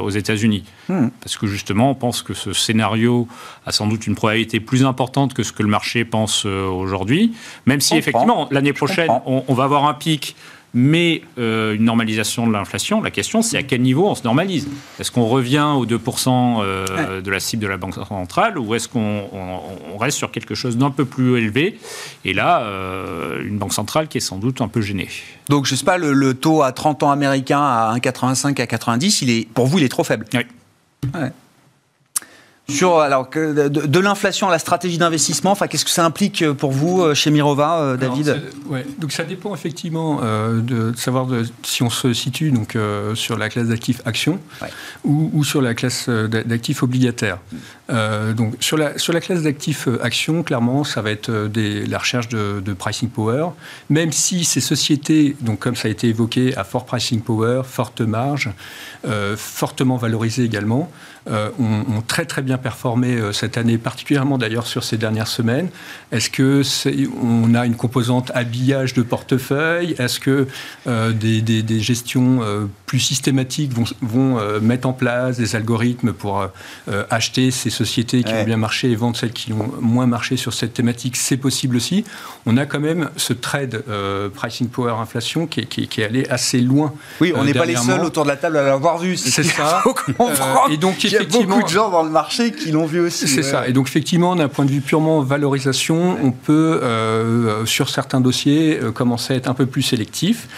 aux 0.00 0.10
États-Unis, 0.10 0.62
hmm. 0.88 1.08
parce 1.20 1.36
que 1.36 1.48
justement, 1.48 1.90
on 1.90 1.94
pense 1.94 2.22
que 2.22 2.34
ce 2.34 2.52
scénario 2.52 3.26
a 3.64 3.72
sans 3.72 3.88
doute 3.88 4.06
une 4.06 4.14
probabilité 4.14 4.60
plus 4.60 4.84
importante 4.84 5.34
que 5.34 5.42
ce 5.42 5.52
que 5.52 5.64
le 5.64 5.68
marché 5.68 6.04
pense 6.04 6.46
aujourd'hui, 6.66 7.32
même 7.66 7.80
si 7.80 7.96
effectivement 7.96 8.48
l'année 8.50 8.72
prochaine 8.72 9.10
on, 9.26 9.54
va 9.54 9.64
avoir 9.64 9.86
un 9.86 9.94
pic 9.94 10.36
mais 10.74 11.22
euh, 11.38 11.74
une 11.74 11.84
normalisation 11.84 12.46
de 12.46 12.52
l'inflation, 12.52 13.00
la 13.00 13.10
question 13.10 13.40
c'est 13.40 13.56
à 13.56 13.62
quel 13.62 13.80
niveau 13.80 14.06
on 14.06 14.14
se 14.14 14.24
normalise? 14.24 14.68
Est-ce 15.00 15.10
qu'on 15.10 15.26
revient 15.26 15.72
aux 15.74 15.86
2% 15.86 16.58
euh, 16.60 17.22
de 17.22 17.30
la 17.30 17.40
cible 17.40 17.62
de 17.62 17.68
la 17.68 17.78
Banque 17.78 17.94
centrale 17.94 18.58
ou 18.58 18.74
est-ce 18.74 18.86
qu'on 18.86 19.22
reste 19.98 20.18
sur 20.18 20.30
quelque 20.30 20.54
chose 20.54 20.76
d'un 20.76 20.90
peu 20.90 21.06
plus 21.06 21.38
élevé? 21.38 21.78
Et 22.26 22.34
là, 22.34 22.60
euh, 22.60 23.42
une 23.42 23.56
Banque 23.56 23.72
centrale 23.72 24.06
qui 24.06 24.18
est 24.18 24.20
sans 24.20 24.36
doute 24.36 24.60
un 24.60 24.68
peu 24.68 24.82
gênée. 24.82 25.08
Donc 25.48 25.64
je 25.64 25.72
ne 25.72 25.78
sais 25.78 25.84
pas, 25.84 25.96
le, 25.96 26.34
taux 26.34 26.62
à 26.62 26.72
30 26.72 27.04
ans 27.04 27.10
américain 27.10 27.60
à 27.60 27.96
1,85 27.96 28.60
à 28.60 28.66
90, 28.66 29.22
il 29.22 29.30
est, 29.30 29.48
pour 29.48 29.66
vous 29.66 29.78
il 29.78 29.84
est 29.84 29.88
trop 29.88 30.04
faible? 30.04 30.26
Oui. 30.34 30.40
Sur 32.68 32.98
alors 32.98 33.30
de, 33.30 33.98
l'inflation 34.00 34.48
à 34.48 34.50
la 34.50 34.58
stratégie 34.58 34.98
d'investissement, 34.98 35.52
enfin 35.52 35.68
qu'est-ce 35.68 35.84
que 35.84 35.90
ça 35.90 36.04
implique 36.04 36.42
euh, 36.42 36.52
pour 36.52 36.72
vous 36.72 37.00
euh, 37.00 37.14
chez 37.14 37.30
Mirova, 37.30 37.78
euh, 37.78 37.96
David 37.96 38.42
ouais. 38.66 38.84
Donc 38.98 39.12
ça 39.12 39.22
dépend 39.22 39.54
effectivement 39.54 40.20
de, 40.20 40.92
savoir 40.96 41.28
si 41.62 41.84
on 41.84 41.90
se 41.90 42.12
situe 42.12 42.50
donc 42.50 42.76
sur 43.14 43.38
la 43.38 43.48
classe 43.48 43.68
d'actifs 43.68 44.00
actions 44.04 44.40
ou, 45.04 45.44
sur 45.44 45.62
la 45.62 45.74
classe 45.74 46.08
d'actifs 46.08 46.82
obligataires. 46.82 47.38
donc 48.36 48.54
sur 48.60 48.76
la 48.76 48.98
sur 48.98 49.12
la 49.12 49.20
classe 49.20 49.42
d'actifs 49.42 49.88
actions, 50.02 50.42
clairement, 50.42 50.82
ça 50.82 51.02
va 51.02 51.10
être 51.10 51.46
des, 51.46 51.86
la 51.86 51.98
recherche 51.98 52.28
de, 52.28 52.60
de, 52.64 52.72
pricing 52.72 53.08
power, 53.08 53.50
même 53.90 54.10
si 54.10 54.44
ces 54.44 54.60
sociétés, 54.60 55.36
donc 55.40 55.60
comme 55.60 55.76
ça 55.76 55.88
a 55.88 55.90
été 55.90 56.08
évoqué, 56.08 56.56
à 56.56 56.64
fort 56.64 56.84
pricing 56.84 57.20
power, 57.20 57.62
forte 57.64 58.00
marge, 58.00 58.50
fortement 59.36 59.96
valorisées 59.96 60.44
également. 60.44 60.90
Euh, 61.28 61.50
ont, 61.58 62.02
très 62.06 62.24
très 62.24 62.40
bien 62.40 62.56
performé 62.56 63.14
euh, 63.14 63.32
cette 63.32 63.58
année, 63.58 63.78
particulièrement 63.78 64.38
d'ailleurs 64.38 64.68
sur 64.68 64.84
ces 64.84 64.96
dernières 64.96 65.26
semaines. 65.26 65.70
Est-ce 66.12 66.30
que 66.30 66.62
on 67.20 67.52
a 67.54 67.66
une 67.66 67.74
composante 67.74 68.30
habillage 68.34 68.94
de 68.94 69.02
portefeuille? 69.02 69.96
Est-ce 69.98 70.20
que 70.20 70.46
euh, 70.86 71.10
des, 71.10 71.40
des, 71.40 71.80
gestions 71.80 72.40
plus 72.86 73.00
systématiques 73.00 73.72
vont, 73.72 73.84
vont 74.02 74.60
mettre 74.60 74.88
en 74.88 74.92
place 74.92 75.36
des 75.36 75.56
algorithmes 75.56 76.12
pour 76.12 76.48
acheter 77.10 77.50
ces 77.50 77.70
sociétés 77.70 78.22
qui 78.22 78.32
ont 78.32 78.44
bien 78.44 78.56
marché 78.56 78.90
et 78.90 78.96
vendre 78.96 79.16
celles 79.16 79.32
qui 79.32 79.52
ont 79.52 79.72
moins 79.80 80.06
marché 80.06 80.36
sur 80.36 80.54
cette 80.54 80.74
thématique? 80.74 81.16
C'est 81.16 81.36
possible 81.36 81.76
aussi. 81.76 82.04
On 82.46 82.56
a 82.56 82.66
quand 82.66 82.80
même 82.80 83.10
ce 83.16 83.32
trade 83.32 83.82
pricing 84.34 84.68
power 84.68 84.94
inflation 85.00 85.46
qui 85.46 85.60
est, 85.60 85.66
qui, 85.66 86.00
est, 86.00 86.04
allé 86.04 86.26
assez 86.28 86.60
loin. 86.60 86.94
Oui, 87.20 87.32
on 87.36 87.44
n'est 87.44 87.54
pas 87.54 87.66
les 87.66 87.76
seuls 87.76 88.04
autour 88.04 88.24
de 88.24 88.28
la 88.28 88.36
table 88.36 88.56
à 88.56 88.62
l'avoir 88.62 88.98
vu. 88.98 89.16
C'est 89.16 89.42
ça. 89.42 89.82
et 90.70 90.76
donc 90.76 91.04
il 91.04 91.15
y 91.16 91.24
a 91.24 91.44
beaucoup 91.44 91.62
de 91.62 91.68
gens 91.68 91.90
dans 91.90 92.02
le 92.02 92.10
marché 92.10 92.52
qui 92.52 92.70
l'ont 92.70 92.86
vu 92.86 93.00
aussi. 93.00 93.28
C'est 93.28 93.42
ça. 93.42 93.68
Et 93.68 93.72
donc, 93.72 93.88
effectivement, 93.88 94.36
d'un 94.36 94.48
point 94.48 94.64
de 94.64 94.70
vue 94.70 94.80
purement 94.80 95.20
valorisation, 95.20 96.16
on 96.22 96.30
peut, 96.30 96.80
euh, 96.82 97.64
sur 97.66 97.88
certains 97.88 98.20
dossiers, 98.20 98.78
euh, 98.82 98.92
commencer 98.92 99.34
à 99.34 99.36
être 99.36 99.48
un 99.48 99.54
peu 99.54 99.66
plus 99.66 99.82
sélectif. 99.82 100.48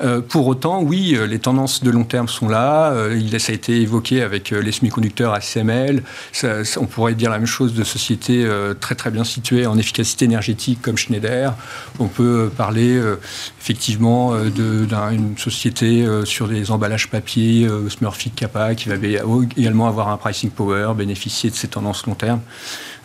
Euh, 0.00 0.20
pour 0.20 0.46
autant, 0.46 0.82
oui, 0.82 1.18
les 1.28 1.38
tendances 1.38 1.82
de 1.82 1.90
long 1.90 2.04
terme 2.04 2.28
sont 2.28 2.48
là. 2.48 2.94
il, 3.10 3.38
ça 3.40 3.52
a 3.52 3.54
été 3.54 3.80
évoqué 3.80 4.22
avec 4.22 4.50
les 4.50 4.72
semi-conducteurs 4.72 5.32
ASML. 5.32 6.02
on 6.76 6.86
pourrait 6.86 7.14
dire 7.14 7.30
la 7.30 7.38
même 7.38 7.46
chose 7.46 7.74
de 7.74 7.84
sociétés 7.84 8.48
très 8.80 8.94
très 8.94 9.10
bien 9.10 9.24
situées 9.24 9.66
en 9.66 9.78
efficacité 9.78 10.24
énergétique 10.24 10.80
comme 10.82 10.96
Schneider. 10.96 11.54
On 11.98 12.08
peut 12.08 12.50
parler 12.56 13.00
effectivement 13.60 14.34
d'une 14.36 15.38
société 15.38 16.06
sur 16.24 16.48
des 16.48 16.70
emballages 16.70 17.08
papier, 17.08 17.68
Smurfit 17.88 18.30
Kappa, 18.30 18.74
qui 18.74 18.88
va 18.88 18.96
également 19.56 19.88
avoir 19.88 20.08
un 20.08 20.16
pricing 20.16 20.50
power, 20.50 20.92
bénéficier 20.96 21.50
de 21.50 21.54
ces 21.54 21.68
tendances 21.68 22.06
long 22.06 22.14
terme. 22.14 22.40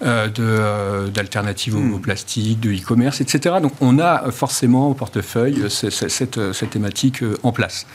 Euh, 0.03 1.09
d'alternatives 1.09 1.75
au, 1.75 1.79
hmm. 1.79 2.01
plastique, 2.01 2.59
de 2.59 2.71
e-commerce, 2.71 3.21
etc. 3.21 3.55
Donc 3.61 3.73
on 3.81 3.99
a 3.99 4.31
forcément 4.31 4.89
au 4.89 4.95
portefeuille 4.95 5.69
cette, 5.69 6.09
cette, 6.09 6.69
thématique 6.71 7.21
euh, 7.21 7.37
en 7.43 7.51
place. 7.51 7.85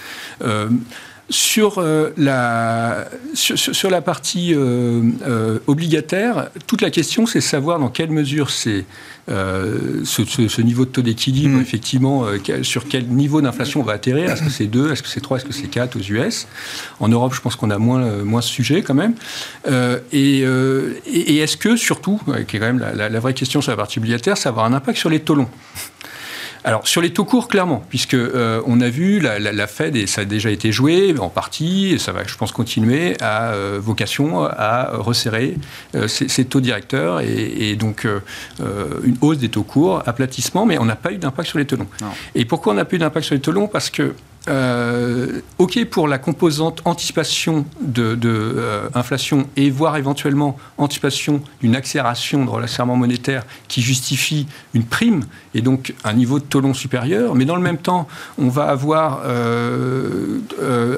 Euh, 1.28 1.32
sur, 1.32 1.82
la, 2.16 3.08
sur, 3.34 3.90
la 3.90 4.00
partie 4.00 4.54
obligataire, 5.66 6.50
toute 6.66 6.82
la 6.82 6.90
question, 6.90 7.26
c'est 7.26 7.40
savoir 7.40 7.78
dans 7.78 7.88
quelle 7.88 8.10
mesure 8.10 8.50
c'est 8.50 8.84
euh, 9.28 10.04
ce, 10.04 10.62
niveau 10.62 10.84
de 10.84 10.90
taux 10.90 11.02
d'équilibre, 11.02 11.56
mm. 11.56 11.60
effectivement, 11.60 12.26
euh, 12.26 12.62
sur 12.62 12.86
quel 12.86 13.08
niveau 13.08 13.40
d'inflation 13.40 13.80
on 13.80 13.82
va 13.82 13.94
atterrir 13.94 14.30
Est-ce 14.30 14.42
que 14.42 14.50
c'est 14.50 14.66
2, 14.66 14.92
est-ce 14.92 15.02
que 15.02 15.08
c'est 15.08 15.20
3, 15.20 15.38
est-ce 15.38 15.44
que 15.44 15.52
c'est 15.52 15.66
4 15.66 15.96
aux 15.96 16.12
US 16.12 16.46
En 17.00 17.08
Europe, 17.08 17.34
je 17.34 17.40
pense 17.40 17.56
qu'on 17.56 17.70
a 17.70 17.78
moins, 17.78 18.02
euh, 18.02 18.24
moins 18.24 18.40
ce 18.40 18.50
sujet 18.50 18.82
quand 18.82 18.94
même. 18.94 19.14
et, 20.12 20.42
est-ce 21.38 21.56
que, 21.56 21.76
surtout, 21.76 22.20
qui 22.46 22.56
est 22.56 22.60
quand 22.60 22.66
même 22.66 22.78
la, 22.78 23.08
la, 23.08 23.20
vraie 23.20 23.34
question 23.34 23.60
sur 23.60 23.72
la 23.72 23.76
partie 23.76 23.98
obligataire, 23.98 24.38
ça 24.38 24.50
va 24.50 24.62
avoir 24.62 24.66
un 24.66 24.74
impact 24.74 24.98
sur 24.98 25.10
les 25.10 25.20
taux 25.20 25.34
longs? 25.34 25.50
Alors 26.66 26.88
sur 26.88 27.00
les 27.00 27.12
taux 27.12 27.24
courts, 27.24 27.46
clairement, 27.46 27.84
puisque 27.88 28.14
euh, 28.14 28.60
on 28.66 28.80
a 28.80 28.88
vu 28.88 29.20
la, 29.20 29.66
Fed 29.68 29.94
et 29.94 30.08
ça 30.08 30.22
a 30.22 30.24
déjà 30.24 30.50
été 30.50 30.72
joué 30.72 31.14
en 31.16 31.28
partie, 31.28 31.92
et 31.92 31.98
ça 31.98 32.10
va, 32.10 32.24
je 32.26 32.34
pense, 32.34 32.50
continuer 32.50 33.16
à 33.20 33.52
euh, 33.52 33.78
vocation 33.80 34.42
à 34.42 34.90
resserrer 34.94 35.56
euh, 35.94 36.08
ces, 36.08 36.44
taux 36.44 36.60
directeurs 36.60 37.20
et, 37.20 37.76
donc 37.76 38.06
une 38.58 39.16
hausse 39.20 39.38
des 39.38 39.48
taux 39.48 39.62
courts, 39.62 40.02
aplatissement, 40.06 40.66
mais 40.66 40.76
on 40.78 40.84
n'a 40.84 40.96
pas 40.96 41.12
eu 41.12 41.18
d'impact 41.18 41.48
sur 41.48 41.58
les 41.58 41.66
taux 41.66 41.76
longs. 41.76 41.88
Et 42.34 42.44
pourquoi 42.44 42.72
on 42.72 42.76
n'a 42.76 42.84
pas 42.84 42.96
eu 42.96 42.98
d'impact 42.98 43.26
sur 43.26 43.34
les 43.36 43.40
taux 43.40 43.52
longs? 43.52 43.68
Parce 43.68 43.88
que 43.88 44.14
euh, 44.48 45.40
OK 45.58 45.84
pour 45.86 46.06
la 46.06 46.18
composante 46.18 46.80
anticipation 46.84 47.66
de, 47.80 48.16
euh, 48.24 48.88
inflation 48.94 49.48
et 49.56 49.70
voire 49.70 49.96
éventuellement 49.96 50.56
anticipation 50.78 51.42
d'une 51.60 51.74
accélération 51.74 52.44
de 52.44 52.50
resserrement 52.50 52.96
monétaire 52.96 53.44
qui 53.66 53.82
justifie 53.82 54.46
une 54.74 54.84
prime 54.84 55.24
et 55.54 55.62
donc 55.62 55.94
un 56.04 56.12
niveau 56.12 56.38
de 56.38 56.44
taux 56.44 56.60
long 56.60 56.74
supérieur. 56.74 57.34
Mais 57.34 57.44
dans 57.44 57.56
le 57.56 57.62
même 57.62 57.78
temps, 57.78 58.06
on 58.38 58.48
va 58.48 58.64
avoir 58.68 59.22
euh, 59.24 60.38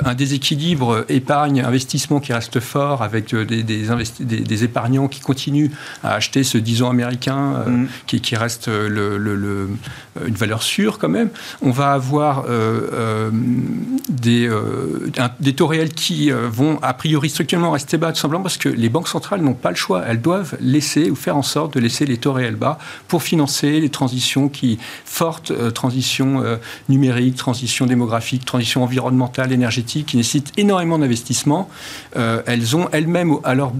un 0.05 0.15
déséquilibre 0.15 1.07
épargne-investissement 1.09 2.21
qui 2.21 2.33
reste 2.35 2.61
fort 2.61 3.03
avec 3.03 3.35
des, 3.35 3.63
des, 3.63 4.65
épargnants 4.65 5.09
qui 5.09 5.21
continuent 5.21 5.71
à 6.03 6.15
acheter 6.15 6.43
ce 6.43 6.59
10 6.59 6.83
ans 6.83 6.91
américain 6.91 7.65
mmh. 7.67 7.87
qui, 8.07 8.37
reste 8.37 8.69
le, 8.69 9.69
une 10.27 10.35
valeur 10.35 10.63
sûre 10.63 10.99
quand 10.99 11.09
même. 11.09 11.31
On 11.63 11.71
va 11.71 11.93
avoir 11.93 12.45
des, 14.09 14.49
euh, 14.49 15.11
des 15.41 15.55
taux 15.55 15.67
réels 15.67 15.93
qui 15.93 16.33
euh, 16.33 16.49
vont 16.49 16.79
a 16.83 16.95
priori 16.95 17.31
structurellement 17.31 17.71
rester 17.71 17.99
bas, 17.99 18.13
tout 18.13 18.19
simplement 18.19 18.43
parce 18.43 18.57
que 18.57 18.69
les 18.69 18.89
banques 18.89 19.09
centrales 19.09 19.41
n'ont 19.41 19.55
pas 19.55 19.71
le 19.71 19.77
choix. 19.77 20.03
Elles 20.07 20.21
doivent 20.21 20.57
laisser 20.61 21.11
ou 21.11 21.15
faire 21.15 21.37
en 21.37 21.43
sorte 21.43 21.75
de 21.75 21.81
laisser 21.81 22.07
les 22.07 22.17
taux 22.17 22.33
réels 22.33 22.57
bas 22.57 22.79
pour 23.07 23.23
financer 23.23 23.81
les 23.81 23.91
transitions 23.91 24.49
qui, 24.49 24.79
fortes 25.05 25.51
euh, 25.51 25.71
transitions 25.71 26.43
numériques, 26.89 27.37
transitions 27.37 27.87
démographiques, 27.87 28.45
transitions 28.45 28.83
environnementales, 28.83 29.53
énergétiques, 29.53 30.07
qui 30.07 30.17
nécessitent 30.17 30.53
énormément 30.57 30.99
d'investissements. 30.99 31.69
elles 32.15 32.77
ont 32.77 32.89
elles-mêmes 32.93 33.37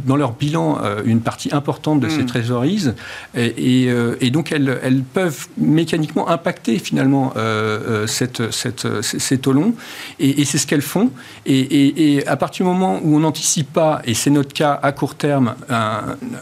dans 0.07 0.17
leur 0.17 0.33
bilan 0.33 0.79
une 1.05 1.21
partie 1.21 1.53
importante 1.53 2.01
de 2.01 2.09
ces 2.09 2.23
hmm. 2.23 2.27
trésoreries 2.27 2.89
et, 3.35 3.89
et, 4.21 4.31
donc 4.31 4.53
elles, 4.53 4.79
elles, 4.83 5.03
peuvent 5.03 5.49
mécaniquement 5.57 6.29
impacter 6.29 6.79
finalement 6.79 7.33
cette, 8.07 8.51
cette, 8.51 9.03
ces 9.03 9.39
taux 9.39 9.48
et, 10.19 10.45
c'est 10.45 10.59
ce 10.59 10.67
qu'elles 10.67 10.83
font. 10.83 11.11
Et, 11.47 12.23
à 12.27 12.37
partir 12.37 12.67
du 12.67 12.73
moment 12.73 13.01
où 13.03 13.17
on 13.17 13.21
n'anticipe 13.21 13.73
pas, 13.73 14.03
et 14.05 14.15
c'est 14.15 14.31
notre 14.31 14.53
cas 14.53 14.79
à 14.83 14.93
court 14.93 15.15
terme, 15.15 15.55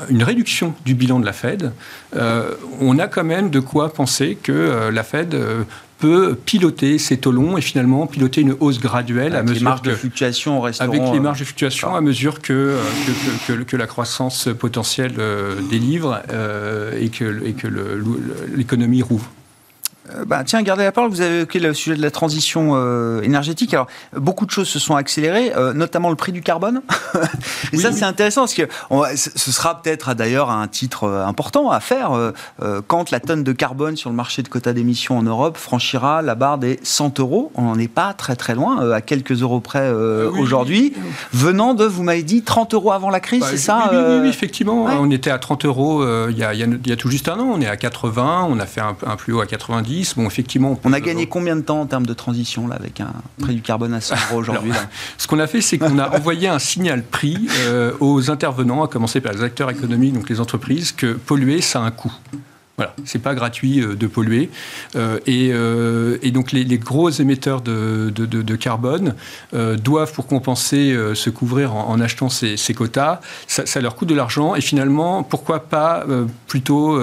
une 0.08 0.22
réduction 0.22 0.74
du 0.84 0.94
bilan 0.94 1.20
de 1.20 1.26
la 1.26 1.32
Fed, 1.32 1.72
euh, 2.16 2.54
on 2.80 2.98
a 2.98 3.08
quand 3.08 3.24
même 3.24 3.50
de 3.50 3.60
quoi 3.60 3.92
penser 3.92 4.38
que 4.40 4.52
euh, 4.52 4.90
la 4.90 5.02
Fed 5.02 5.34
euh, 5.34 5.64
peut 5.98 6.36
piloter 6.44 6.98
ces 6.98 7.16
taux 7.16 7.32
longs 7.32 7.56
et 7.56 7.60
finalement 7.60 8.06
piloter 8.06 8.42
une 8.42 8.54
hausse 8.60 8.80
graduelle 8.80 9.34
avec 9.34 9.38
à 9.38 9.42
mesure 9.42 9.54
les 9.54 9.64
marges 9.64 9.82
de 9.82 9.94
fluctuation 9.94 10.64
avec 10.64 11.02
les 11.12 11.20
marges 11.20 11.40
de 11.40 11.44
fluctuation 11.44 11.94
à 11.94 12.00
mesure 12.00 12.42
que 12.42 12.76
que, 13.46 13.52
que, 13.52 13.76
la 13.76 13.86
croissance 13.86 14.48
potentielle 14.58 15.14
délivre 15.70 16.20
et 17.00 17.08
que, 17.08 17.46
et 17.46 17.54
que 17.54 17.66
l'économie 18.54 19.00
rouvre. 19.00 19.30
Euh, 20.14 20.24
bah, 20.24 20.42
tiens, 20.44 20.62
gardez 20.62 20.84
la 20.84 20.92
parole. 20.92 21.10
Vous 21.10 21.20
avez 21.20 21.38
évoqué 21.38 21.58
le 21.58 21.74
sujet 21.74 21.96
de 21.96 22.02
la 22.02 22.10
transition 22.10 22.72
euh, 22.74 23.22
énergétique. 23.22 23.74
Alors, 23.74 23.86
beaucoup 24.14 24.46
de 24.46 24.50
choses 24.50 24.68
se 24.68 24.78
sont 24.78 24.96
accélérées, 24.96 25.52
euh, 25.56 25.72
notamment 25.72 26.10
le 26.10 26.16
prix 26.16 26.32
du 26.32 26.42
carbone. 26.42 26.82
Et 27.72 27.78
ça, 27.78 27.92
c'est 27.92 28.04
intéressant 28.04 28.42
parce 28.42 28.54
que 28.54 28.68
ce 29.16 29.52
sera 29.52 29.80
peut-être 29.80 30.14
d'ailleurs 30.14 30.50
un 30.50 30.68
titre 30.68 31.08
important 31.08 31.70
à 31.70 31.80
faire 31.80 32.32
quand 32.86 33.10
la 33.10 33.20
tonne 33.20 33.42
de 33.42 33.52
carbone 33.52 33.96
sur 33.96 34.10
le 34.10 34.16
marché 34.16 34.42
de 34.42 34.48
quotas 34.48 34.72
d'émissions 34.72 35.18
en 35.18 35.22
Europe 35.22 35.56
franchira 35.56 36.22
la 36.22 36.34
barre 36.34 36.58
des 36.58 36.78
100 36.82 37.18
euros. 37.20 37.50
On 37.54 37.62
n'en 37.62 37.78
est 37.78 37.88
pas 37.88 38.12
très 38.12 38.36
très 38.36 38.54
loin, 38.54 38.90
à 38.90 39.00
quelques 39.00 39.42
euros 39.42 39.60
près 39.60 39.90
aujourd'hui. 39.90 40.94
Venant 41.32 41.74
de, 41.74 41.84
vous 41.84 42.02
m'avez 42.02 42.22
dit, 42.22 42.42
30 42.42 42.74
euros 42.74 42.92
avant 42.92 43.10
la 43.10 43.20
crise, 43.20 43.40
bah, 43.40 43.48
c'est 43.50 43.56
ça 43.56 43.90
oui, 44.22 44.28
effectivement. 44.28 44.84
On 44.84 45.10
était 45.10 45.30
à 45.30 45.38
30 45.38 45.64
euros 45.64 46.04
il 46.28 46.38
y, 46.38 46.44
a, 46.44 46.96
tout 46.96 47.10
juste 47.10 47.28
un 47.28 47.38
an. 47.38 47.48
On 47.52 47.60
est 47.60 47.68
à 47.68 47.76
80. 47.76 48.46
On 48.48 48.58
a 48.58 48.66
fait 48.66 48.80
un, 48.80 48.96
un 49.06 49.16
plus 49.16 49.32
haut 49.32 49.40
à 49.40 49.46
90. 49.46 49.95
Bon, 50.16 50.26
effectivement. 50.26 50.78
On, 50.84 50.92
a 50.92 51.00
gagné 51.00 51.26
combien 51.26 51.56
de 51.56 51.62
temps 51.62 51.80
en 51.80 51.86
termes 51.86 52.06
de 52.06 52.14
transition 52.14 52.66
là, 52.68 52.76
avec 52.76 53.00
un 53.00 53.12
prix 53.40 53.54
du 53.54 53.62
carbone 53.62 53.94
à 53.94 54.00
100 54.00 54.14
euros 54.30 54.40
aujourd'hui 54.40 54.72
Ce 55.18 55.26
qu'on 55.26 55.38
a 55.38 55.46
fait, 55.46 55.60
c'est 55.60 55.78
qu'on 55.78 55.98
a 55.98 56.08
envoyé 56.16 56.48
un 56.48 56.58
signal 56.58 57.02
prix 57.02 57.48
euh, 57.60 57.92
aux 58.00 58.30
intervenants, 58.30 58.84
à 58.84 58.88
commencer 58.88 59.20
par 59.20 59.32
les 59.32 59.42
acteurs 59.42 59.70
économiques, 59.70 60.14
donc 60.14 60.28
les 60.28 60.40
entreprises, 60.40 60.92
que 60.92 61.12
polluer, 61.12 61.60
ça 61.60 61.80
a 61.80 61.82
un 61.82 61.90
coût. 61.90 62.12
Voilà, 62.76 62.94
c'est 63.06 63.20
pas 63.20 63.34
gratuit 63.34 63.80
euh, 63.80 63.94
de 63.94 64.06
polluer. 64.06 64.50
Euh, 64.96 65.18
euh, 65.28 66.18
et, 66.22 66.30
donc 66.30 66.52
les, 66.52 66.64
gros 66.78 67.08
émetteurs 67.08 67.62
de, 67.62 68.56
carbone 68.56 69.14
doivent, 69.52 70.12
pour 70.12 70.26
compenser, 70.26 70.96
se 71.14 71.30
couvrir 71.30 71.74
en, 71.74 72.00
achetant 72.00 72.28
ces, 72.28 72.56
quotas. 72.74 73.20
Ça, 73.46 73.80
leur 73.80 73.96
coûte 73.96 74.08
de 74.08 74.14
l'argent. 74.14 74.54
Et 74.54 74.60
finalement, 74.60 75.22
pourquoi 75.22 75.60
pas 75.60 76.04
plutôt 76.46 76.98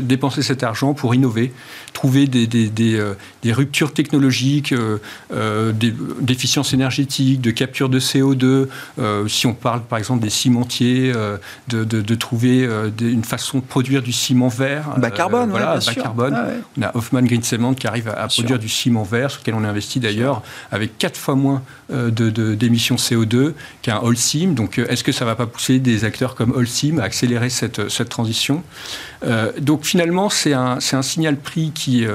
dépenser 0.00 0.42
cet 0.42 0.62
argent 0.62 0.94
pour 0.94 1.14
innover, 1.14 1.52
trouver 1.92 2.26
des, 2.26 3.52
ruptures 3.52 3.92
technologiques, 3.92 4.74
d'efficience 6.20 6.72
énergétique, 6.72 7.40
de 7.40 7.50
capture 7.50 7.88
de 7.88 8.00
CO2. 8.00 8.68
si 9.28 9.46
on 9.46 9.54
parle 9.54 9.82
par 9.82 9.98
exemple 9.98 10.22
des 10.22 10.30
cimentiers, 10.30 11.12
de, 11.68 12.14
trouver 12.14 12.68
une 13.00 13.24
façon 13.24 13.58
de 13.58 13.64
produire 13.64 14.02
du 14.02 14.12
ciment 14.12 14.48
vert 14.48 14.89
Bas 14.98 15.08
euh, 15.08 15.10
carbone, 15.10 15.50
voilà, 15.50 15.78
bas 15.78 15.94
carbone. 15.94 16.34
Ah 16.34 16.46
on 16.78 16.82
a 16.82 16.96
Hoffman 16.96 17.22
Green 17.22 17.42
Cement 17.42 17.74
qui 17.74 17.86
arrive 17.86 18.08
à, 18.08 18.28
produire 18.28 18.58
du 18.58 18.68
ciment 18.68 19.02
vert, 19.02 19.30
sur 19.30 19.40
lequel 19.40 19.54
on 19.54 19.64
investit 19.64 20.00
d'ailleurs, 20.00 20.42
avec 20.70 20.98
quatre 20.98 21.16
fois 21.16 21.34
moins 21.34 21.62
euh, 21.92 22.10
d'émissions 22.10 22.96
de, 22.96 23.00
CO2 23.00 23.52
qu'un 23.82 23.98
Holcim. 23.98 24.52
Donc, 24.54 24.78
euh, 24.78 24.86
est-ce 24.88 25.04
que 25.04 25.12
ça 25.12 25.24
ne 25.24 25.30
va 25.30 25.36
pas 25.36 25.46
pousser 25.46 25.78
des 25.78 26.04
acteurs 26.04 26.34
comme 26.34 26.52
Holcim 26.52 26.98
à 26.98 27.04
accélérer 27.04 27.50
cette, 27.50 27.88
cette 27.88 28.08
transition? 28.08 28.62
Donc, 29.60 29.84
finalement, 29.84 30.30
c'est 30.30 30.54
un, 30.54 30.78
un, 30.92 31.02
signal 31.02 31.36
prix 31.36 31.72
qui, 31.74 32.06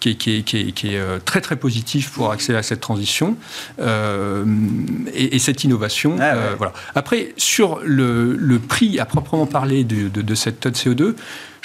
qui, 0.00 0.16
qui, 0.16 0.42
qui, 0.44 0.72
qui 0.72 0.94
est 0.94 1.24
très 1.26 1.42
très 1.42 1.56
positif 1.56 2.10
pour 2.10 2.32
accéder 2.32 2.58
à 2.58 2.62
cette 2.62 2.80
transition 2.80 3.36
et, 3.78 5.36
et, 5.36 5.38
cette 5.38 5.64
innovation. 5.64 6.16
Ah 6.18 6.54
voilà. 6.56 6.72
Après, 6.94 7.34
sur 7.36 7.80
le, 7.84 8.34
le, 8.34 8.58
prix 8.58 8.98
à 8.98 9.04
proprement 9.04 9.44
parler 9.44 9.84
de, 9.84 10.08
de, 10.08 10.22
de 10.22 10.34
cette 10.34 10.60
tonne 10.60 10.72
CO2, 10.72 11.14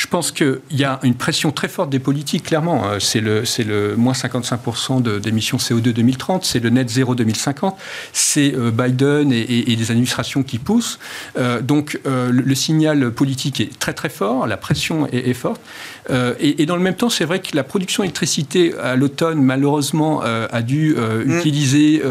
je 0.04 0.08
pense 0.10 0.34
qu'il 0.34 0.60
y 0.72 0.84
a 0.84 1.00
une 1.04 1.16
pression 1.16 1.54
très 1.54 1.70
forte 1.70 1.90
des 1.90 2.00
politiques, 2.00 2.44
clairement. 2.44 2.90
Euh, 2.90 3.00
c'est 3.00 3.22
le, 3.22 3.44
le 3.66 3.96
moins 3.96 4.12
55% 4.12 5.02
d'émissions 5.22 5.58
CO2 5.58 5.94
2030, 5.94 6.44
c'est 6.44 6.60
le 6.60 6.70
net 6.70 6.90
zéro 6.90 7.16
2050, 7.16 7.78
c'est 8.12 8.54
euh, 8.54 8.70
Biden 8.70 9.32
et, 9.32 9.76
des 9.78 9.92
administrations 9.92 10.44
qui 10.44 10.60
poussent. 10.60 11.00
Euh, 11.38 11.62
donc 11.62 11.98
le, 12.06 12.56
signal 12.56 13.12
politique 13.12 13.62
est 13.62 13.80
très 13.80 13.94
très 13.94 14.10
fort, 14.10 14.46
la 14.46 14.58
pression 14.58 15.08
est, 15.08 15.34
forte. 15.34 15.62
Et, 16.10 16.66
dans 16.66 16.76
le 16.76 16.82
même 16.82 16.96
temps, 16.96 17.10
c'est 17.10 17.26
vrai 17.26 17.40
que 17.40 17.56
la 17.56 17.64
production 17.64 18.04
d'électricité 18.04 18.74
à 18.82 18.96
l'automne, 18.96 19.42
malheureusement, 19.42 20.22
a 20.22 20.62
dû 20.62 20.96
mm. 20.96 21.38
utiliser 21.38 22.02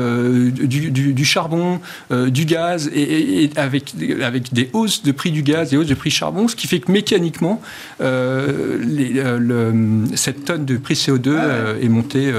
du, 0.51 0.91
du, 0.91 1.25
charbon, 1.25 1.81
du 2.11 2.45
gaz, 2.45 2.91
et, 2.95 3.51
avec, 3.57 3.95
avec 4.23 4.53
des 4.53 4.71
hausses 4.73 5.03
de 5.03 5.13
prix 5.13 5.31
du 5.31 5.43
gaz, 5.43 5.71
des 5.71 5.77
hausses 5.77 5.87
de 5.87 5.95
prix 5.95 6.11
du 6.11 6.17
charbon, 6.17 6.49
ce 6.49 6.57
qui 6.57 6.67
fait 6.67 6.81
que 6.81 6.91
mécaniquement, 6.91 7.61
cette 10.17 10.45
tonne 10.45 10.65
de 10.65 10.77
prix 10.77 10.95
CO2 10.95 11.37
est 11.81 11.89
montée 11.89 12.33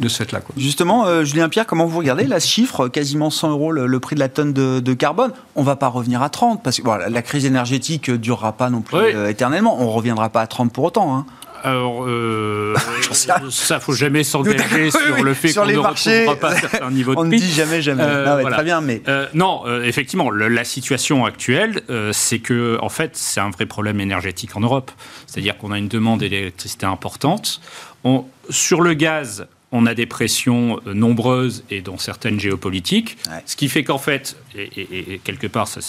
de 0.00 0.08
cette 0.08 0.32
là. 0.32 0.40
Justement, 0.56 1.24
Julien 1.24 1.48
Pierre, 1.48 1.66
comment 1.66 1.86
vous 1.86 1.98
regardez 1.98 2.24
la 2.24 2.40
chiffre, 2.40 2.88
quasiment 2.88 3.30
100 3.30 3.50
euros 3.50 3.72
le, 3.72 4.00
prix 4.00 4.14
de 4.14 4.20
la 4.20 4.28
tonne 4.28 4.52
de, 4.52 4.94
carbone? 4.94 5.32
On 5.54 5.60
ne 5.60 5.66
va 5.66 5.76
pas 5.76 5.88
revenir 5.88 6.22
à 6.22 6.28
30 6.28 6.62
parce 6.62 6.80
que 6.80 7.10
la 7.10 7.22
crise 7.22 7.44
énergétique 7.44 8.08
ne 8.08 8.16
durera 8.16 8.52
pas 8.52 8.70
non 8.70 8.80
plus 8.80 8.98
éternellement. 9.28 9.76
On 9.80 9.84
ne 9.84 9.90
reviendra 9.90 10.28
pas 10.28 10.42
à 10.42 10.46
30 10.46 10.72
pour 10.72 10.84
autant. 10.84 10.95
Hein. 11.02 11.26
Alors, 11.66 12.04
euh, 12.06 12.74
ça, 13.50 13.80
faut 13.80 13.92
jamais 13.92 14.22
s'engager 14.22 14.90
sur 14.92 15.24
le 15.24 15.34
fait 15.34 15.52
qu'on 15.52 15.66
ne 15.66 15.76
marchés, 15.80 16.26
retrouvera 16.26 16.36
pas 16.36 16.56
certains 16.56 16.90
niveaux 16.90 17.14
de 17.14 17.20
On 17.20 17.24
ne 17.24 17.36
dit 17.36 17.52
jamais, 17.52 17.82
jamais. 17.82 18.04
Euh, 18.04 18.48
Très 18.50 18.62
bien, 18.62 18.80
mais 18.80 19.02
euh, 19.08 19.26
non, 19.34 19.62
euh, 19.66 19.82
effectivement, 19.82 20.30
la 20.30 20.64
situation 20.64 21.24
actuelle, 21.24 21.82
c'est 22.12 22.38
que, 22.38 22.78
en 22.80 22.88
fait, 22.88 23.16
c'est 23.16 23.40
un 23.40 23.50
vrai 23.50 23.66
problème 23.66 24.00
énergétique 24.00 24.56
en 24.56 24.60
Europe. 24.60 24.92
C'est-à-dire 25.26 25.58
qu'on 25.58 25.72
a 25.72 25.78
une 25.78 25.88
demande 25.88 26.20
d'électricité 26.20 26.86
importante. 26.86 27.60
On, 28.04 28.24
sur 28.48 28.80
le 28.80 28.94
gaz, 28.94 29.46
on 29.72 29.86
a 29.86 29.94
des 29.94 30.06
pressions 30.06 30.80
nombreuses 30.86 31.64
et 31.70 31.80
dont 31.80 31.98
certaines 31.98 32.38
géopolitiques, 32.38 33.18
ce 33.44 33.56
qui 33.56 33.68
fait 33.68 33.82
qu'en 33.82 33.98
fait, 33.98 34.36
et, 34.54 35.14
et 35.14 35.18
quelque 35.24 35.48
part, 35.48 35.66
ça, 35.66 35.80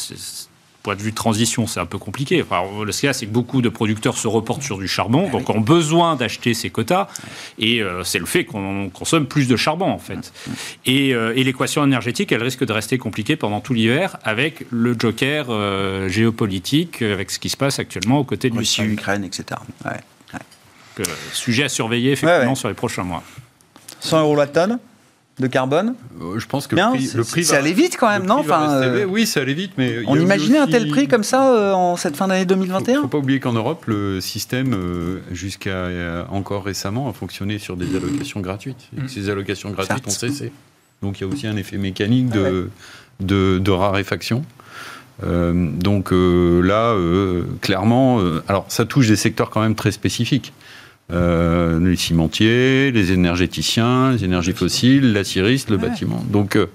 point 0.88 0.96
de 0.96 1.02
vue 1.02 1.12
de 1.12 1.18
transition, 1.18 1.68
c'est 1.68 1.82
un 1.82 1.86
peu 1.86 1.98
compliqué. 1.98 2.42
Enfin, 2.42 2.64
le 2.86 2.94
cas, 2.94 3.12
c'est 3.12 3.26
que 3.26 3.32
beaucoup 3.32 3.62
de 3.62 3.68
producteurs 3.68 4.18
se 4.18 4.26
reportent 4.30 4.62
sur 4.62 4.78
du 4.78 4.88
charbon, 4.88 5.26
eh 5.28 5.32
donc 5.32 5.50
ont 5.50 5.60
besoin 5.60 6.16
d'acheter 6.16 6.54
ces 6.54 6.70
quotas. 6.70 7.10
Et 7.60 7.82
euh, 7.82 8.06
c'est 8.06 8.20
le 8.20 8.26
fait 8.26 8.46
qu'on 8.46 8.90
consomme 8.90 9.26
plus 9.26 9.50
de 9.50 9.58
charbon, 9.58 9.88
en 9.88 9.98
fait. 9.98 10.32
Euh, 10.88 11.34
et, 11.36 11.44
l'équation 11.44 11.84
énergétique, 11.84 12.32
elle 12.32 12.42
risque 12.42 12.64
de 12.64 12.72
rester 12.72 12.98
compliquée 12.98 13.36
pendant 13.36 13.60
tout 13.60 13.74
l'hiver 13.74 14.16
avec 14.24 14.66
le 14.70 14.96
joker 14.98 15.48
euh, 15.50 16.08
géopolitique, 16.08 17.02
avec 17.02 17.32
ce 17.32 17.40
qui 17.40 17.50
se 17.50 17.58
passe 17.58 17.80
actuellement 17.80 18.20
aux 18.20 18.24
côtés 18.24 18.50
de 18.50 18.58
Russie, 18.58 18.84
Ukraine, 18.84 19.26
etc. 19.26 19.60
sujet 21.34 21.64
à 21.66 21.70
surveiller, 21.70 22.14
effectivement, 22.14 22.56
sur 22.56 22.70
les 22.70 22.76
prochains 22.76 23.04
mois. 23.04 23.24
100 24.00 24.22
euros 24.22 24.38
la 24.38 24.48
tonne? 24.48 24.80
De 25.40 25.48
carbone 25.48 25.94
euh, 26.22 26.40
Je 26.40 26.48
pense 26.48 26.68
que 26.68 26.76
le 26.76 27.24
prix, 27.24 27.46
c'est 27.46 27.56
allé 27.56 27.74
vite 27.74 27.98
quand 28.00 28.10
même, 28.10 28.26
non 28.26 28.40
enfin, 28.40 28.72
euh, 28.72 29.06
Oui, 29.06 29.28
c'est 29.28 29.40
allé 29.40 29.54
vite, 29.54 29.72
mais 29.78 30.04
on 30.08 30.20
imaginait 30.20 30.58
un 30.58 30.68
tel 30.68 30.88
prix 30.88 31.08
comme 31.08 31.24
ça 31.24 31.54
euh, 31.54 31.74
en 31.74 31.96
cette 31.96 32.16
fin 32.16 32.28
d'année 32.28 32.46
2021. 32.46 32.94
Il 32.94 32.98
ne 32.98 33.02
faut 33.04 33.08
pas 33.08 33.18
oublier 33.20 33.40
qu'en 33.40 33.54
Europe, 33.54 33.86
le 33.86 34.20
système 34.22 34.76
jusqu'à 35.32 36.26
encore 36.30 36.64
récemment 36.64 37.10
a 37.10 37.14
fonctionné 37.14 37.60
sur 37.60 37.78
des 37.78 37.96
allocations 37.96 38.40
gratuites. 38.42 38.90
Et 38.98 39.02
mm. 39.02 39.08
ces 39.08 39.30
allocations 39.30 39.70
gratuites 39.72 40.08
ont 40.08 40.12
cessé. 40.12 40.52
Donc 41.02 41.20
il 41.20 41.28
y 41.28 41.30
a 41.30 41.32
aussi 41.32 41.46
un 41.46 41.58
effet 41.58 41.78
mécanique 41.78 42.30
de, 42.30 42.70
de, 43.20 43.60
de, 43.60 43.72
raréfaction. 43.72 44.44
donc 45.22 46.10
là, 46.12 46.96
clairement, 47.62 48.20
alors 48.48 48.66
ça 48.70 48.86
touche 48.86 49.08
des 49.08 49.16
secteurs 49.16 49.52
quand 49.52 49.62
même 49.62 49.76
très 49.76 49.92
spécifiques. 49.92 50.54
Euh, 51.10 51.80
les 51.80 51.96
cimentiers, 51.96 52.92
les 52.92 53.14
énergéticiens, 53.14 54.12
les 54.12 54.26
énergies 54.26 54.52
fossiles, 54.52 55.14
l'acieriste, 55.14 55.70
le 55.70 55.78
bâtiment. 55.78 56.22
Donc 56.30 56.58
euh, 56.58 56.66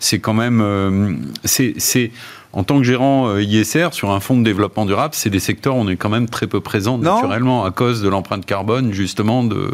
c'est 0.00 0.18
quand 0.18 0.34
même, 0.34 0.60
euh, 0.60 1.14
c'est 1.44 2.10
en 2.52 2.64
tant 2.64 2.78
que 2.78 2.82
gérant 2.82 3.36
ISR 3.38 3.90
sur 3.92 4.10
un 4.10 4.18
fonds 4.18 4.36
de 4.38 4.42
développement 4.42 4.86
durable, 4.86 5.14
c'est 5.14 5.30
des 5.30 5.38
secteurs 5.38 5.76
où 5.76 5.78
on 5.78 5.88
est 5.88 5.94
quand 5.94 6.08
même 6.08 6.28
très 6.28 6.48
peu 6.48 6.60
présent 6.60 6.98
naturellement 6.98 7.64
à 7.64 7.70
cause 7.70 8.02
de 8.02 8.08
l'empreinte 8.08 8.44
carbone 8.44 8.92
justement 8.92 9.44
de, 9.44 9.70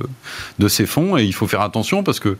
de 0.59 0.69
ces 0.69 0.85
fonds. 0.85 1.17
Et 1.17 1.25
il 1.25 1.33
faut 1.33 1.47
faire 1.47 1.63
attention 1.63 2.03
parce 2.03 2.21
que 2.21 2.37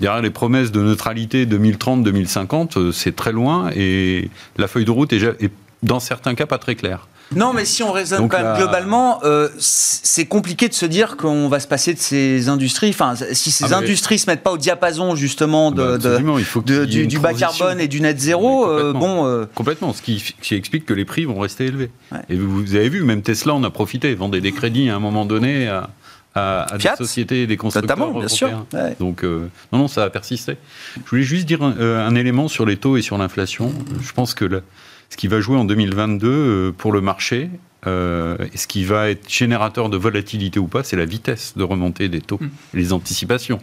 derrière 0.00 0.22
les 0.22 0.30
promesses 0.30 0.70
de 0.70 0.80
neutralité 0.80 1.44
2030-2050, 1.44 2.92
c'est 2.92 3.16
très 3.16 3.32
loin 3.32 3.70
et 3.74 4.30
la 4.58 4.68
feuille 4.68 4.84
de 4.84 4.92
route 4.92 5.12
est, 5.12 5.24
est 5.42 5.50
dans 5.82 5.98
certains 5.98 6.36
cas 6.36 6.46
pas 6.46 6.58
très 6.58 6.76
claire. 6.76 7.08
Non, 7.34 7.52
mais 7.52 7.64
si 7.64 7.82
on 7.82 7.90
raisonne 7.90 8.28
globalement, 8.28 9.20
euh, 9.24 9.48
c'est 9.58 10.26
compliqué 10.26 10.68
de 10.68 10.74
se 10.74 10.86
dire 10.86 11.16
qu'on 11.16 11.48
va 11.48 11.58
se 11.58 11.66
passer 11.66 11.92
de 11.92 11.98
ces 11.98 12.48
industries. 12.48 12.90
Enfin, 12.90 13.14
si 13.32 13.50
ces 13.50 13.72
ah, 13.72 13.78
industries 13.78 14.18
se 14.18 14.30
mettent 14.30 14.42
pas 14.42 14.52
au 14.52 14.58
diapason 14.58 15.16
justement 15.16 15.72
de, 15.72 15.96
bah, 15.96 16.86
du, 16.86 17.18
bas 17.18 17.34
carbone 17.34 17.80
et 17.80 17.88
du 17.88 18.00
net 18.00 18.20
zéro, 18.20 18.68
euh, 18.68 18.92
bon. 18.92 19.26
Euh, 19.26 19.44
complètement. 19.54 19.92
Ce 19.92 20.02
qui, 20.02 20.34
explique 20.52 20.86
que 20.86 20.94
les 20.94 21.04
prix 21.04 21.24
vont 21.24 21.38
rester 21.38 21.66
élevés. 21.66 21.90
Et 22.28 22.36
vous, 22.36 22.74
avez 22.74 22.88
vu, 22.88 23.02
même 23.02 23.22
Tesla, 23.22 23.54
on 23.54 23.64
a 23.64 23.70
profité, 23.70 24.14
vendait 24.14 24.40
des 24.40 24.52
crédits 24.52 24.88
à 24.88 24.96
un 24.96 25.00
moment 25.00 25.26
donné 25.26 25.68
à, 25.68 25.90
à, 26.34 26.66
des 26.78 26.88
sociétés 26.96 27.42
et 27.42 27.46
des 27.46 27.56
constructeurs 27.56 27.98
Notamment, 27.98 28.18
bien 28.18 28.28
sûr. 28.28 28.66
Donc, 29.00 29.24
non, 29.24 29.50
non, 29.72 29.88
ça 29.88 30.04
a 30.04 30.10
persisté. 30.10 30.56
Je 31.04 31.10
voulais 31.10 31.22
juste 31.22 31.46
dire 31.46 31.62
un, 31.62 32.14
élément 32.14 32.46
sur 32.46 32.66
les 32.66 32.76
taux 32.76 32.96
et 32.96 33.02
sur 33.02 33.18
l'inflation. 33.18 33.72
Je 34.00 34.12
pense 34.12 34.32
que 34.32 34.62
ce 35.10 35.16
qui 35.16 35.28
va 35.28 35.40
jouer 35.40 35.56
en 35.56 35.64
2022 35.64 36.28
euh, 36.28 36.72
pour 36.72 36.92
le 36.92 37.00
marché, 37.00 37.50
euh, 37.86 38.36
ce 38.54 38.66
qui 38.66 38.84
va 38.84 39.10
être 39.10 39.30
générateur 39.30 39.88
de 39.88 39.96
volatilité 39.96 40.58
ou 40.58 40.66
pas, 40.66 40.82
c'est 40.82 40.96
la 40.96 41.04
vitesse 41.04 41.54
de 41.56 41.62
remontée 41.62 42.08
des 42.08 42.20
taux, 42.20 42.40
les 42.74 42.92
anticipations. 42.92 43.60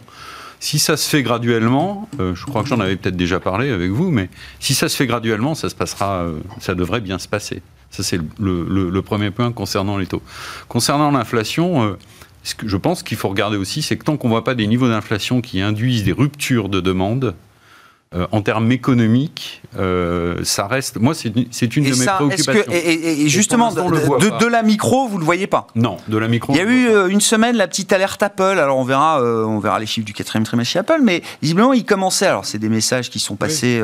Si 0.60 0.78
ça 0.78 0.96
se 0.96 1.08
fait 1.08 1.22
graduellement, 1.22 2.08
euh, 2.20 2.34
je 2.34 2.46
crois 2.46 2.62
que 2.62 2.68
j'en 2.68 2.80
avais 2.80 2.96
peut-être 2.96 3.16
déjà 3.16 3.38
parlé 3.38 3.70
avec 3.70 3.90
vous, 3.90 4.10
mais 4.10 4.30
si 4.60 4.72
ça 4.72 4.88
se 4.88 4.96
fait 4.96 5.06
graduellement, 5.06 5.54
ça 5.54 5.68
se 5.68 5.74
passera, 5.74 6.26
ça 6.58 6.74
devrait 6.74 7.02
bien 7.02 7.18
se 7.18 7.28
passer. 7.28 7.60
Ça 7.90 8.02
c'est 8.02 8.18
le, 8.40 9.00
premier 9.02 9.30
point 9.30 9.52
concernant 9.52 9.98
les 9.98 10.06
taux. 10.06 10.22
Concernant 10.68 11.10
l'inflation, 11.10 11.96
ce 12.42 12.54
je 12.64 12.76
pense 12.76 13.02
qu'il 13.02 13.16
faut 13.16 13.28
regarder 13.28 13.56
aussi, 13.56 13.82
c'est 13.82 13.96
que 13.96 14.04
tant 14.04 14.16
qu'on 14.16 14.28
ne 14.28 14.32
voit 14.32 14.44
pas 14.44 14.54
des 14.54 14.66
niveaux 14.66 14.88
d'inflation 14.88 15.40
qui 15.40 15.60
induisent 15.60 16.04
des 16.04 16.12
ruptures 16.12 16.68
de 16.68 16.80
demande, 16.80 17.34
euh, 18.14 18.26
en 18.30 18.42
termes 18.42 18.70
économiques, 18.70 19.60
euh, 19.76 20.38
ça 20.44 20.68
reste. 20.68 21.00
Moi, 21.00 21.14
c'est 21.14 21.30
une, 21.76 21.84
de 21.84 21.98
mes 21.98 22.06
préoccupations. 22.06 22.72
et, 22.72 23.28
justement, 23.28 23.72
de, 23.72 24.46
la 24.46 24.62
micro, 24.62 25.08
vous 25.08 25.18
le 25.18 25.24
voyez 25.24 25.48
pas? 25.48 25.66
Non, 25.74 25.96
de 26.06 26.16
la 26.16 26.28
micro. 26.28 26.52
Il 26.52 26.58
y 26.58 26.60
a 26.60 26.64
eu 26.64 26.86
euh, 26.86 27.08
une 27.08 27.20
semaine 27.20 27.56
la 27.56 27.66
petite 27.66 27.92
alerte 27.92 28.22
Apple. 28.22 28.42
Alors 28.60 28.78
on 28.78 28.84
verra, 28.84 29.20
on 29.20 29.58
verra 29.58 29.80
les 29.80 29.86
chiffres 29.86 30.06
du 30.06 30.12
quatrième 30.12 30.44
trimestre 30.44 30.72
chez 30.72 30.78
Apple, 30.78 31.00
mais 31.02 31.22
visiblement 31.42 31.72
ils 31.72 31.84
commençaient. 31.84 32.26
Alors 32.26 32.44
c'est 32.44 32.58
des 32.58 32.68
messages 32.68 33.10
qui 33.10 33.18
sont 33.18 33.34
passés 33.34 33.82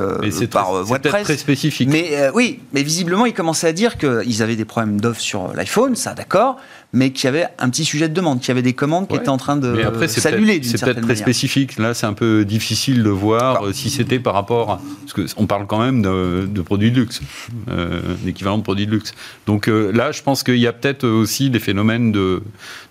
par 0.51 0.85
voie 0.85 0.99
de 0.99 1.09
presse. 1.09 1.25
Très 1.25 1.37
spécifique. 1.37 1.89
Mais 1.91 2.31
oui, 2.33 2.61
mais 2.73 2.85
visiblement 2.85 3.27
ils 3.27 3.35
commençaient 3.35 3.69
à 3.69 3.73
dire 3.73 3.99
qu'ils 3.99 4.43
avaient 4.43 4.57
des 4.57 4.65
problèmes 4.65 5.01
d'offres 5.01 5.21
sur 5.21 5.53
l'iPhone, 5.55 5.97
ça 5.97 6.15
d'accord 6.15 6.57
mais 6.93 7.13
qu'il 7.13 7.27
y 7.27 7.29
avait 7.29 7.47
un 7.59 7.71
petit 7.71 7.85
sujet 7.85 8.09
de 8.09 8.15
demande, 8.15 8.41
qu'il 8.41 8.49
y 8.49 8.51
avait 8.51 8.63
des 8.63 8.73
commandes 8.73 9.07
qui 9.07 9.15
étaient 9.15 9.29
en 9.29 9.37
train 9.37 9.57
de 9.57 9.83
s'annuler 10.09 10.61
C'est 10.63 10.81
peut-être 10.83 11.01
très 11.01 11.17
spécifique. 11.17 11.79
Là, 11.79 11.95
c'est 11.95 12.07
un 12.07 12.13
peu 12.13 12.45
difficile 12.45 13.03
de 13.03 13.11
voir 13.11 13.65
euh, 13.65 13.73
si 13.73 13.91
c'était 13.91 14.19
par 14.19 14.35
rapport. 14.35 14.71
À, 14.71 14.81
parce 15.07 15.35
qu'on 15.35 15.47
parle 15.47 15.67
quand 15.67 15.81
même 15.81 16.03
de, 16.03 16.63
produits 16.63 16.91
de 16.91 17.01
luxe, 17.01 17.21
euh, 17.69 18.01
d'équivalent 18.23 18.59
de 18.59 18.63
produits 18.63 18.87
de 18.87 18.93
luxe. 18.93 19.13
Donc 19.47 19.69
euh, 19.69 19.93
là, 19.93 20.13
je 20.13 20.23
pense 20.23 20.43
qu'il 20.43 20.57
y 20.57 20.67
a 20.67 20.73
peut-être 20.73 21.07
aussi 21.07 21.51
des 21.51 21.61
phénomènes 21.61 22.13
de, 22.13 22.43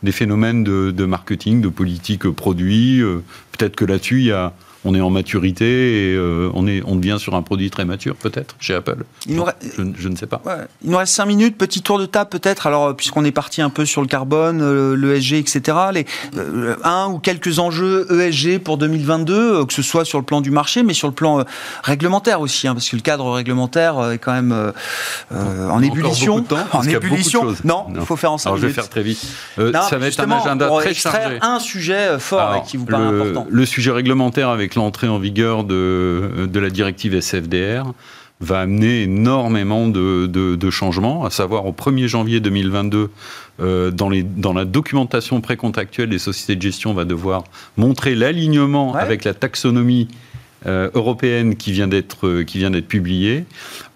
des 0.03 0.11
phénomènes 0.11 0.63
de, 0.63 0.91
de 0.91 1.05
marketing, 1.05 1.61
de 1.61 1.69
politique 1.69 2.29
produit. 2.29 3.01
peut-être 3.51 3.75
que 3.75 3.85
là-dessus, 3.85 4.19
il 4.19 4.25
y 4.27 4.31
a 4.31 4.53
on 4.85 4.95
est 4.95 5.01
en 5.01 5.09
maturité 5.09 5.65
et 5.65 6.15
euh, 6.15 6.49
on, 6.53 6.65
est, 6.65 6.81
on 6.85 6.95
devient 6.95 7.17
sur 7.19 7.35
un 7.35 7.41
produit 7.41 7.69
très 7.69 7.85
mature, 7.85 8.15
peut-être, 8.15 8.55
chez 8.59 8.73
Apple. 8.73 9.03
je, 9.27 10.07
ne 10.07 10.15
sais 10.15 10.25
pas. 10.25 10.41
Il 10.83 10.91
nous 10.91 10.97
reste 10.97 11.13
5 11.13 11.25
minutes, 11.25 11.57
petit 11.57 11.81
tour 11.81 11.99
de 11.99 12.05
table 12.05 12.29
peut-être. 12.29 12.65
Alors, 12.65 12.87
euh, 12.87 12.93
puisqu'on 12.93 13.25
est 13.25 13.31
parti 13.31 13.61
un 13.61 13.69
peu 13.69 13.85
sur 13.85 14.01
le 14.01 14.07
carbone, 14.07 14.61
euh, 14.61 14.95
l'ESG, 14.95 15.33
etc., 15.33 15.77
les, 15.93 16.05
un 16.83 17.07
ou 17.07 17.19
quelques 17.19 17.59
enjeux 17.59 18.07
ESG 18.09 18.59
pour 18.59 18.77
2022, 18.77 19.65
que 19.65 19.73
ce 19.73 19.81
soit 19.81 20.05
sur 20.05 20.17
le 20.17 20.23
plan 20.23 20.39
du 20.39 20.51
marché, 20.51 20.83
mais 20.83 20.93
sur 20.93 21.07
le 21.07 21.13
plan 21.13 21.43
réglementaire 21.83 22.39
aussi, 22.39 22.67
hein, 22.67 22.73
parce 22.73 22.89
que 22.89 22.95
le 22.95 23.01
cadre 23.01 23.29
réglementaire 23.31 24.11
est 24.11 24.17
quand 24.17 24.33
même 24.33 24.73
en 25.31 25.81
ébullition. 25.81 26.41
Temps, 26.41 26.57
en 26.71 26.83
ébullition. 26.83 27.53
Non, 27.65 27.87
il 27.93 28.01
faut 28.01 28.15
faire 28.15 28.31
en 28.31 28.37
5 28.37 28.49
Alors, 28.49 28.61
je 28.61 28.67
vais 28.67 28.73
faire 28.73 28.89
très 28.89 29.03
vite. 29.03 29.25
ça 29.57 29.97
va 29.97 30.07
être 30.07 30.19
un 30.21 30.31
agenda 30.31 30.69
très 30.69 30.93
chargé. 30.93 31.37
un 31.41 31.59
sujet 31.59 32.17
fort 32.19 32.63
qui 32.63 32.77
vous 32.77 32.85
paraît 32.85 33.07
important. 33.07 33.45
Le 33.49 33.65
sujet 33.65 33.91
réglementaire 33.91 34.49
avec 34.49 34.68
l'entrée 34.75 35.07
en 35.07 35.19
vigueur 35.19 35.63
de, 35.63 36.47
de, 36.51 36.59
la 36.59 36.69
directive 36.69 37.19
SFDR, 37.19 37.93
va 38.41 38.61
amener 38.61 39.03
énormément 39.03 39.87
de, 39.87 40.25
de, 40.27 40.69
changements, 40.69 41.25
à 41.25 41.29
savoir 41.29 41.65
au 41.65 41.73
1er 41.73 42.07
janvier 42.07 42.39
2022, 42.39 43.09
euh, 43.59 43.91
dans, 43.91 44.09
les, 44.09 44.23
dans 44.23 44.53
la 44.53 44.63
documentation 44.63 45.41
précontractuelle, 45.41 46.09
les 46.09 46.19
sociétés 46.19 46.55
de 46.55 46.61
gestion 46.61 46.93
va 46.93 47.03
devoir 47.03 47.43
montrer 47.75 48.15
l'alignement 48.15 48.95
avec 48.95 49.25
la 49.25 49.33
taxonomie 49.33 50.07
euh, 50.65 50.89
européenne 50.93 51.55
qui 51.55 51.71
vient 51.71 51.87
d'être 51.87 52.43
qui 52.43 52.57
vient 52.57 52.71
d'être 52.71 52.87
publiée. 52.87 53.45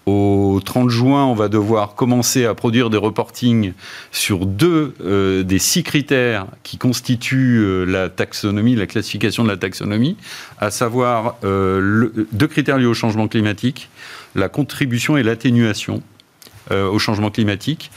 Au 0.06 0.60
30 0.64 0.90
juin, 0.90 1.24
on 1.24 1.34
va 1.34 1.48
devoir 1.48 1.96
commencer 1.96 2.46
à 2.46 2.54
produire 2.54 2.90
des 2.90 2.98
reportings 2.98 3.72
sur 4.12 4.46
deux 4.46 4.96
euh, 5.00 5.44
des 5.44 5.60
six 5.60 5.84
critères 5.84 6.48
qui 6.64 6.78
constituent 6.78 7.62
euh, 7.62 7.86
la 7.86 8.10
taxonomie, 8.10 8.76
la 8.76 8.86
classification 8.86 9.44
de 9.46 9.48
la 9.48 9.56
taxonomie, 9.56 10.18
à 10.60 10.72
savoir 10.72 11.36
euh, 11.46 12.10
deux 12.34 12.48
critères 12.48 12.78
liés 12.78 12.86
au 12.86 12.94
changement 12.94 13.30
climatique, 13.30 13.90
la 14.36 14.50
contribution 14.50 15.16
et 15.16 15.24
l'atténuation 15.24 16.02
au 16.72 16.98
changement 16.98 17.30
climatique. 17.30 17.92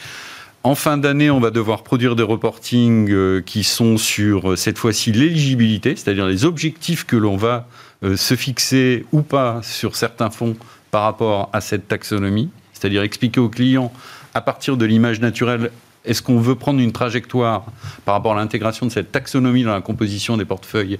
En 0.65 0.75
fin 0.75 0.99
d'année, 0.99 1.31
on 1.31 1.39
va 1.39 1.53
devoir 1.53 1.85
produire 1.85 2.17
des 2.17 2.25
reportings 2.25 3.43
qui 3.45 3.63
sont 3.63 3.97
sur 3.97 4.59
cette 4.59 4.77
fois-ci 4.77 5.13
l'éligibilité, 5.13 5.95
c'est-à-dire 5.95 6.27
les 6.27 6.45
objectifs 6.45 7.07
que 7.07 7.15
l'on 7.15 7.37
va 7.37 7.69
se 8.03 8.35
fixer 8.35 9.07
ou 9.13 9.23
pas 9.23 9.61
sur 9.63 9.95
certains 9.95 10.31
fonds 10.31 10.57
par 10.97 11.03
rapport 11.03 11.51
à 11.53 11.61
cette 11.61 11.89
taxonomie, 11.89 12.49
c'est-à-dire 12.73 13.03
expliquer 13.03 13.39
aux 13.39 13.51
clients 13.51 13.93
à 14.33 14.41
partir 14.41 14.79
de 14.79 14.87
l'image 14.87 15.21
naturelle 15.21 15.71
est-ce 16.07 16.23
qu'on 16.23 16.39
veut 16.39 16.55
prendre 16.55 16.81
une 16.81 16.93
trajectoire 16.93 17.67
par 18.07 18.15
rapport 18.15 18.33
à 18.33 18.37
l'intégration 18.37 18.87
de 18.87 18.91
cette 18.91 19.13
taxonomie 19.13 19.63
dans 19.63 19.75
la 19.75 19.83
composition 19.83 20.39
des 20.39 20.47
portefeuilles 20.47 20.99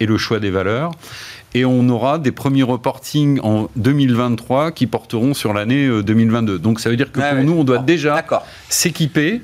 et 0.00 0.04
le 0.04 0.18
choix 0.18 0.38
des 0.38 0.50
valeurs. 0.50 0.90
Et 1.54 1.64
on 1.64 1.88
aura 1.88 2.18
des 2.18 2.30
premiers 2.30 2.62
reportings 2.62 3.40
en 3.42 3.70
2023 3.76 4.72
qui 4.72 4.86
porteront 4.86 5.32
sur 5.32 5.54
l'année 5.54 5.88
2022. 6.02 6.52
Euh, 6.52 6.58
Donc 6.58 6.78
ça 6.78 6.90
veut 6.90 6.96
dire 6.98 7.10
que 7.10 7.18
pour 7.18 7.42
nous, 7.42 7.58
on 7.58 7.64
doit 7.64 7.78
déjà 7.78 8.22
s'équiper 8.68 9.40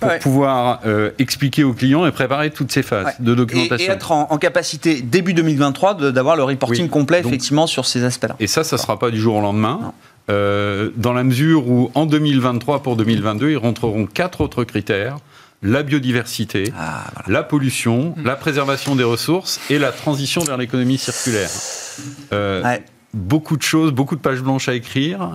pour 0.00 0.18
pouvoir 0.20 0.80
euh, 0.86 1.10
expliquer 1.18 1.64
aux 1.64 1.72
clients 1.72 2.06
et 2.06 2.12
préparer 2.12 2.50
toutes 2.50 2.70
ces 2.70 2.82
phases 2.82 3.14
de 3.18 3.34
documentation. 3.34 3.92
Et, 3.92 3.94
être 3.94 4.12
en, 4.12 4.38
capacité, 4.38 5.00
début 5.02 5.34
2023, 5.34 6.12
d'avoir 6.12 6.36
le 6.36 6.44
reporting 6.44 6.88
complet, 6.88 7.20
effectivement, 7.20 7.66
sur 7.66 7.86
ces 7.86 8.04
aspects-là. 8.04 8.36
Et 8.40 8.46
ça, 8.46 8.64
ça 8.64 8.76
ne 8.76 8.80
sera 8.80 8.98
pas 8.98 9.10
du 9.10 9.18
jour 9.18 9.36
au 9.36 9.40
lendemain. 9.40 9.92
Euh, 10.30 10.90
dans 10.96 11.12
la 11.12 11.24
mesure 11.24 11.68
où, 11.68 11.90
en 11.94 12.06
2023 12.06 12.82
pour 12.82 12.96
2022, 12.96 13.50
ils 13.50 13.56
rentreront 13.56 14.06
quatre 14.06 14.40
autres 14.40 14.64
critères 14.64 15.16
la 15.60 15.82
biodiversité, 15.82 16.72
ah, 16.78 17.06
la 17.26 17.42
pollution, 17.42 18.14
hmm. 18.16 18.24
la 18.24 18.36
préservation 18.36 18.94
des 18.94 19.02
ressources 19.02 19.58
et 19.70 19.80
la 19.80 19.90
transition 19.90 20.44
vers 20.44 20.56
l'économie 20.56 20.98
circulaire. 20.98 21.50
Euh, 22.32 22.76
beaucoup 23.12 23.56
de 23.56 23.62
choses, 23.62 23.90
beaucoup 23.90 24.14
de 24.14 24.20
pages 24.20 24.40
blanches 24.40 24.68
à 24.68 24.74
écrire, 24.74 25.30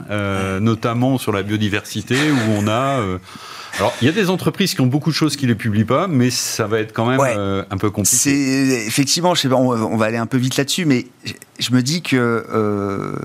notamment 0.61 1.17
sur 1.17 1.33
la 1.33 1.43
biodiversité, 1.43 2.15
où 2.15 2.51
on 2.57 2.69
a 2.69 3.01
alors, 3.77 3.93
il 4.01 4.05
y 4.05 4.09
a 4.09 4.11
des 4.11 4.29
entreprises 4.29 4.75
qui 4.75 4.81
ont 4.81 4.87
beaucoup 4.87 5.09
de 5.09 5.15
choses 5.15 5.35
qui 5.35 5.45
ne 5.45 5.51
les 5.51 5.55
publient 5.55 5.85
pas, 5.85 6.07
mais 6.07 6.29
ça 6.29 6.67
va 6.67 6.79
être 6.79 6.93
quand 6.93 7.07
même 7.07 7.19
euh, 7.21 7.63
un 7.71 7.77
peu 7.77 7.89
compliqué. 7.89 8.17
C'est 8.17 8.85
effectivement, 8.85 9.33
je 9.33 9.41
sais 9.41 9.49
pas, 9.49 9.55
on, 9.55 9.97
va 9.97 10.05
aller 10.05 10.17
un 10.17 10.27
peu 10.27 10.37
vite 10.37 10.57
là-dessus, 10.57 10.85
mais 10.85 11.07
je 11.59 11.73
me 11.73 11.81
dis 11.81 12.01
que 12.03 12.15
euh, 12.15 13.15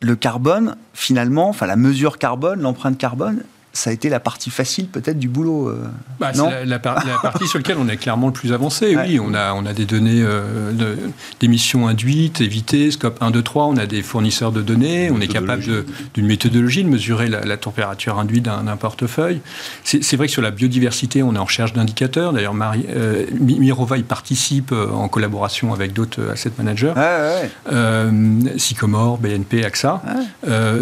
le 0.00 0.16
carbone, 0.16 0.76
finalement, 0.94 1.48
enfin 1.48 1.66
la 1.66 1.76
mesure 1.76 2.18
carbone, 2.18 2.60
l'empreinte 2.60 2.98
carbone, 2.98 3.44
ça 3.72 3.90
a 3.90 3.92
été 3.92 4.08
la 4.08 4.20
partie 4.20 4.50
facile 4.50 4.86
peut-être 4.86 5.18
du 5.18 5.28
boulot. 5.28 5.68
Euh, 5.68 5.88
bah, 6.20 6.32
la, 6.64 6.78
partie 6.78 7.48
sur 7.48 7.58
laquelle 7.58 7.78
on 7.78 7.88
est 7.88 7.96
clairement 7.96 8.26
le 8.26 8.32
plus 8.32 8.52
avancé. 8.52 8.96
Oui, 8.96 9.18
on 9.18 9.34
a, 9.34 9.54
on 9.54 9.64
a 9.64 9.72
des 9.72 9.86
données 9.86 10.22
euh, 10.22 10.94
d'émissions 11.40 11.88
induites, 11.88 12.40
évitées, 12.40 12.90
scope 12.90 13.22
1, 13.22 13.30
2, 13.30 13.42
3. 13.42 13.66
On 13.66 13.76
a 13.76 13.86
des 13.86 14.02
fournisseurs 14.02 14.52
de 14.52 14.60
données. 14.60 15.10
On 15.10 15.20
est 15.20 15.28
capable 15.28 15.62
d'une 16.14 16.26
méthodologie 16.26 16.84
de 16.84 16.88
mesurer 16.88 17.28
la, 17.28 17.56
température 17.56 18.18
induite 18.18 18.44
d'un 18.44 18.76
portefeuille. 18.76 19.40
C'est 19.84 20.16
vrai 20.16 20.26
que 20.26 20.32
sur 20.32 20.42
la 20.42 20.50
biodiversité, 20.50 21.22
on 21.22 21.34
est 21.34 21.38
en 21.38 21.44
recherche 21.44 21.72
d'indicateurs. 21.72 22.32
D'ailleurs, 22.32 22.54
euh, 22.88 23.26
Mirova 23.40 23.96
y 23.96 24.02
participe 24.02 24.72
euh, 24.72 24.90
en 24.90 25.08
collaboration 25.08 25.72
avec 25.72 25.92
d'autres 25.92 26.30
asset 26.30 26.52
managers. 26.58 26.94
Sycomore, 28.56 29.18
BNP, 29.18 29.64
AXA. 29.64 30.02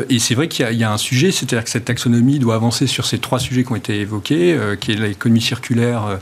et 0.09 0.18
c'est 0.18 0.34
vrai 0.34 0.49
qu'il 0.49 0.68
y, 0.72 0.76
y, 0.76 0.84
a 0.84 0.93
un 0.93 0.99
sujet, 0.99 1.30
c'est-à-dire 1.30 1.64
que 1.64 1.70
cette 1.70 1.84
taxonomie 1.84 2.38
doit 2.38 2.55
avancer 2.55 2.80
sur 2.87 3.07
ces 3.07 3.18
trois 3.18 3.39
sujets 3.39 3.64
qui 3.64 3.72
ont 3.72 3.76
été 3.76 4.01
évoqués, 4.01 4.55
euh, 4.55 4.76
qui 4.76 4.93
est 4.93 4.97
l'économie 4.97 5.41
circulaire, 5.41 6.05
euh, 6.05 6.16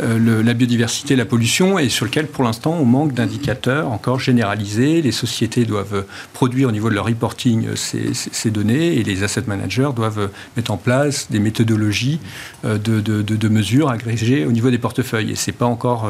euh, 0.00 0.42
la 0.42 0.54
biodiversité, 0.54 1.16
la 1.16 1.24
pollution, 1.24 1.78
et 1.78 1.88
sur 1.88 2.04
lequel 2.04 2.26
pour 2.26 2.44
l'instant 2.44 2.72
on 2.72 2.84
manque 2.84 3.14
d'indicateurs 3.14 3.90
encore 3.90 4.20
généralisés. 4.20 5.02
Les 5.02 5.12
sociétés 5.12 5.64
doivent 5.64 6.04
produire 6.32 6.68
au 6.68 6.72
niveau 6.72 6.90
de 6.90 6.94
leur 6.94 7.06
reporting 7.06 7.74
ces, 7.76 8.50
données, 8.50 8.98
et 8.98 9.02
les 9.02 9.22
asset 9.22 9.44
managers 9.46 9.90
doivent 9.94 10.30
mettre 10.56 10.70
en 10.70 10.76
place 10.76 11.30
des 11.30 11.38
méthodologies 11.38 12.20
de, 12.64 13.48
mesures 13.48 13.90
agrégées 13.90 14.44
au 14.46 14.52
niveau 14.52 14.70
des 14.70 14.78
portefeuilles. 14.78 15.32
Et 15.32 15.36
c'est 15.36 15.52
pas 15.52 15.66
encore 15.66 16.08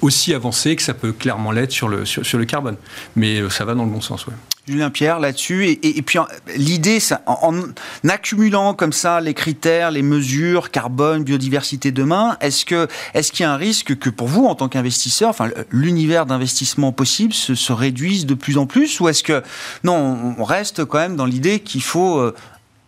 aussi 0.00 0.34
avancé 0.34 0.76
que 0.76 0.82
ça 0.82 0.94
peut 0.94 1.12
clairement 1.12 1.52
l'être 1.52 1.72
sur 1.72 1.88
le, 1.88 2.44
carbone. 2.44 2.76
Mais 3.16 3.48
ça 3.50 3.64
va 3.64 3.74
dans 3.74 3.84
le 3.84 3.90
bon 3.90 4.00
sens. 4.00 4.26
Julien 4.66 4.90
Pierre 4.90 5.20
là-dessus. 5.20 5.78
Et, 5.82 6.02
puis 6.02 6.18
l'idée, 6.56 6.98
en, 7.26 7.54
en, 7.54 8.08
accumulant 8.08 8.74
comme 8.74 8.92
ça 8.92 9.20
les 9.20 9.34
critères, 9.34 9.90
les 9.90 10.02
mesures, 10.02 10.70
carbone, 10.70 11.24
biodiversité 11.24 11.90
demain, 11.92 12.36
est-ce 12.40 12.64
que 12.64 12.88
est-ce 13.14 13.32
qu'il 13.32 13.44
y 13.44 13.46
a 13.46 13.52
un 13.52 13.56
risque 13.56 13.98
que 13.98 14.10
pour 14.10 14.28
vous, 14.28 14.46
en 14.46 14.54
tant 14.54 14.68
qu'investisseur, 14.68 15.30
enfin 15.30 15.50
l'univers 15.70 16.26
d'investissement 16.26 16.92
possible 16.92 17.32
se, 17.32 17.54
se, 17.54 17.72
réduise 17.72 18.26
de 18.26 18.34
plus 18.34 18.58
en 18.58 18.66
plus, 18.66 19.00
ou 19.00 19.08
est-ce 19.08 19.22
que 19.22 19.42
non, 19.84 20.34
on 20.38 20.44
reste 20.44 20.84
quand 20.84 20.98
même 20.98 21.16
dans 21.16 21.26
l'idée 21.26 21.60
qu'il 21.60 21.82
faut 21.82 22.18
euh, 22.18 22.34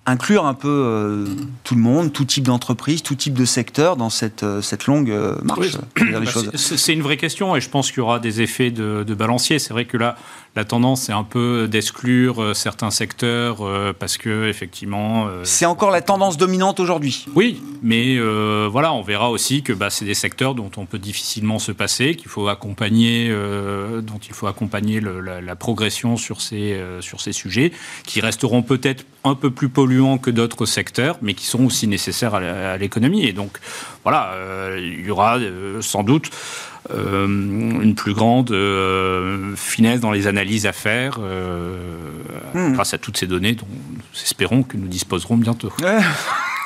inclure 0.04 0.46
un 0.46 0.54
peu 0.54 0.68
euh, 0.68 1.26
tout 1.62 1.74
le 1.74 1.80
monde, 1.80 2.12
tout 2.12 2.24
type 2.24 2.44
d'entreprise, 2.44 3.02
tout 3.02 3.14
type 3.14 3.34
de 3.34 3.44
secteur 3.44 3.96
dans 3.96 4.10
cette, 4.10 4.42
euh, 4.42 4.60
cette 4.60 4.86
longue 4.86 5.10
euh, 5.10 5.36
marche 5.42 5.76
bah, 5.96 6.20
C'est 6.56 6.92
une 6.92 7.02
vraie 7.02 7.16
question 7.16 7.54
et 7.54 7.60
je 7.60 7.68
pense 7.68 7.90
qu'il 7.90 7.98
y 7.98 8.00
aura 8.00 8.18
des 8.18 8.42
effets 8.42 8.72
de, 8.72 9.04
de 9.06 9.14
balancier. 9.14 9.60
C'est 9.60 9.72
vrai 9.72 9.84
que 9.84 9.96
là, 9.96 10.16
la 10.54 10.64
tendance 10.64 11.08
est 11.08 11.12
un 11.12 11.24
peu 11.24 11.66
d'exclure 11.68 12.54
certains 12.54 12.90
secteurs 12.90 13.58
parce 13.98 14.16
que 14.16 14.48
effectivement. 14.48 15.28
c'est 15.44 15.66
encore 15.66 15.90
la 15.90 16.02
tendance 16.02 16.36
dominante 16.36 16.78
aujourd'hui. 16.80 17.26
Oui, 17.34 17.62
mais 17.82 18.18
voilà, 18.68 18.92
on 18.92 19.02
verra 19.02 19.30
aussi 19.30 19.62
que 19.62 19.72
bah, 19.72 19.88
c'est 19.90 20.04
des 20.04 20.14
secteurs 20.14 20.54
dont 20.54 20.70
on 20.76 20.84
peut 20.84 20.98
difficilement 20.98 21.58
se 21.58 21.72
passer, 21.72 22.14
qu'il 22.16 22.28
faut 22.28 22.48
accompagner, 22.48 23.30
dont 23.30 24.18
il 24.18 24.34
faut 24.34 24.46
accompagner 24.46 25.00
la, 25.00 25.40
la, 25.40 25.56
progression 25.56 26.16
sur 26.16 26.40
ces, 26.40 26.78
sur 27.00 27.20
ces 27.20 27.32
sujets, 27.32 27.72
qui 28.06 28.20
resteront 28.20 28.62
peut-être 28.62 29.04
un 29.24 29.34
peu 29.34 29.50
plus 29.50 29.68
polluants 29.68 30.18
que 30.18 30.30
d'autres 30.30 30.66
secteurs, 30.66 31.18
mais 31.22 31.34
qui 31.34 31.46
sont 31.46 31.64
aussi 31.64 31.86
nécessaires 31.86 32.34
à 32.34 32.76
l'économie. 32.76 33.24
Et 33.24 33.32
donc, 33.32 33.58
voilà, 34.02 34.32
euh, 34.34 34.78
il 34.80 35.06
y 35.06 35.10
aura 35.10 35.38
euh, 35.38 35.80
sans 35.80 36.02
doute 36.02 36.30
euh, 36.30 36.71
une 36.90 37.94
plus 37.94 38.12
grande 38.12 38.54
finesse 39.56 40.00
dans 40.00 40.10
les 40.10 40.26
analyses 40.26 40.66
à 40.66 40.72
faire 40.72 41.18
hmm. 41.20 42.72
grâce 42.72 42.94
à 42.94 42.98
toutes 42.98 43.16
ces 43.16 43.26
données 43.26 43.54
dont 43.54 43.66
nous 43.70 44.22
espérons 44.22 44.62
que 44.62 44.76
nous 44.76 44.88
disposerons 44.88 45.36
bientôt. 45.36 45.72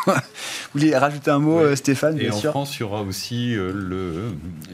Vous 0.75 0.81
voulez 0.81 0.97
rajouter 0.97 1.31
un 1.31 1.39
mot, 1.39 1.75
Stéphane 1.75 2.19
Et 2.21 2.31
en 2.31 2.41
France, 2.41 2.77
il 2.77 2.81
y 2.81 2.83
aura 2.83 3.03
aussi 3.03 3.57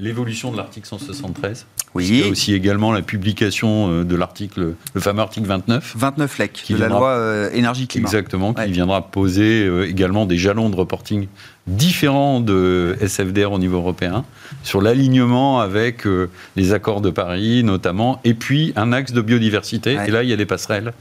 l'évolution 0.01 0.51
de 0.51 0.57
l'article 0.57 0.87
173. 0.87 1.67
Oui. 1.95 2.07
Il 2.09 2.19
y 2.19 2.23
a 2.25 2.29
aussi 2.29 2.55
également 2.55 2.91
la 2.91 3.03
publication 3.03 4.03
de 4.03 4.17
l'article, 4.17 4.75
le 4.95 5.01
fameux 5.01 5.21
article 5.21 5.47
29. 5.47 5.95
29 5.97 6.39
LEC, 6.39 6.53
qui 6.53 6.75
de 6.75 6.79
la 6.79 6.89
loi 6.89 7.51
énergie-climat. 7.53 8.09
Exactement, 8.09 8.55
qui 8.55 8.73
viendra 8.73 9.11
poser 9.11 9.69
également 9.87 10.27
des 10.27 10.39
jalons 10.39 10.71
de 10.71 10.77
reporting 10.77 11.29
différent 11.67 12.41
de 12.41 12.97
SFDR 13.01 13.53
au 13.53 13.59
niveau 13.59 13.77
européen, 13.77 14.25
sur 14.63 14.81
l'alignement 14.81 15.61
avec 15.61 16.07
euh, 16.07 16.29
les 16.57 16.73
accords 16.73 17.01
de 17.01 17.11
Paris 17.11 17.63
notamment, 17.63 18.21
et 18.25 18.35
puis 18.35 18.73
un 18.77 18.93
axe 18.93 19.13
de 19.13 19.21
biodiversité. 19.21 19.97
Et 20.07 20.11
là, 20.11 20.23
il 20.23 20.31
y 20.31 20.33
a 20.33 20.37
des 20.37 20.47
passerelles 20.47 20.93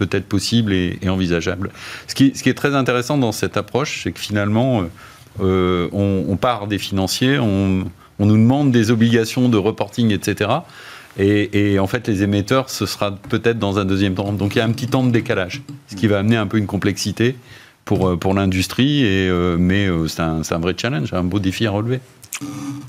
peut-être 0.00 0.26
possibles 0.26 0.72
et, 0.72 0.98
envisageables. 1.08 1.70
Ce 2.08 2.14
qui, 2.14 2.32
est 2.32 2.54
très 2.54 2.74
intéressant 2.74 3.18
dans 3.18 3.32
cette 3.32 3.56
approche, 3.58 4.02
c'est 4.02 4.12
que 4.12 4.20
finalement, 4.20 4.84
euh, 5.40 5.88
on, 5.92 6.36
part 6.36 6.66
des 6.66 6.78
financiers, 6.78 7.38
on, 7.38 7.84
nous 8.18 8.36
demande 8.36 8.72
des 8.72 8.90
obligations 8.90 9.48
de 9.48 9.58
reporting, 9.58 10.10
etc. 10.10 10.50
Et, 11.18 11.78
en 11.78 11.86
fait, 11.86 12.08
les 12.08 12.22
émetteurs, 12.22 12.70
ce 12.70 12.86
sera 12.86 13.14
peut-être 13.14 13.58
dans 13.58 13.78
un 13.78 13.84
deuxième 13.84 14.14
temps. 14.14 14.32
Donc 14.32 14.54
il 14.54 14.58
y 14.58 14.62
a 14.62 14.64
un 14.64 14.72
petit 14.72 14.86
temps 14.88 15.04
de 15.04 15.10
décalage, 15.10 15.62
ce 15.88 15.96
qui 15.96 16.06
va 16.06 16.18
amener 16.18 16.36
un 16.36 16.46
peu 16.46 16.56
une 16.56 16.66
complexité 16.66 17.36
pour, 17.84 18.08
euh, 18.08 18.34
l'industrie, 18.34 19.02
euh, 19.04 19.56
mais 19.58 19.86
euh, 19.86 20.06
c'est 20.08 20.22
un 20.22 20.58
vrai 20.58 20.74
challenge, 20.76 21.12
un 21.12 21.24
beau 21.24 21.38
défi 21.40 21.66
à 21.66 21.70
relever. 21.70 22.00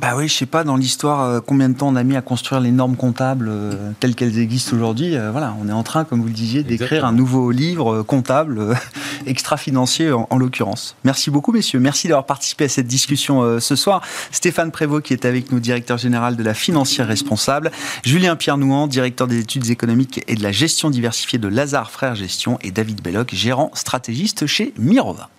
Bah 0.02 0.14
oui, 0.16 0.28
je 0.28 0.34
sais 0.34 0.46
pas 0.48 0.64
dans 0.64 0.78
l'histoire 0.78 1.22
euh, 1.22 1.40
combien 1.46 1.70
de 1.70 1.78
temps 1.78 1.90
on 1.90 1.96
a 1.96 2.04
mis 2.04 2.16
à 2.16 2.22
construire 2.22 2.60
les 2.60 2.72
normes 2.72 2.96
comptables 2.96 3.50
euh, 3.50 3.92
telles 4.00 4.16
qu'elles 4.16 4.40
existent 4.40 4.76
aujourd'hui. 4.76 5.16
Euh, 5.16 5.30
voilà, 5.30 5.56
on 5.62 5.68
est 5.68 5.74
en 5.74 5.84
train, 5.84 6.06
comme 6.06 6.22
vous 6.22 6.28
le 6.28 6.34
disiez, 6.34 6.64
d'écrire 6.64 7.06
un 7.06 7.12
nouveau 7.12 7.52
livre 7.52 8.02
comptable 8.02 8.76
extra-financier 9.28 10.12
en, 10.12 10.38
l'occurrence. 10.38 10.96
Merci 11.04 11.30
beaucoup, 11.30 11.52
messieurs. 11.52 11.80
Merci 11.80 12.08
d'avoir 12.08 12.26
participé 12.26 12.64
à 12.66 12.70
cette 12.70 12.88
discussion 12.88 13.60
ce 13.60 13.76
soir. 13.76 14.02
Stéphane 14.32 14.72
Prévost 14.72 15.06
qui 15.06 15.14
est 15.14 15.26
avec 15.26 15.52
nous, 15.52 15.60
directeur 15.60 15.98
général 15.98 16.36
de 16.36 16.44
la 16.44 16.54
financière 16.56 17.08
responsable. 17.08 17.72
Julien 18.04 18.36
Pierre 18.36 18.58
Nouan, 18.58 18.88
directeur 18.88 19.28
des 19.28 19.40
études 19.40 19.70
économiques 19.70 20.24
et 20.28 20.36
de 20.36 20.42
la 20.42 20.52
gestion 20.52 20.90
diversifiée 20.90 21.38
de 21.38 21.48
Lazare 21.48 21.92
Frères 21.92 22.16
Gestion 22.16 22.58
et 22.62 22.72
David 22.72 23.02
Belloc, 23.04 23.36
gérant 23.36 23.70
stratégiste 23.76 24.48
chez 24.48 24.74
Mirova. 24.80 25.30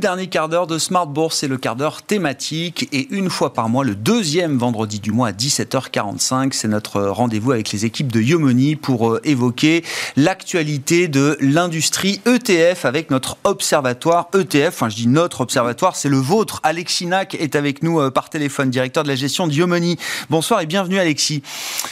Dernier 0.00 0.28
quart 0.28 0.48
d'heure 0.48 0.66
de 0.66 0.78
Smart 0.78 1.06
Bourse, 1.06 1.36
c'est 1.36 1.48
le 1.48 1.58
quart 1.58 1.76
d'heure 1.76 2.02
thématique 2.02 2.88
et 2.90 3.06
une 3.10 3.28
fois 3.28 3.52
par 3.52 3.68
mois, 3.68 3.84
le 3.84 3.94
deuxième 3.94 4.56
vendredi 4.56 4.98
du 4.98 5.12
mois 5.12 5.28
à 5.28 5.32
17h45, 5.32 6.52
c'est 6.52 6.68
notre 6.68 7.02
rendez-vous 7.02 7.52
avec 7.52 7.70
les 7.70 7.84
équipes 7.84 8.10
de 8.10 8.20
Yomoni 8.20 8.76
pour 8.76 9.10
euh, 9.10 9.20
évoquer 9.24 9.84
l'actualité 10.16 11.06
de 11.06 11.36
l'industrie 11.40 12.22
ETF 12.24 12.86
avec 12.86 13.10
notre 13.10 13.36
observatoire 13.44 14.28
ETF. 14.34 14.68
Enfin, 14.68 14.88
je 14.88 14.96
dis 14.96 15.06
notre 15.06 15.42
observatoire, 15.42 15.94
c'est 15.96 16.08
le 16.08 16.16
vôtre. 16.16 16.60
Alexis 16.62 17.06
Nac 17.06 17.34
est 17.34 17.54
avec 17.54 17.82
nous 17.82 18.00
euh, 18.00 18.10
par 18.10 18.30
téléphone, 18.30 18.70
directeur 18.70 19.02
de 19.02 19.08
la 19.08 19.16
gestion 19.16 19.46
de 19.46 19.52
Yomoni. 19.52 19.98
Bonsoir 20.30 20.62
et 20.62 20.66
bienvenue 20.66 20.98
Alexis. 20.98 21.42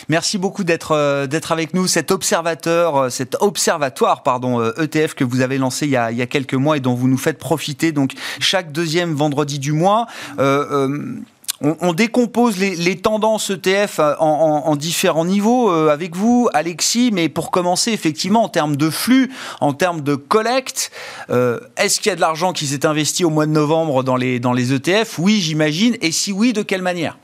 Merci 0.09 0.38
beaucoup 0.38 0.64
d'être 0.64 0.92
euh, 0.92 1.26
d'être 1.26 1.52
avec 1.52 1.74
nous. 1.74 1.86
Cet 1.86 2.11
observateur, 2.11 3.12
cet 3.12 3.36
observatoire 3.40 4.22
pardon 4.22 4.64
ETF 4.78 5.12
que 5.14 5.24
vous 5.24 5.42
avez 5.42 5.59
lancé 5.59 5.84
il 5.84 5.92
y 5.92 5.96
a, 5.96 6.11
il 6.11 6.16
y 6.16 6.22
a 6.22 6.26
quelques 6.26 6.54
mois 6.54 6.78
et 6.78 6.80
dont 6.80 6.94
vous 6.94 7.06
nous 7.06 7.18
faites 7.18 7.38
profiter 7.38 7.92
donc 7.99 8.12
chaque 8.40 8.72
deuxième 8.72 9.12
vendredi 9.14 9.59
du 9.59 9.72
mois. 9.72 10.07
Euh, 10.38 10.88
euh, 10.88 11.16
on, 11.61 11.92
décompose 11.92 12.57
les, 12.61 12.96
tendances 13.01 13.51
ETF 13.51 13.99
en, 14.20 14.76
différents 14.76 15.24
niveaux 15.24 15.70
avec 15.70 16.14
vous, 16.14 16.49
Alexis, 16.55 17.11
mais 17.12 17.28
pour 17.28 17.51
commencer, 17.51 17.90
effectivement, 17.90 18.44
en 18.44 18.49
termes 18.49 18.76
de 18.76 18.90
flux, 18.90 19.28
en 19.61 19.72
termes 19.72 20.03
de 20.03 20.14
collecte, 20.14 20.92
est-ce 21.28 21.99
qu'il 22.01 22.11
y 22.11 22.12
a 22.12 22.14
de 22.14 22.20
l'argent 22.20 22.53
qui 22.53 22.66
s'est 22.66 22.86
investi 22.86 23.24
au 23.24 23.30
mois 23.30 23.46
de 23.46 23.51
novembre 23.51 24.05
dans 24.05 24.14
les, 24.14 24.38
les 24.38 24.72
ETF 24.72 25.18
Oui, 25.18 25.40
j'imagine. 25.40 25.96
Et 26.01 26.12
si 26.12 26.30
oui, 26.30 26.53
de 26.53 26.62
quelle 26.62 26.82
manière? 26.82 27.18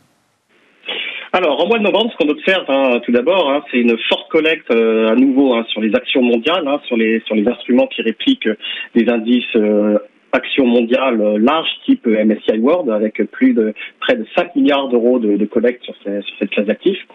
Alors, 1.37 1.61
en 1.61 1.67
mois 1.67 1.79
de 1.79 1.83
novembre, 1.83 2.13
ce 2.13 2.17
qu'on 2.17 2.31
observe 2.31 2.65
hein, 2.69 3.01
tout 3.05 3.11
d'abord, 3.11 3.51
hein, 3.51 3.65
c'est 3.69 3.79
une 3.79 3.99
forte 4.09 4.31
collecte 4.31 4.71
euh, 4.71 5.09
à 5.09 5.17
nouveau 5.17 5.53
hein, 5.55 5.67
sur 5.69 5.81
les 5.81 5.93
actions 5.93 6.23
mondiales, 6.23 6.65
sur 6.87 6.97
les 6.97 7.21
sur 7.27 7.35
les 7.35 7.49
instruments 7.49 7.89
qui 7.89 8.03
répliquent 8.03 8.49
des 8.95 9.09
indices 9.09 9.57
euh, 10.35 10.37
actions 10.37 10.67
mondiales 10.67 11.21
euh, 11.21 11.39
larges 11.39 11.71
type 11.85 12.07
MSCI 12.07 12.59
World 12.59 12.91
avec 12.91 13.23
plus 13.33 13.55
de 13.55 13.75
près 14.01 14.17
de 14.17 14.27
5 14.37 14.57
milliards 14.57 14.89
d'euros 14.89 15.19
de, 15.19 15.45
collecte 15.47 15.85
sur, 15.85 15.95
cette 16.39 16.51
classe 16.51 16.67
d'actifs 16.67 17.07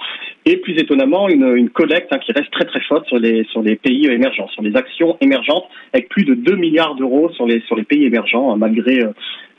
et 0.46 0.58
plus 0.58 0.78
étonnamment 0.78 1.30
une, 1.30 1.70
collecte 1.70 2.18
qui 2.20 2.32
reste 2.32 2.52
très 2.52 2.66
très 2.66 2.82
forte 2.82 3.06
sur 3.08 3.20
les 3.20 3.44
sur 3.46 3.62
les 3.62 3.76
pays 3.76 4.08
émergents 4.08 4.48
sur 4.50 4.62
les 4.62 4.76
actions 4.76 5.18
émergentes 5.22 5.66
avec 5.94 6.10
plus 6.10 6.24
de 6.24 6.34
2 6.34 6.56
milliards 6.56 6.96
d'euros 6.96 7.30
sur 7.32 7.46
les 7.46 7.62
sur 7.62 7.76
les 7.76 7.84
pays 7.84 8.06
émergents 8.06 8.56
malgré 8.58 9.04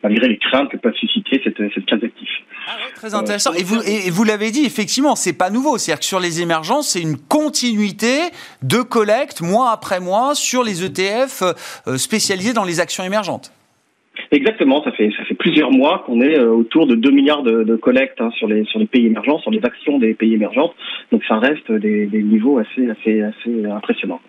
malgré 0.02 0.28
les 0.28 0.38
craintes 0.38 0.70
que 0.70 0.76
peut 0.76 0.92
susciter 0.92 1.40
cette, 1.44 1.58
cette 1.74 1.86
classe 1.86 2.00
d'actifs. 2.00 2.28
Ah 2.66 2.76
très 2.94 3.14
intéressant. 3.14 3.52
Et 3.54 3.62
vous, 3.62 3.80
et 3.82 4.10
vous 4.10 4.24
l'avez 4.24 4.50
dit, 4.50 4.64
effectivement, 4.64 5.16
c'est 5.16 5.36
pas 5.36 5.50
nouveau. 5.50 5.78
C'est-à-dire 5.78 6.00
que 6.00 6.06
sur 6.06 6.20
les 6.20 6.42
émergences, 6.42 6.90
c'est 6.90 7.02
une 7.02 7.16
continuité 7.16 8.30
de 8.62 8.82
collecte 8.82 9.40
mois 9.42 9.70
après 9.70 10.00
mois 10.00 10.34
sur 10.34 10.62
les 10.62 10.84
ETF 10.84 11.42
euh, 11.42 11.96
spécialisés 11.96 12.52
dans 12.52 12.64
les 12.64 12.80
actions 12.80 13.04
émergentes. 13.04 13.52
Exactement, 14.32 14.82
ça 14.84 14.92
fait 14.92 15.10
ça 15.16 15.24
fait 15.24 15.34
plusieurs 15.34 15.72
mois 15.72 16.04
qu'on 16.06 16.20
est 16.20 16.38
euh, 16.38 16.50
autour 16.50 16.86
de 16.86 16.94
2 16.94 17.10
milliards 17.10 17.42
de, 17.42 17.64
de 17.64 17.76
collectes 17.76 18.20
hein, 18.20 18.30
sur 18.36 18.46
les 18.46 18.64
sur 18.64 18.78
les 18.78 18.86
pays 18.86 19.06
émergents, 19.06 19.38
sur 19.38 19.50
les 19.50 19.64
actions 19.64 19.98
des 19.98 20.14
pays 20.14 20.34
émergents. 20.34 20.72
Donc 21.10 21.24
ça 21.26 21.38
reste 21.38 21.70
des, 21.72 22.06
des 22.06 22.22
niveaux 22.22 22.58
assez 22.58 22.90
assez 22.90 23.22
assez 23.22 23.64
impressionnants. 23.64 24.20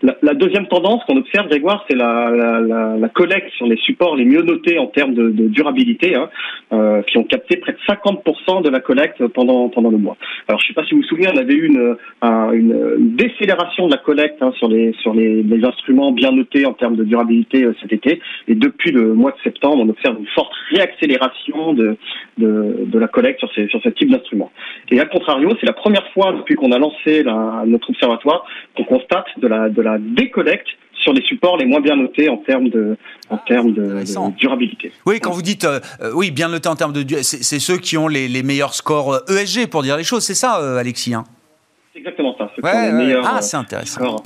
La, 0.00 0.34
deuxième 0.34 0.68
tendance 0.68 1.02
qu'on 1.04 1.16
observe, 1.16 1.48
Grégoire, 1.48 1.84
c'est 1.90 1.96
la, 1.96 2.30
la, 2.30 2.96
la, 2.96 3.08
collecte 3.08 3.50
sur 3.56 3.66
les 3.66 3.76
supports 3.78 4.14
les 4.14 4.24
mieux 4.24 4.42
notés 4.42 4.78
en 4.78 4.86
termes 4.86 5.12
de, 5.12 5.30
de 5.30 5.48
durabilité, 5.48 6.14
hein, 6.14 6.30
euh, 6.72 7.02
qui 7.02 7.18
ont 7.18 7.24
capté 7.24 7.56
près 7.56 7.72
de 7.72 7.78
50% 7.78 8.62
de 8.62 8.68
la 8.68 8.78
collecte 8.78 9.26
pendant 9.28 9.68
pendant 9.68 9.90
le 9.90 9.98
mois. 9.98 10.16
Alors, 10.46 10.60
je 10.60 10.66
ne 10.66 10.68
sais 10.68 10.74
pas 10.74 10.84
si 10.84 10.94
vous 10.94 11.00
vous 11.00 11.06
souvenez, 11.08 11.26
on 11.34 11.36
avait 11.36 11.54
eu 11.54 11.66
une, 11.66 11.96
une, 12.22 13.16
décélération 13.16 13.86
de 13.86 13.92
la 13.92 13.98
collecte 13.98 14.40
hein, 14.40 14.52
sur 14.58 14.68
les 14.68 14.92
sur 15.00 15.14
les, 15.14 15.42
les, 15.42 15.64
instruments 15.64 16.12
bien 16.12 16.30
notés 16.30 16.64
en 16.64 16.74
termes 16.74 16.94
de 16.94 17.02
durabilité 17.02 17.64
euh, 17.64 17.74
cet 17.82 17.92
été, 17.92 18.20
et 18.46 18.54
depuis 18.54 18.92
le 18.92 19.14
mois 19.14 19.32
de 19.32 19.38
septembre, 19.42 19.78
on 19.80 19.88
observe 19.88 20.16
une 20.20 20.28
forte 20.28 20.52
réaccélération 20.70 21.72
de 21.72 21.96
de, 22.36 22.84
de 22.86 22.98
la 23.00 23.08
collecte 23.08 23.40
sur 23.40 23.52
ces 23.52 23.66
sur 23.66 23.82
ce 23.82 23.88
type 23.88 24.10
d'instruments. 24.10 24.52
Et 24.92 25.00
à 25.00 25.06
contrario, 25.06 25.50
c'est 25.58 25.66
la 25.66 25.72
première 25.72 26.06
fois 26.12 26.32
depuis 26.34 26.54
qu'on 26.54 26.70
a 26.70 26.78
lancé 26.78 27.24
la, 27.24 27.64
notre 27.66 27.90
observatoire 27.90 28.46
qu'on 28.76 28.84
constate 28.84 29.26
de 29.38 29.48
la 29.48 29.68
de 29.68 29.82
la 29.82 29.87
décollecte 29.98 30.68
sur 31.02 31.12
les 31.12 31.22
supports 31.22 31.56
les 31.56 31.64
moins 31.64 31.80
bien 31.80 31.96
notés 31.96 32.28
en 32.28 32.38
termes 32.38 32.68
de, 32.68 32.96
en 33.30 33.38
termes 33.38 33.72
de, 33.72 34.02
durabilité. 34.36 34.92
Oui, 35.06 35.20
quand 35.20 35.30
vous 35.30 35.42
dites 35.42 35.64
euh, 35.64 35.80
euh, 36.00 36.12
oui, 36.14 36.30
bien 36.30 36.48
notés 36.48 36.68
en 36.68 36.76
termes 36.76 36.92
de 36.92 37.22
c'est 37.22 37.58
ceux 37.58 37.78
qui 37.78 37.96
ont 37.96 38.08
les, 38.08 38.28
les, 38.28 38.42
meilleurs 38.42 38.74
scores 38.74 39.22
ESG 39.28 39.58
euh, 39.58 39.64
e 39.64 39.66
pour 39.66 39.82
dire 39.82 39.96
les 39.96 40.04
choses, 40.04 40.24
c'est 40.24 40.34
ça, 40.34 40.78
Alexis 40.78 41.14
hein? 41.14 41.24
C'est 41.92 42.00
exactement 42.00 42.36
ça. 42.36 42.50
ah, 42.62 43.42
c'est 43.42 43.56
intéressant. 43.56 44.16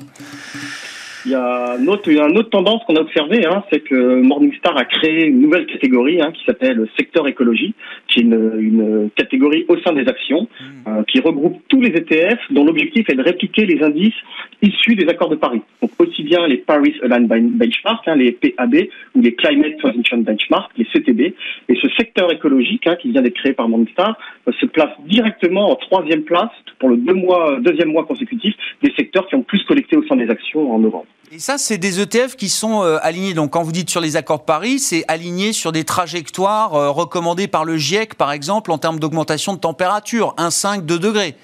Il 1.24 1.30
y 1.30 1.34
a 1.34 1.76
une 1.78 1.88
autre, 1.88 2.08
une 2.08 2.36
autre 2.36 2.50
tendance 2.50 2.82
qu'on 2.84 2.96
a 2.96 3.00
observée, 3.00 3.46
hein, 3.46 3.62
c'est 3.70 3.80
que 3.80 4.20
Morningstar 4.20 4.76
a 4.76 4.84
créé 4.84 5.26
une 5.26 5.40
nouvelle 5.40 5.66
catégorie 5.66 6.20
hein, 6.20 6.32
qui 6.32 6.44
s'appelle 6.44 6.88
secteur 6.96 7.28
écologie, 7.28 7.74
qui 8.08 8.20
est 8.20 8.22
une, 8.22 8.52
une 8.58 9.10
catégorie 9.14 9.64
au 9.68 9.78
sein 9.78 9.92
des 9.92 10.08
actions, 10.08 10.48
hmm. 10.60 10.88
euh, 10.88 11.02
qui 11.04 11.20
regroupe 11.20 11.60
tous 11.68 11.80
les 11.80 11.90
ETF 11.90 12.38
dont 12.50 12.64
l'objectif 12.64 13.08
est 13.08 13.14
de 13.14 13.22
répliquer 13.22 13.66
les 13.66 13.82
indices 13.82 14.14
issus 14.62 14.96
des 14.96 15.08
accords 15.08 15.28
de 15.28 15.36
Paris. 15.36 15.62
Donc 15.80 15.92
aussi 15.98 16.24
bien 16.24 16.46
les 16.48 16.56
Paris 16.56 16.94
Aligned 17.02 17.28
Benchmark, 17.28 18.06
hein, 18.08 18.16
les 18.16 18.32
PAB, 18.32 18.74
ou 19.14 19.20
les 19.20 19.34
Climate 19.34 19.78
Transition 19.78 20.18
Benchmark, 20.18 20.72
les 20.76 20.86
CTB. 20.86 21.34
Et 21.68 21.76
ce 21.80 21.88
secteur 21.96 22.32
écologique, 22.32 22.86
hein, 22.88 22.96
qui 23.00 23.12
vient 23.12 23.22
d'être 23.22 23.36
créé 23.36 23.52
par 23.52 23.68
Morningstar, 23.68 24.18
euh, 24.48 24.52
se 24.60 24.66
place 24.66 24.90
directement 25.06 25.70
en 25.70 25.76
troisième 25.76 26.22
place 26.22 26.50
pour 26.80 26.88
le 26.88 26.96
deux 26.96 27.14
mois, 27.14 27.58
deuxième 27.60 27.90
mois 27.90 28.04
consécutif 28.04 28.54
des 28.82 28.92
secteurs 28.96 29.28
qui 29.28 29.36
ont 29.36 29.42
plus 29.42 29.62
collecté 29.64 29.96
au 29.96 30.04
sein 30.06 30.16
des 30.16 30.28
actions 30.28 30.72
en 30.72 30.78
novembre. 30.78 31.06
Et 31.34 31.38
ça, 31.38 31.56
c'est 31.56 31.78
des 31.78 31.98
ETF 31.98 32.36
qui 32.36 32.50
sont 32.50 32.82
euh, 32.82 32.98
alignés. 33.00 33.32
Donc, 33.32 33.52
quand 33.52 33.62
vous 33.62 33.72
dites 33.72 33.88
sur 33.88 34.02
les 34.02 34.18
accords 34.18 34.40
de 34.40 34.44
Paris, 34.44 34.78
c'est 34.78 35.02
aligné 35.08 35.54
sur 35.54 35.72
des 35.72 35.84
trajectoires 35.84 36.74
euh, 36.74 36.90
recommandées 36.90 37.48
par 37.48 37.64
le 37.64 37.78
GIEC, 37.78 38.16
par 38.16 38.32
exemple, 38.32 38.70
en 38.70 38.76
termes 38.76 39.00
d'augmentation 39.00 39.54
de 39.54 39.58
température, 39.58 40.34
1,5, 40.36 40.84
2 40.84 40.98
degrés. 40.98 41.34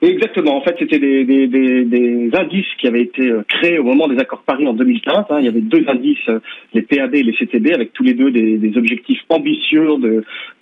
Exactement. 0.00 0.56
En 0.56 0.62
fait, 0.62 0.76
c'était 0.78 0.98
des, 0.98 2.30
indices 2.32 2.66
qui 2.80 2.86
avaient 2.86 3.02
été 3.02 3.28
euh, 3.28 3.42
créés 3.46 3.78
au 3.78 3.84
moment 3.84 4.08
des 4.08 4.18
accords 4.18 4.38
de 4.38 4.44
Paris 4.44 4.66
en 4.66 4.72
2015. 4.72 5.26
Hein. 5.28 5.36
Il 5.38 5.44
y 5.44 5.48
avait 5.48 5.60
deux 5.60 5.84
indices, 5.86 6.30
les 6.72 6.80
PAB 6.80 7.14
et 7.14 7.22
les 7.22 7.34
CTB, 7.34 7.74
avec 7.74 7.92
tous 7.92 8.04
les 8.04 8.14
deux 8.14 8.30
des, 8.30 8.72
objectifs 8.78 9.20
ambitieux 9.28 9.96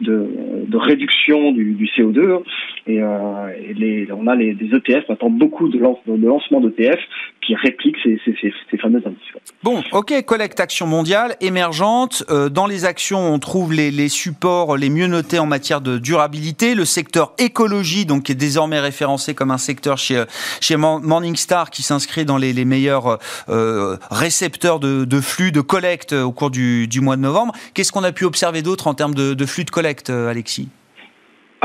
de 0.00 0.76
réduction 0.76 1.52
du, 1.52 1.74
du, 1.74 1.86
CO2. 1.96 2.42
Et, 2.86 3.00
euh, 3.00 3.48
et 3.56 4.08
on 4.12 4.26
a 4.26 4.34
les, 4.34 4.54
des 4.54 4.74
ETF, 4.74 5.08
attend 5.08 5.30
beaucoup 5.30 5.68
de, 5.68 5.78
lance, 5.78 5.98
de 6.06 6.26
lancement 6.26 6.60
d'ETF 6.60 6.98
qui 7.46 7.54
répliquent 7.54 7.96
ces, 8.02 8.20
ces, 8.24 8.52
indices. 8.84 9.18
Bon, 9.62 9.82
ok, 9.92 10.24
collecte 10.24 10.58
action 10.58 10.86
mondiale, 10.86 11.36
émergente. 11.40 12.24
Euh, 12.30 12.48
dans 12.48 12.66
les 12.66 12.84
actions, 12.84 13.20
on 13.20 13.38
trouve 13.38 13.72
les, 13.72 14.08
supports 14.08 14.76
les 14.76 14.90
mieux 14.90 15.06
notés 15.06 15.38
en 15.38 15.46
matière 15.46 15.80
de 15.80 15.98
durabilité. 15.98 16.74
Le 16.74 16.84
secteur 16.84 17.34
écologie, 17.38 18.04
donc, 18.04 18.24
qui 18.24 18.32
est 18.32 18.36
désormais 18.36 18.80
référencé 18.80 19.34
comme 19.34 19.52
un 19.52 19.58
secteur 19.58 19.98
chez, 19.98 20.24
chez 20.60 20.76
Morningstar 20.76 21.70
qui 21.70 21.82
s'inscrit 21.82 22.24
dans 22.24 22.36
les, 22.36 22.52
meilleurs 22.64 23.18
euh, 23.48 23.96
récepteurs 24.10 24.80
de, 24.80 25.20
flux 25.20 25.52
de 25.52 25.60
collecte 25.60 26.12
au 26.12 26.32
cours 26.32 26.50
du, 26.50 26.88
mois 27.00 27.16
de 27.16 27.22
novembre. 27.22 27.54
Qu'est-ce 27.74 27.92
qu'on 27.92 28.04
a 28.04 28.12
pu 28.12 28.24
observer 28.24 28.62
d'autre 28.62 28.88
en 28.88 28.94
termes 28.94 29.14
de, 29.14 29.46
flux 29.46 29.64
de 29.64 29.70
collecte, 29.70 30.10
Alexis? 30.10 30.68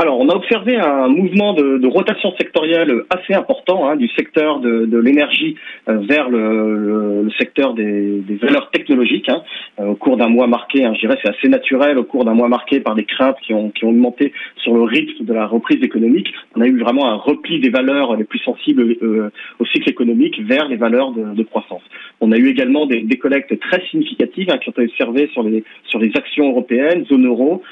Alors, 0.00 0.20
on 0.20 0.28
a 0.28 0.34
observé 0.36 0.76
un 0.76 1.08
mouvement 1.08 1.54
de, 1.54 1.78
de 1.78 1.86
rotation 1.88 2.32
sectorielle 2.38 3.02
assez 3.10 3.34
important 3.34 3.88
hein, 3.88 3.96
du 3.96 4.06
secteur 4.10 4.60
de, 4.60 4.86
de 4.86 4.96
l'énergie 4.96 5.56
euh, 5.88 5.98
vers 6.08 6.28
le, 6.30 7.24
le, 7.24 7.30
secteur 7.36 7.74
des, 7.74 8.20
des, 8.20 8.36
valeurs 8.36 8.70
technologiques 8.70 9.28
hein, 9.28 9.42
euh, 9.80 9.86
au 9.86 9.94
cours 9.96 10.16
d'un 10.16 10.28
mois 10.28 10.46
marqué. 10.46 10.84
Hein, 10.84 10.92
je 10.94 11.00
dirais 11.00 11.18
c'est 11.20 11.36
assez 11.36 11.48
naturel 11.48 11.98
au 11.98 12.04
cours 12.04 12.24
d'un 12.24 12.34
mois 12.34 12.46
marqué 12.46 12.78
par 12.78 12.94
des 12.94 13.02
craintes 13.02 13.38
qui 13.44 13.52
ont, 13.52 13.70
qui 13.70 13.84
ont 13.86 13.88
augmenté 13.88 14.32
sur 14.58 14.72
le 14.72 14.82
rythme 14.82 15.24
de 15.24 15.32
la 15.34 15.46
reprise 15.46 15.82
économique. 15.82 16.32
On 16.54 16.60
a 16.60 16.68
eu 16.68 16.78
vraiment 16.78 17.10
un 17.10 17.16
repli 17.16 17.58
des 17.58 17.70
valeurs 17.70 18.14
les 18.14 18.24
plus 18.24 18.38
sensibles 18.38 18.96
euh, 19.02 19.32
au 19.58 19.66
cycle 19.66 19.90
économique 19.90 20.40
vers 20.42 20.68
les 20.68 20.76
valeurs 20.76 21.10
de, 21.10 21.34
de, 21.34 21.42
croissance. 21.42 21.82
On 22.20 22.30
a 22.30 22.36
eu 22.36 22.46
également 22.46 22.86
des, 22.86 23.00
des 23.00 23.18
collectes 23.18 23.58
très 23.58 23.84
significatives 23.90 24.48
hein, 24.48 24.58
qui 24.58 24.68
ont 24.68 24.72
été 24.72 24.84
observées 24.84 25.28
sur 25.32 25.42
les 25.42 25.64
sur 25.88 25.98
les 25.98 26.12
actions 26.14 26.50
européennes, 26.50 27.04
zone 27.06 27.26
euro 27.26 27.62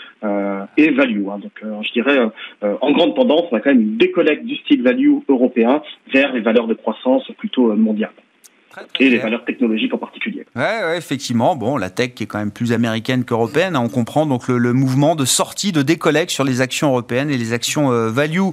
et 0.77 0.91
value. 0.91 1.29
Hein. 1.29 1.39
Donc, 1.39 1.53
je 1.63 1.93
dirais 1.93 2.16
euh, 2.17 2.75
en 2.81 2.93
grande 2.93 3.15
tendance, 3.15 3.45
on 3.51 3.57
a 3.57 3.61
quand 3.61 3.71
même 3.71 3.83
une 3.83 3.97
décollecte 3.97 4.45
du 4.45 4.57
style 4.57 4.83
value 4.83 5.19
européen 5.29 5.83
vers 6.13 6.33
les 6.33 6.41
valeurs 6.41 6.67
de 6.67 6.75
croissance 6.75 7.31
plutôt 7.39 7.71
euh, 7.71 7.77
mondiales. 7.77 8.11
et 9.01 9.09
les 9.09 9.19
valeurs 9.19 9.45
technologiques 9.45 9.95
en 9.95 9.99
particulier. 9.99 10.45
Oui, 10.55 10.63
ouais, 10.63 10.99
effectivement. 10.99 11.57
Bon, 11.57 11.79
la 11.79 11.89
tech 11.89 12.13
qui 12.15 12.25
est 12.25 12.27
quand 12.27 12.39
même 12.39 12.51
plus 12.51 12.73
américaine 12.73 13.25
qu'européenne, 13.25 13.75
hein, 13.75 13.83
on 13.83 13.89
comprend 13.89 14.27
donc 14.27 14.49
le, 14.49 14.73
mouvement 14.73 15.17
de 15.17 15.25
sortie, 15.25 15.73
de 15.73 15.81
décollecte 15.81 16.31
sur 16.31 16.45
les 16.45 16.61
actions 16.61 16.89
européennes 16.89 17.31
et 17.31 17.39
les 17.39 17.53
actions 17.55 17.91
euh, 17.91 18.11
value. 18.11 18.51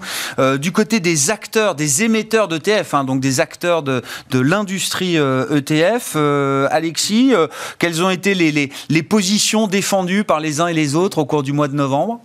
du 0.59 0.71
côté 0.71 0.99
des 0.99 1.29
acteurs, 1.29 1.75
des 1.75 2.03
émetteurs 2.03 2.47
d'ETF, 2.47 2.93
hein, 2.93 3.03
donc 3.03 3.19
des 3.19 3.41
acteurs 3.41 3.83
de, 3.83 4.01
de 4.31 4.39
l'industrie 4.39 5.15
ETF, 5.15 6.15
e 6.15 6.67
Alexis, 6.71 7.33
quelles 7.79 8.01
ont 8.03 8.09
été 8.09 8.33
les, 8.33 8.51
les, 8.51 8.69
les 8.89 9.03
positions 9.03 9.67
défendues 9.67 10.23
par 10.23 10.39
les 10.39 10.61
uns 10.61 10.67
et 10.67 10.73
les 10.73 10.95
autres 10.95 11.17
au 11.17 11.25
cours 11.25 11.43
du 11.43 11.51
mois 11.51 11.67
de 11.67 11.75
novembre? 11.75 12.21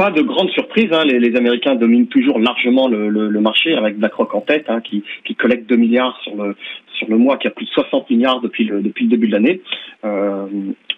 Pas 0.00 0.10
de 0.10 0.22
grande 0.22 0.48
surprise. 0.52 0.88
Hein. 0.92 1.04
Les, 1.04 1.36
Américains 1.36 1.74
dominent 1.74 2.06
toujours 2.06 2.38
largement 2.38 2.88
le, 2.88 3.10
le, 3.10 3.28
le 3.28 3.40
marché 3.40 3.74
avec 3.74 3.98
BlackRock 3.98 4.34
en 4.34 4.40
tête, 4.40 4.64
hein, 4.68 4.80
qui, 4.80 5.02
collecte 5.34 5.68
2 5.68 5.76
milliards 5.76 6.18
sur 6.22 6.34
le 6.36 6.56
sur 6.98 7.08
le 7.08 7.18
mois, 7.18 7.36
qui 7.36 7.46
a 7.46 7.50
plus 7.50 7.66
de 7.66 7.70
60 7.70 8.08
milliards 8.08 8.40
depuis 8.40 8.64
le 8.64 8.80
depuis 8.80 9.04
le 9.04 9.10
début 9.10 9.26
de 9.26 9.32
l'année. 9.32 9.60
Euh, 10.06 10.46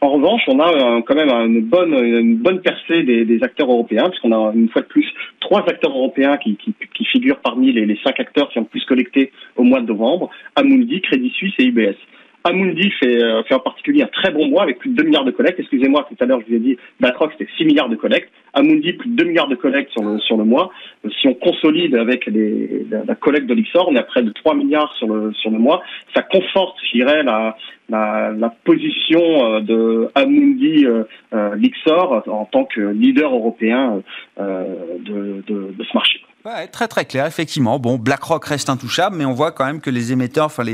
en 0.00 0.08
revanche, 0.08 0.42
on 0.46 0.60
a 0.60 1.02
quand 1.02 1.16
même 1.16 1.30
une 1.30 1.62
bonne 1.62 1.94
une 1.94 2.36
bonne 2.36 2.60
percée 2.60 3.02
des, 3.02 3.42
acteurs 3.42 3.70
européens, 3.70 4.08
puisqu'on 4.08 4.32
a 4.32 4.52
une 4.54 4.68
fois 4.68 4.82
de 4.82 4.86
plus 4.86 5.06
trois 5.40 5.64
acteurs 5.68 5.90
européens 5.90 6.36
qui, 6.36 6.56
figurent 7.10 7.40
parmi 7.40 7.72
les, 7.72 7.86
les, 7.86 7.98
cinq 8.04 8.20
acteurs 8.20 8.50
qui 8.50 8.58
ont 8.60 8.64
plus 8.64 8.84
collecté 8.84 9.32
au 9.56 9.64
mois 9.64 9.80
de 9.80 9.88
novembre 9.88 10.30
Amundi, 10.54 11.00
Crédit 11.00 11.30
Suisse 11.30 11.54
et 11.58 11.64
UBS. 11.64 11.96
Amundi 12.44 12.90
fait, 12.92 13.22
euh, 13.22 13.42
fait 13.44 13.54
en 13.54 13.60
particulier 13.60 14.02
un 14.02 14.06
très 14.06 14.30
bon 14.30 14.48
mois 14.48 14.62
avec 14.62 14.78
plus 14.78 14.90
de 14.90 14.96
2 14.96 15.04
milliards 15.04 15.24
de 15.24 15.30
collectes. 15.30 15.60
Excusez-moi, 15.60 16.06
tout 16.08 16.16
à 16.22 16.26
l'heure, 16.26 16.40
je 16.40 16.46
vous 16.46 16.54
ai 16.54 16.58
dit, 16.58 16.76
BlackRock, 17.00 17.32
c'était 17.38 17.50
6 17.56 17.64
milliards 17.64 17.88
de 17.88 17.96
collectes. 17.96 18.30
Amundi, 18.54 18.92
plus 18.94 19.10
de 19.10 19.16
2 19.16 19.24
milliards 19.24 19.48
de 19.48 19.54
collectes 19.54 19.90
sur 19.92 20.02
le, 20.02 20.18
sur 20.18 20.36
le 20.36 20.44
mois. 20.44 20.70
Si 21.20 21.28
on 21.28 21.34
consolide 21.34 21.94
avec 21.94 22.26
les, 22.26 22.86
la, 22.90 23.14
collecte 23.14 23.46
de 23.46 23.54
l'Ixor, 23.54 23.88
on 23.88 23.94
est 23.94 24.00
à 24.00 24.02
près 24.02 24.22
de 24.22 24.30
3 24.30 24.54
milliards 24.54 24.92
sur 24.98 25.06
le, 25.06 25.32
sur 25.34 25.50
le 25.50 25.58
mois. 25.58 25.82
Ça 26.14 26.22
conforte, 26.22 26.76
je 26.90 26.98
dirais, 26.98 27.22
la, 27.22 27.56
la, 27.88 28.32
la 28.36 28.50
position 28.64 29.60
de 29.60 30.08
Amundi 30.14 30.86
Lixor 31.56 32.24
en 32.26 32.44
tant 32.44 32.64
que 32.64 32.80
leader 32.80 33.32
européen 33.32 34.02
de, 34.38 35.42
de, 35.46 35.72
de 35.72 35.84
ce 35.84 35.94
marché. 35.94 36.20
Ouais, 36.44 36.66
très 36.66 36.88
très 36.88 37.04
clair, 37.04 37.24
effectivement. 37.26 37.78
Bon, 37.78 37.98
BlackRock 37.98 38.44
reste 38.46 38.68
intouchable, 38.68 39.14
mais 39.14 39.24
on 39.24 39.32
voit 39.32 39.52
quand 39.52 39.64
même 39.64 39.80
que 39.80 39.90
les 39.90 40.10
émetteurs, 40.10 40.46
enfin 40.46 40.64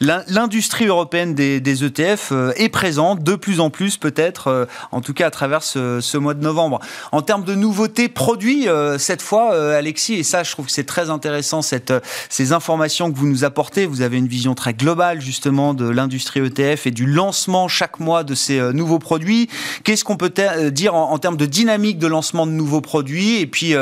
l'industrie 0.00 0.86
européenne 0.86 1.34
des, 1.34 1.84
ETF 1.84 2.28
euh, 2.30 2.52
est 2.54 2.68
présente 2.68 3.24
de 3.24 3.34
plus 3.34 3.58
en 3.58 3.70
plus, 3.70 3.96
peut-être, 3.96 4.46
euh, 4.46 4.66
en 4.92 5.00
tout 5.00 5.12
cas 5.12 5.26
à 5.26 5.30
travers 5.30 5.64
ce, 5.64 6.16
mois 6.16 6.34
de 6.34 6.44
novembre. 6.44 6.78
En 7.10 7.22
termes 7.22 7.42
de 7.42 7.56
nouveautés 7.56 8.08
produits, 8.08 8.68
euh, 8.68 8.98
cette 8.98 9.20
fois, 9.20 9.52
Alexis, 9.74 10.14
et 10.14 10.22
ça, 10.22 10.44
je 10.44 10.52
trouve 10.52 10.66
que 10.66 10.72
c'est 10.72 10.86
très 10.86 11.10
intéressant 11.10 11.60
ces 11.60 12.52
informations 12.52 13.10
que 13.10 13.18
vous 13.18 13.26
nous 13.26 13.42
apportez. 13.42 13.86
Vous 13.86 14.02
avez 14.02 14.16
une 14.16 14.28
vision 14.28 14.54
très 14.54 14.74
globale 14.74 15.20
justement 15.20 15.74
de 15.74 15.88
l'industrie 15.88 16.38
ETF 16.38 16.86
et 16.86 16.92
du 16.92 17.06
lancement 17.06 17.66
chaque 17.66 17.98
mois 17.98 18.22
de 18.22 18.36
ces 18.36 18.60
nouveaux 18.72 19.00
produits. 19.00 19.48
Qu'est-ce 19.82 20.04
qu'on 20.04 20.16
peut 20.16 20.32
dire 20.70 20.94
en, 20.94 21.10
en, 21.10 21.18
termes 21.18 21.36
de 21.36 21.46
dynamique 21.46 21.98
de 21.98 22.06
lancement 22.06 22.46
de 22.46 22.52
nouveaux 22.52 22.80
produits? 22.80 23.40
Et 23.40 23.48
puis 23.48 23.74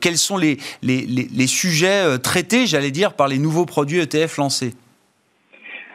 quels 0.00 0.18
sont 0.18 0.41
sujets 1.46 2.04
euh, 2.04 2.18
traités, 2.18 2.66
j'allais 2.66 2.90
dire, 2.90 3.14
par 3.14 3.28
les 3.28 3.38
nouveaux 3.38 3.66
produits 3.66 4.00
ETF 4.00 4.36
lancés 4.38 4.74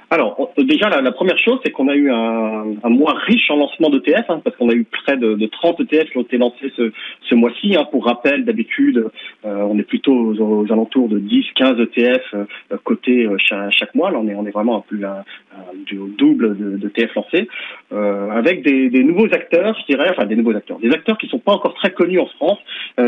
alors, 0.10 0.54
déjà, 0.58 0.88
la, 0.90 1.12
première 1.12 1.38
chose, 1.38 1.60
c'est 1.66 1.72
qu'on 1.72 1.90
a 1.90 1.96
eu 1.96 2.10
un, 2.10 2.90
mois 2.90 3.14
riche 3.26 3.52
en 3.52 3.58
lancement 3.58 3.90
d'ETF, 3.90 4.30
hein, 4.30 4.40
parce 4.42 4.56
qu'on 4.56 4.70
a 4.70 4.74
eu 4.74 4.86
près 4.86 5.18
de, 5.18 5.46
30 5.46 5.82
ETF 5.82 6.12
qui 6.12 6.18
ont 6.18 6.22
été 6.22 6.38
lancés 6.38 6.72
ce, 6.78 7.36
mois-ci. 7.36 7.76
Hein. 7.76 7.86
Pour 7.92 8.06
rappel, 8.06 8.46
d'habitude, 8.46 9.10
euh, 9.46 9.68
on 9.70 9.78
est 9.78 9.84
plutôt 9.84 10.14
aux, 10.14 10.72
alentours 10.72 11.10
de 11.10 11.20
10-15 11.20 11.82
ETF 11.82 12.24
euh, 12.34 12.78
cotés 12.86 13.26
euh, 13.26 13.36
chaque, 13.70 13.94
mois. 13.96 14.10
Là, 14.10 14.20
on 14.20 14.46
est, 14.46 14.52
vraiment 14.52 14.78
à 14.78 14.82
plus 14.82 15.04
du 15.86 16.00
double 16.18 16.80
de, 16.80 16.88
TF 16.88 17.14
lancés, 17.16 17.50
avec 17.92 18.64
des, 18.64 19.04
nouveaux 19.04 19.28
acteurs, 19.34 19.76
je 19.80 19.94
dirais, 19.94 20.10
enfin 20.12 20.26
des 20.26 20.36
nouveaux 20.36 20.56
acteurs, 20.56 20.80
des 20.80 20.92
acteurs 20.92 21.18
qui 21.18 21.28
sont 21.28 21.40
pas 21.40 21.54
encore 21.54 21.74
très 21.76 21.92
connus 21.92 22.20
en 22.20 22.28
France, 22.28 22.60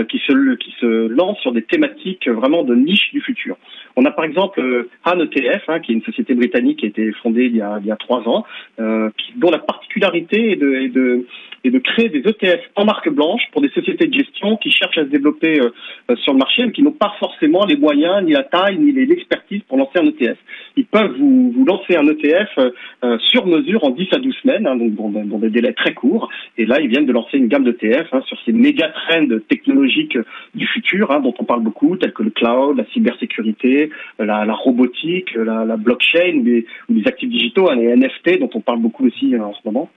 qui 0.07 0.19
se 0.19 0.55
qui 0.55 0.73
se 0.79 1.07
lancent 1.07 1.39
sur 1.39 1.51
des 1.51 1.63
thématiques 1.63 2.27
vraiment 2.29 2.63
de 2.63 2.75
niche 2.75 3.11
du 3.11 3.21
futur. 3.21 3.57
On 3.95 4.05
a 4.05 4.11
par 4.11 4.25
exemple 4.25 4.87
Han 5.05 5.19
ETF, 5.19 5.63
hein, 5.67 5.79
qui 5.79 5.91
est 5.91 5.95
une 5.95 6.03
société 6.03 6.33
britannique 6.33 6.83
été 6.83 7.11
fondée 7.11 7.45
il 7.45 7.55
y 7.55 7.61
a, 7.61 7.79
il 7.81 7.87
y 7.87 7.91
a 7.91 7.95
trois 7.95 8.27
ans, 8.27 8.45
euh, 8.79 9.09
qui, 9.17 9.33
dont 9.37 9.51
la 9.51 9.59
particularité 9.59 10.51
est 10.51 10.55
de, 10.55 10.73
est 10.73 10.89
de, 10.89 11.25
est 11.63 11.69
de 11.69 11.79
créer 11.79 12.09
des 12.09 12.19
ETF 12.19 12.61
en 12.75 12.85
marque 12.85 13.09
blanche 13.09 13.41
pour 13.51 13.61
des 13.61 13.69
sociétés 13.69 14.07
de 14.07 14.13
gestion 14.13 14.57
qui 14.57 14.71
cherchent 14.71 14.97
à 14.97 15.03
se 15.03 15.09
développer 15.09 15.59
euh, 15.59 15.69
euh, 16.09 16.15
sur 16.17 16.33
le 16.33 16.39
marché, 16.39 16.65
mais 16.65 16.71
qui 16.71 16.83
n'ont 16.83 16.91
pas 16.91 17.13
forcément 17.19 17.65
les 17.65 17.75
moyens, 17.75 18.23
ni 18.23 18.31
la 18.31 18.43
taille, 18.43 18.77
ni 18.77 18.91
l'expertise 18.91 19.61
pour 19.67 19.77
lancer 19.77 19.99
un 19.99 20.05
ETF. 20.05 20.37
Ils 20.77 20.85
peuvent 20.85 21.15
vous, 21.17 21.51
vous 21.51 21.65
lancer 21.65 21.95
un 21.95 22.07
ETF 22.07 22.71
euh, 23.03 23.17
sur 23.19 23.45
mesure 23.45 23.83
en 23.83 23.91
10 23.91 24.07
à 24.11 24.17
12 24.17 24.35
semaines, 24.41 24.67
hein, 24.67 24.75
donc 24.75 24.93
dans, 24.95 25.39
des 25.39 25.49
délais 25.49 25.73
très 25.73 25.93
courts. 25.93 26.29
Et 26.57 26.65
là, 26.65 26.79
ils 26.79 26.87
viennent 26.87 27.05
de 27.05 27.13
lancer 27.13 27.37
une 27.37 27.47
gamme 27.47 27.63
d'ETF 27.63 28.07
hein, 28.11 28.21
sur 28.27 28.37
ces 28.45 28.51
méga 28.51 28.89
trends 28.89 29.27
technologiques 29.47 30.17
du 30.55 30.67
futur, 30.67 31.11
hein, 31.11 31.19
dont 31.19 31.33
on 31.39 31.43
parle 31.43 31.61
beaucoup, 31.61 31.97
tels 31.97 32.13
que 32.13 32.23
le 32.23 32.31
cloud, 32.31 32.77
la 32.77 32.85
cybersécurité, 32.93 33.89
la, 34.19 34.45
la 34.45 34.53
robotique, 34.53 35.33
la, 35.35 35.65
la 35.65 35.77
blockchain 35.77 36.37
ou 36.39 36.43
les, 36.43 36.65
ou 36.89 36.93
les, 36.93 37.07
actifs 37.07 37.29
digitaux, 37.29 37.71
les 37.73 37.95
NFT, 37.95 38.39
dont 38.39 38.49
on 38.53 38.61
parle 38.61 38.79
beaucoup 38.79 39.05
aussi 39.05 39.35
en 39.37 39.53
ce 39.53 39.59
moment. 39.65 39.89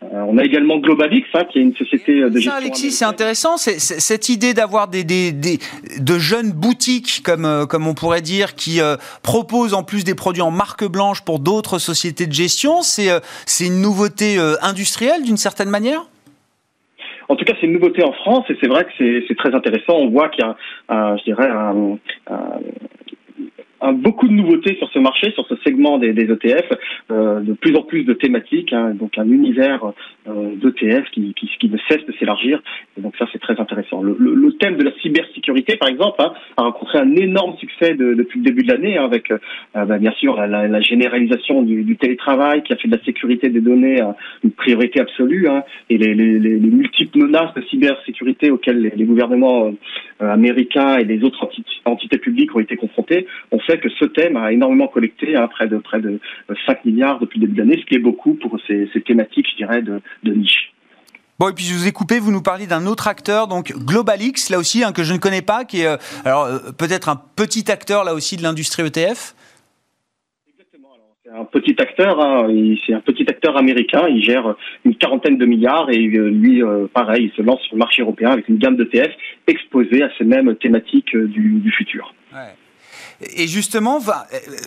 On 0.00 0.38
a 0.38 0.44
également 0.44 0.78
Global 0.78 1.10
hein, 1.12 1.44
qui 1.50 1.58
est 1.58 1.62
une 1.62 1.74
société 1.74 2.20
de 2.20 2.30
gestion. 2.30 2.52
Ça, 2.52 2.58
Alexis, 2.58 2.92
c'est 2.92 3.04
intéressant, 3.04 3.56
c'est, 3.56 3.78
cette 3.80 4.28
idée 4.28 4.54
d'avoir 4.54 4.88
des, 4.88 5.02
des, 5.02 5.32
des, 5.32 5.58
de 5.98 6.18
jeunes 6.18 6.52
boutiques, 6.52 7.22
comme, 7.24 7.44
euh, 7.44 7.66
comme 7.66 7.86
on 7.86 7.94
pourrait 7.94 8.20
dire, 8.20 8.54
qui 8.54 8.80
euh, 8.80 8.96
proposent 9.22 9.74
en 9.74 9.82
plus 9.82 10.04
des 10.04 10.14
produits 10.14 10.42
en 10.42 10.50
marque 10.50 10.84
blanche 10.84 11.22
pour 11.24 11.40
d'autres 11.40 11.78
sociétés 11.78 12.26
de 12.26 12.32
gestion. 12.32 12.82
C'est, 12.82 13.10
euh, 13.10 13.18
c'est 13.46 13.66
une 13.66 13.80
nouveauté 13.80 14.38
industrielle 14.62 15.22
d'une 15.24 15.36
certaine 15.36 15.70
manière? 15.70 16.06
En 17.28 17.36
tout 17.36 17.44
cas, 17.44 17.54
c'est 17.60 17.66
une 17.66 17.74
nouveauté 17.74 18.02
en 18.02 18.12
France 18.12 18.44
et 18.48 18.56
c'est 18.60 18.68
vrai 18.68 18.84
que 18.84 18.90
c'est, 18.96 19.24
c'est 19.28 19.36
très 19.36 19.54
intéressant. 19.54 19.94
On 19.94 20.08
voit 20.10 20.28
qu'il 20.28 20.44
y 20.44 20.48
a, 20.48 20.56
un, 20.88 21.16
je 21.18 21.24
dirais, 21.24 21.48
un, 21.48 21.98
un, 22.30 22.60
beaucoup 23.92 24.28
de 24.28 24.32
nouveautés 24.32 24.76
sur 24.76 24.90
ce 24.90 24.98
marché, 24.98 25.30
sur 25.32 25.46
ce 25.46 25.56
segment 25.64 25.98
des, 25.98 26.12
des 26.12 26.30
ETF, 26.30 26.72
euh, 27.10 27.40
de 27.40 27.52
plus 27.52 27.74
en 27.76 27.82
plus 27.82 28.04
de 28.04 28.12
thématiques, 28.12 28.72
hein, 28.72 28.90
donc 28.94 29.16
un 29.18 29.28
univers 29.28 29.92
euh, 30.28 30.54
d'ETF 30.56 31.10
qui, 31.10 31.34
qui, 31.34 31.48
qui, 31.58 31.68
ne 31.68 31.78
cesse 31.88 32.04
de 32.06 32.12
s'élargir. 32.18 32.60
Et 32.96 33.00
donc 33.00 33.14
ça, 33.16 33.26
c'est 33.32 33.40
très 33.40 33.58
intéressant. 33.58 34.02
Le, 34.02 34.16
le, 34.18 34.34
le, 34.34 34.52
thème 34.54 34.76
de 34.76 34.84
la 34.84 34.92
cybersécurité, 35.00 35.76
par 35.76 35.88
exemple, 35.88 36.20
hein, 36.20 36.32
a 36.56 36.62
rencontré 36.62 36.98
un 36.98 37.14
énorme 37.14 37.56
succès 37.58 37.94
de, 37.94 38.14
depuis 38.14 38.40
le 38.40 38.44
début 38.44 38.62
de 38.62 38.72
l'année, 38.72 38.98
hein, 38.98 39.04
avec 39.04 39.30
euh, 39.30 39.38
bah, 39.74 39.98
bien 39.98 40.12
sûr 40.12 40.36
la, 40.36 40.66
la, 40.66 40.80
généralisation 40.80 41.62
du, 41.62 41.84
du, 41.84 41.96
télétravail 41.96 42.62
qui 42.62 42.72
a 42.72 42.76
fait 42.76 42.88
de 42.88 42.96
la 42.96 43.02
sécurité 43.04 43.48
des 43.48 43.60
données 43.60 44.02
euh, 44.02 44.12
une 44.44 44.52
priorité 44.52 45.00
absolue, 45.00 45.48
hein, 45.48 45.62
et 45.88 45.98
les, 45.98 46.14
les, 46.14 46.38
les, 46.38 46.58
multiples 46.58 47.18
menaces 47.18 47.54
de 47.54 47.62
cybersécurité 47.62 48.50
auxquelles 48.50 48.92
les, 48.94 49.04
gouvernements 49.04 49.66
euh, 49.66 50.32
américains 50.32 50.98
et 50.98 51.04
les 51.04 51.22
autres 51.24 51.48
entités, 51.84 52.18
publiques 52.18 52.54
ont 52.54 52.60
été 52.60 52.76
confrontés, 52.76 53.26
ont 53.52 53.60
que 53.76 53.90
ce 53.90 54.06
thème 54.06 54.36
a 54.36 54.52
énormément 54.52 54.88
collecté, 54.88 55.36
hein, 55.36 55.48
près 55.48 55.68
de 55.68 55.78
près 55.78 56.00
de 56.00 56.18
5 56.66 56.84
milliards 56.86 57.18
depuis 57.18 57.38
le 57.38 57.46
début 57.46 57.60
de 57.60 57.62
l'année, 57.62 57.80
ce 57.80 57.86
qui 57.86 57.94
est 57.94 58.00
beaucoup 58.00 58.34
pour 58.34 58.58
ces, 58.66 58.88
ces 58.92 59.02
thématiques, 59.02 59.46
je 59.52 59.56
dirais, 59.56 59.82
de, 59.82 60.00
de 60.22 60.32
niche. 60.32 60.72
Bon, 61.38 61.48
et 61.48 61.52
puis 61.52 61.64
je 61.64 61.72
vous 61.72 61.86
ai 61.86 61.92
coupé, 61.92 62.18
vous 62.18 62.32
nous 62.32 62.42
parliez 62.42 62.66
d'un 62.66 62.84
autre 62.86 63.06
acteur, 63.06 63.46
donc 63.46 63.72
Globalix, 63.72 64.50
là 64.50 64.58
aussi, 64.58 64.82
hein, 64.82 64.90
que 64.90 65.04
je 65.04 65.12
ne 65.12 65.18
connais 65.18 65.40
pas, 65.40 65.64
qui 65.64 65.82
est 65.82 65.86
euh, 65.86 65.96
alors 66.24 66.46
euh, 66.46 66.58
peut-être 66.76 67.08
un 67.08 67.14
petit 67.36 67.70
acteur, 67.70 68.02
là 68.02 68.12
aussi, 68.14 68.36
de 68.36 68.42
l'industrie 68.42 68.82
ETF 68.82 69.36
Exactement, 70.48 70.88
c'est 71.24 71.30
un 71.30 71.44
petit 71.44 71.76
acteur, 71.78 72.20
hein, 72.20 72.48
c'est 72.84 72.92
un 72.92 73.00
petit 73.00 73.24
acteur 73.28 73.56
américain, 73.56 74.08
il 74.08 74.20
gère 74.20 74.56
une 74.84 74.96
quarantaine 74.96 75.38
de 75.38 75.46
milliards 75.46 75.88
et 75.90 76.08
euh, 76.08 76.28
lui, 76.28 76.60
pareil, 76.92 77.30
il 77.30 77.36
se 77.36 77.42
lance 77.42 77.60
sur 77.60 77.76
le 77.76 77.78
marché 77.78 78.02
européen 78.02 78.32
avec 78.32 78.48
une 78.48 78.58
gamme 78.58 78.76
d'ETF 78.76 79.12
exposée 79.46 80.02
à 80.02 80.10
ces 80.18 80.24
mêmes 80.24 80.56
thématiques 80.56 81.16
du, 81.16 81.60
du 81.60 81.70
futur. 81.70 82.14
Ouais. 82.32 82.56
Et 83.20 83.48
justement, 83.48 84.00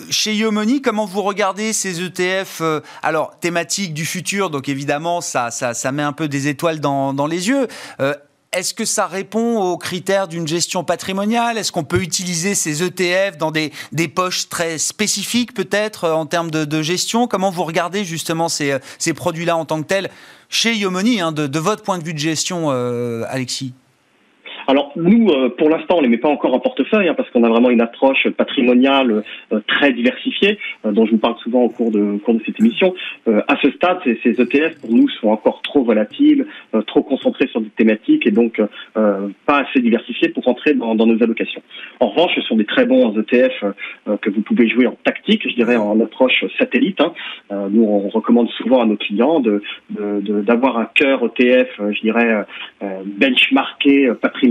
chez 0.10 0.36
Yomoni, 0.36 0.82
comment 0.82 1.06
vous 1.06 1.22
regardez 1.22 1.72
ces 1.72 2.04
ETF 2.04 2.60
euh, 2.62 2.82
Alors, 3.02 3.40
thématique 3.40 3.94
du 3.94 4.06
futur, 4.06 4.50
donc 4.50 4.68
évidemment, 4.68 5.22
ça, 5.22 5.52
ça, 5.52 5.74
ça 5.74 5.92
met 5.94 6.04
un 6.04 6.12
peu 6.12 6.28
des 6.28 6.50
étoiles 6.50 6.82
dans, 6.82 7.28
les 7.28 7.48
yeux. 7.48 7.68
Euh, 8.02 8.14
est-ce 8.52 8.74
que 8.74 8.84
ça 8.84 9.08
répond 9.08 9.62
aux 9.62 9.78
critères 9.78 10.28
d'une 10.28 10.46
gestion 10.46 10.84
patrimoniale? 10.84 11.58
Est-ce 11.58 11.72
qu'on 11.72 11.86
peut 11.86 12.02
utiliser 12.02 12.54
ces 12.54 12.84
ETF 12.84 13.38
dans 13.38 13.52
des, 13.52 13.72
des 13.94 14.10
poches 14.10 14.50
très 14.50 14.78
spécifiques, 14.78 15.54
peut-être, 15.54 16.10
en 16.10 16.26
termes 16.26 16.52
de, 16.52 16.82
gestion? 16.82 17.30
Comment 17.30 17.52
vous 17.52 17.64
regardez 17.64 18.04
justement 18.04 18.50
ces, 18.50 18.78
ces 19.00 19.14
produits-là 19.14 19.56
en 19.56 19.64
tant 19.64 19.82
que 19.82 19.88
tels 19.88 20.10
chez 20.50 20.76
Yomoni, 20.76 21.22
hein, 21.22 21.32
de, 21.32 21.60
votre 21.60 21.84
point 21.84 21.98
de 21.98 22.04
vue 22.04 22.14
de 22.14 22.20
gestion, 22.20 22.68
euh, 22.72 23.24
Alexis? 23.30 23.74
Alors 24.68 24.92
nous, 24.96 25.30
euh, 25.30 25.50
pour 25.50 25.70
l'instant, 25.70 25.96
on 25.98 26.02
les 26.02 26.10
met 26.10 26.18
pas 26.18 26.30
encore 26.30 26.54
en 26.54 26.60
portefeuille 26.60 27.08
hein, 27.08 27.14
parce 27.16 27.30
qu'on 27.32 27.44
a 27.44 27.50
vraiment 27.50 27.70
une 27.70 27.82
approche 27.82 28.28
patrimoniale 28.30 29.24
euh, 29.52 29.60
très 29.68 29.92
diversifiée, 29.94 30.58
euh, 30.86 30.92
dont 30.92 31.06
je 31.06 31.12
vous 31.12 31.18
parle 31.18 31.38
souvent 31.40 31.64
au 31.64 31.70
cours 31.70 31.92
de, 31.92 32.18
cours 32.18 32.36
de 32.36 32.42
cette 32.46 32.60
émission. 32.60 32.94
à 33.28 33.56
ce 33.62 33.72
stade, 33.72 34.00
ces, 34.04 34.42
ETF 34.42 34.80
pour 34.82 34.92
nous 34.92 35.08
sont 35.10 35.30
encore 35.30 35.62
trop 35.62 35.84
volatiles, 35.84 36.46
trop 36.88 37.04
concentrés 37.04 37.48
sur 37.48 37.62
des 37.62 37.70
thématiques 37.70 38.26
et 38.26 38.32
donc 38.32 38.62
pas 38.94 39.60
assez 39.60 39.80
diversifiés 39.80 40.30
pour 40.30 40.44
rentrer 40.44 40.74
dans, 40.74 40.96
nos 40.96 41.24
allocations. 41.24 41.62
En 42.00 42.10
revanche, 42.10 42.32
ce 42.36 42.42
sont 42.42 42.56
des 42.56 42.66
très 42.66 42.86
bons 42.86 43.18
ETF 43.18 43.66
que 44.22 44.30
vous 44.30 44.42
pouvez 44.42 44.68
jouer 44.68 44.88
en 44.88 44.98
tactique, 45.04 45.48
je 45.48 45.56
dirais 45.56 45.76
en 45.76 46.00
approche 46.00 46.46
satellite. 46.58 47.00
Hein. 47.02 47.14
nous, 47.70 47.84
on 47.84 48.10
recommande 48.10 48.50
souvent 48.52 48.82
à 48.82 48.86
nos 48.86 48.98
clients 48.98 49.42
d'avoir 49.90 50.78
un 50.78 50.90
cœur 50.94 51.24
ETF, 51.26 51.70
je 51.92 52.02
dirais 52.02 52.46
benchmarké 53.06 54.12
patrimonial 54.22 54.51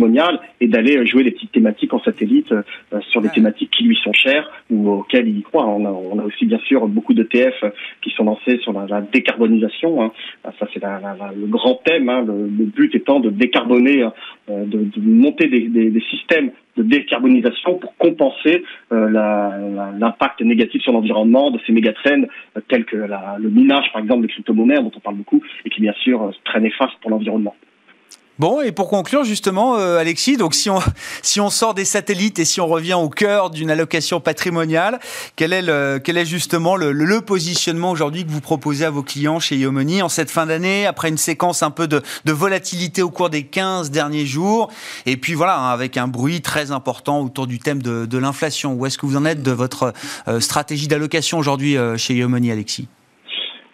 et 0.61 0.69
d'aller 0.69 1.07
jouer 1.07 1.25
des 1.25 1.31
petites 1.31 1.53
thématiques 1.53 1.93
en 1.93 2.01
satellite 2.01 2.53
euh, 2.53 2.63
sur 3.11 3.21
des 3.21 3.29
thématiques 3.29 3.71
qui 3.71 3.85
lui 3.85 3.97
sont 4.03 4.13
chères 4.13 4.51
ou 4.71 4.91
auxquelles 4.91 5.29
il 5.29 5.43
croit. 5.43 5.67
On 5.67 5.85
a, 5.85 5.91
on 5.91 6.19
a 6.19 6.25
aussi 6.25 6.47
bien 6.47 6.59
sûr 6.61 6.87
beaucoup 6.89 7.15
d'ETF 7.15 7.65
qui 8.03 8.11
sont 8.11 8.25
lancés 8.25 8.59
sur 8.63 8.73
la, 8.73 9.01
décarbonisation. 9.01 10.03
Hein. 10.03 10.13
Ça 10.59 10.67
c'est 10.73 10.83
le 10.83 11.47
grand 11.47 11.81
thème. 11.85 12.09
Hein. 12.09 12.25
Le, 12.27 12.65
but 12.71 12.95
étant 12.95 13.21
de 13.21 13.31
décarboner, 13.31 14.03
euh, 14.03 14.65
de, 14.65 14.85
de 14.85 15.01
monter 15.01 15.49
des, 15.49 15.69
des, 15.69 15.91
des, 15.91 16.01
systèmes 16.11 16.51
de 16.77 16.83
décarbonisation 16.83 17.79
pour 17.79 17.97
compenser 17.97 18.63
euh, 18.93 19.09
l'impact 19.99 20.41
négatif 20.41 20.83
sur 20.83 20.93
l'environnement 20.93 21.51
de 21.51 21.59
ces 21.67 21.73
mégatrends 21.73 22.25
euh, 22.57 22.61
tels 22.69 22.85
que 22.85 22.97
la, 22.97 23.37
le 23.39 23.51
minage 23.51 23.93
par 23.93 24.03
exemple 24.03 24.23
de 24.23 24.29
crypto-monnaies 24.29 24.81
dont 24.81 24.93
on 24.95 25.01
parle 25.01 25.17
beaucoup 25.17 25.43
et 25.65 25.71
qui 25.71 25.81
bien 25.81 25.95
sûr 26.03 26.33
très 26.45 26.61
néfaste 26.61 26.95
pour 27.01 27.11
l'environnement. 27.11 27.55
Bon, 28.41 28.63
et 28.63 28.73
pour 28.73 28.89
conclure 28.89 29.23
justement, 29.23 29.77
euh, 29.77 29.99
Alexis, 29.99 30.39
donc 30.39 30.55
si 30.55 30.71
on, 30.71 30.81
si 31.23 31.43
on 31.43 31.51
sort 31.51 31.75
des 31.75 31.85
satellites 31.85 32.39
et 32.39 32.47
si 32.47 32.59
on 32.59 32.67
revient 32.67 32.95
au 32.95 33.11
cœur 33.11 33.51
d'une 33.51 33.71
allocation 33.71 34.19
patrimoniale, 34.19 34.99
quel 35.37 35.53
est, 35.53 35.61
le, 35.61 36.01
quel 36.03 36.17
est 36.17 36.25
justement 36.25 36.75
le, 36.75 36.91
le 36.93 37.21
positionnement 37.21 37.91
aujourd'hui 37.91 38.25
que 38.25 38.31
vous 38.31 38.41
proposez 38.41 38.87
à 38.87 38.91
vos 38.91 39.03
clients 39.03 39.41
chez 39.41 39.59
Yomoni 39.59 40.01
en 40.01 40.09
cette 40.09 40.31
fin 40.31 40.47
d'année, 40.47 40.87
après 40.87 41.11
une 41.11 41.19
séquence 41.19 41.63
un 41.63 41.71
peu 41.71 41.87
de, 41.87 42.01
de, 42.25 42.33
volatilité 42.33 43.03
au 43.03 43.11
cours 43.11 43.29
des 43.29 43.43
15 43.43 43.91
derniers 43.91 44.25
jours, 44.25 44.73
et 45.05 45.19
puis 45.19 45.35
voilà, 45.35 45.59
hein, 45.59 45.73
avec 45.73 45.99
un 45.99 46.09
bruit 46.09 46.41
très 46.41 46.71
important 46.71 47.21
autour 47.21 47.47
du 47.47 47.59
thème 47.59 47.83
de, 47.83 48.07
de 48.07 48.17
l'inflation. 48.17 48.73
Où 48.73 48.87
est-ce 48.87 48.97
que 48.97 49.05
vous 49.05 49.19
en 49.19 49.27
êtes 49.27 49.43
de 49.43 49.53
votre 49.53 49.93
euh, 50.29 50.41
stratégie 50.41 50.89
d'allocation 50.89 51.37
aujourd'hui 51.37 51.77
euh, 51.77 51.99
chez 51.99 52.15
Yomoni, 52.15 52.51
Alexis? 52.51 52.89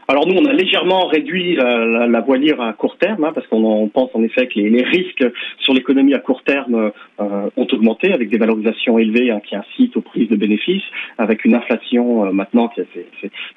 Alors 0.09 0.27
nous, 0.29 0.37
on 0.37 0.45
a 0.45 0.53
légèrement 0.53 1.07
réduit 1.07 1.57
la, 1.57 1.85
la, 1.85 2.07
la 2.07 2.21
voilure 2.21 2.61
à 2.63 2.73
court 2.73 2.97
terme, 2.97 3.25
hein, 3.25 3.33
parce 3.35 3.47
qu'on 3.49 3.89
pense 3.89 4.11
en 4.15 4.23
effet 4.23 4.47
que 4.47 4.59
les, 4.59 4.71
les 4.71 4.83
risques 4.85 5.25
sur 5.59 5.75
l'économie 5.75 6.15
à 6.15 6.21
court 6.21 6.43
terme 6.45 6.93
euh, 7.21 7.51
ont 7.57 7.67
augmenté 7.73 8.13
avec 8.13 8.31
des 8.31 8.39
valorisations 8.39 8.99
élevées 8.99 9.31
hein, 9.31 9.41
qui 9.45 9.57
incitent 9.57 9.97
aux 9.97 10.03
prises 10.03 10.29
de 10.29 10.37
bénéfices, 10.37 10.85
avec 11.19 11.45
une 11.45 11.55
inflation 11.55 12.27
euh, 12.27 12.31
maintenant 12.33 12.69
qui 12.69 12.83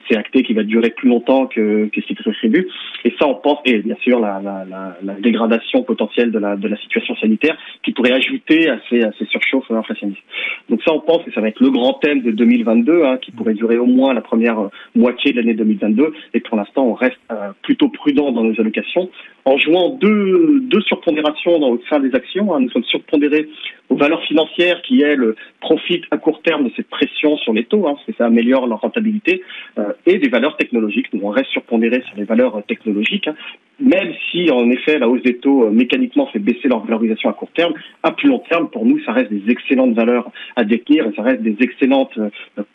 c'est 0.10 0.18
acté 0.18 0.44
qui 0.44 0.54
va 0.54 0.64
durer 0.64 0.90
plus 0.90 1.10
longtemps 1.10 1.46
que, 1.46 1.88
que 1.94 2.02
ce 2.02 2.08
qui 2.08 2.16
prévu. 2.16 2.68
Et 3.06 3.14
ça, 3.20 3.28
on 3.28 3.36
pense, 3.36 3.60
et 3.66 3.80
bien 3.80 3.96
sûr 4.02 4.20
la, 4.20 4.42
la, 4.42 5.14
dégradation 5.20 5.84
potentielle 5.84 6.32
de 6.32 6.40
la, 6.40 6.56
de 6.56 6.68
la 6.68 6.78
situation 6.78 7.16
sanitaire 7.18 7.58
qui 7.84 7.92
pourrait 7.92 8.14
ajouter 8.14 8.70
à 8.70 8.80
ces, 8.90 9.04
à 9.04 9.12
ces 9.18 9.26
surchauffes 9.26 9.70
inflationnistes. 9.72 10.22
Donc 10.70 10.82
ça, 10.84 10.94
on 10.94 11.00
pense 11.00 11.24
que 11.24 11.32
ça 11.32 11.42
va 11.42 11.50
être 11.50 11.60
le 11.60 11.70
grand 11.70 11.94
thème 11.94 12.22
de 12.22 12.32
2022, 12.32 13.04
hein, 13.04 13.18
qui 13.22 13.32
pourrait 13.32 13.54
durer 13.54 13.78
au 13.78 13.86
moins 13.86 14.14
la 14.14 14.22
première 14.22 14.60
euh, 14.60 14.68
moitié 14.96 15.32
de 15.32 15.38
l'année 15.38 15.54
2022 15.54 16.14
et 16.34 16.39
pour 16.40 16.58
l'instant, 16.58 16.86
on 16.86 16.94
reste 16.94 17.20
euh, 17.32 17.52
plutôt 17.62 17.90
prudent 17.90 18.32
dans 18.32 18.44
nos 18.44 18.60
allocations 18.60 19.10
en 19.46 19.58
jouant 19.58 19.90
deux, 19.90 20.60
deux 20.62 20.82
surpondérations 20.82 21.60
dans, 21.60 21.70
au 21.70 21.82
sein 21.90 22.00
des 22.00 22.14
actions. 22.14 22.54
Hein. 22.54 22.62
Nous 22.62 22.70
sommes 22.70 22.84
surpondérés 22.84 23.50
aux 23.90 23.96
valeurs 23.96 24.24
financières 24.24 24.82
qui, 24.84 25.02
elles, 25.02 25.36
profitent 25.60 26.06
à 26.12 26.18
court 26.18 26.42
terme 26.42 26.66
de 26.66 26.72
cette 26.76 26.90
pression 26.90 27.38
sur 27.38 27.54
les 27.54 27.66
taux, 27.66 27.88
hein, 27.88 27.94
parce 27.96 28.06
que 28.06 28.14
ça 28.14 28.26
améliore 28.26 28.68
leur 28.68 28.82
rentabilité, 28.82 29.42
euh, 29.78 29.94
et 30.06 30.18
des 30.18 30.30
valeurs 30.30 30.58
technologiques. 30.58 31.12
Nous, 31.14 31.22
on 31.24 31.30
reste 31.30 31.52
surpondérés 31.52 32.02
sur 32.08 32.18
les 32.18 32.24
valeurs 32.24 32.62
technologiques, 32.68 33.28
hein. 33.28 33.36
même 33.80 34.14
si, 34.32 34.50
en 34.52 34.70
effet, 34.70 35.00
la 35.00 35.10
hausse 35.10 35.24
des 35.24 35.38
taux 35.38 35.66
euh, 35.66 35.72
mécaniquement 35.72 36.28
fait 36.28 36.40
baisser 36.40 36.68
leur 36.68 36.84
valorisation 36.86 37.30
à 37.30 37.34
court 37.34 37.52
terme. 37.52 37.74
À 38.04 38.12
plus 38.12 38.30
long 38.30 38.40
terme, 38.50 38.70
pour 38.70 38.86
nous, 38.86 39.00
ça 39.04 39.12
reste 39.12 39.32
des 39.32 39.52
excellentes 39.52 39.94
valeurs 39.94 40.32
à 40.56 40.64
détenir 40.64 41.08
et 41.08 41.16
ça 41.16 41.24
reste 41.24 41.42
des 41.42 41.58
excellentes 41.60 42.18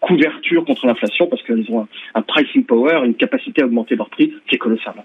couvertures 0.01 0.65
contre 0.65 0.87
l'inflation 0.87 1.27
parce 1.27 1.43
qu'elles 1.43 1.67
ont 1.71 1.81
un, 1.81 1.89
un 2.15 2.23
pricing 2.23 2.65
power, 2.65 3.03
une 3.05 3.15
capacité 3.15 3.63
à 3.63 3.67
augmenter 3.67 3.97
leur 3.97 4.11
prix 4.11 4.33
qui 4.47 4.57
est 4.57 4.59
colossale. 4.59 5.05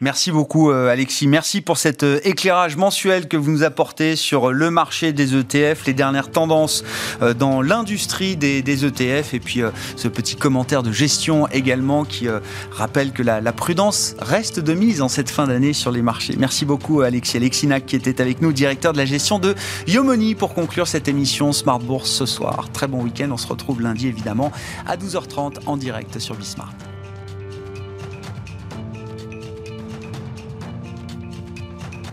Merci 0.00 0.32
beaucoup 0.32 0.72
euh, 0.72 0.90
Alexis. 0.90 1.28
Merci 1.28 1.60
pour 1.60 1.78
cet 1.78 2.02
euh, 2.02 2.18
éclairage 2.24 2.76
mensuel 2.76 3.28
que 3.28 3.36
vous 3.36 3.52
nous 3.52 3.62
apportez 3.62 4.16
sur 4.16 4.50
le 4.50 4.68
marché 4.68 5.12
des 5.12 5.36
ETF, 5.36 5.86
les 5.86 5.94
dernières 5.94 6.32
tendances 6.32 6.82
euh, 7.22 7.32
dans 7.32 7.62
l'industrie 7.62 8.36
des, 8.36 8.84
ETF 8.84 9.34
et 9.34 9.40
puis 9.40 9.62
ce 9.94 10.08
petit 10.08 10.34
commentaire 10.34 10.82
de 10.82 10.90
gestion 10.90 11.46
également 11.48 12.04
qui 12.04 12.26
rappelle 12.72 13.12
que 13.12 13.22
la, 13.22 13.40
prudence 13.52 14.16
reste 14.18 14.58
de 14.58 14.74
mise 14.74 15.00
en 15.00 15.08
cette 15.08 15.30
fin 15.30 15.46
d'année 15.46 15.72
sur 15.72 15.92
les 15.92 16.02
marchés. 16.02 16.34
Merci 16.36 16.64
beaucoup 16.64 17.02
Alexis. 17.02 17.36
Alexis 17.36 17.68
Nac 17.68 17.86
qui 17.86 17.94
était 17.94 18.20
avec 18.20 18.42
nous, 18.42 18.52
directeur 18.52 18.92
de 18.92 18.98
la 18.98 19.06
gestion 19.06 19.38
de 19.38 19.54
Yomoni 19.86 20.34
pour 20.34 20.54
conclure 20.54 20.88
cette 20.88 21.06
émission 21.06 21.52
Smart 21.52 21.78
Bourse 21.78 22.10
ce 22.10 22.26
soir. 22.26 22.68
Très 22.72 22.88
bon 22.88 23.02
week-end. 23.02 23.28
On 23.30 23.36
se 23.36 23.46
retrouve 23.46 23.80
lundi 23.80 24.08
évidemment 24.08 24.50
à 24.86 24.96
12h30 24.96 25.60
en 25.66 25.76
direct 25.76 26.18
sur 26.18 26.34
Bismart. 26.34 26.74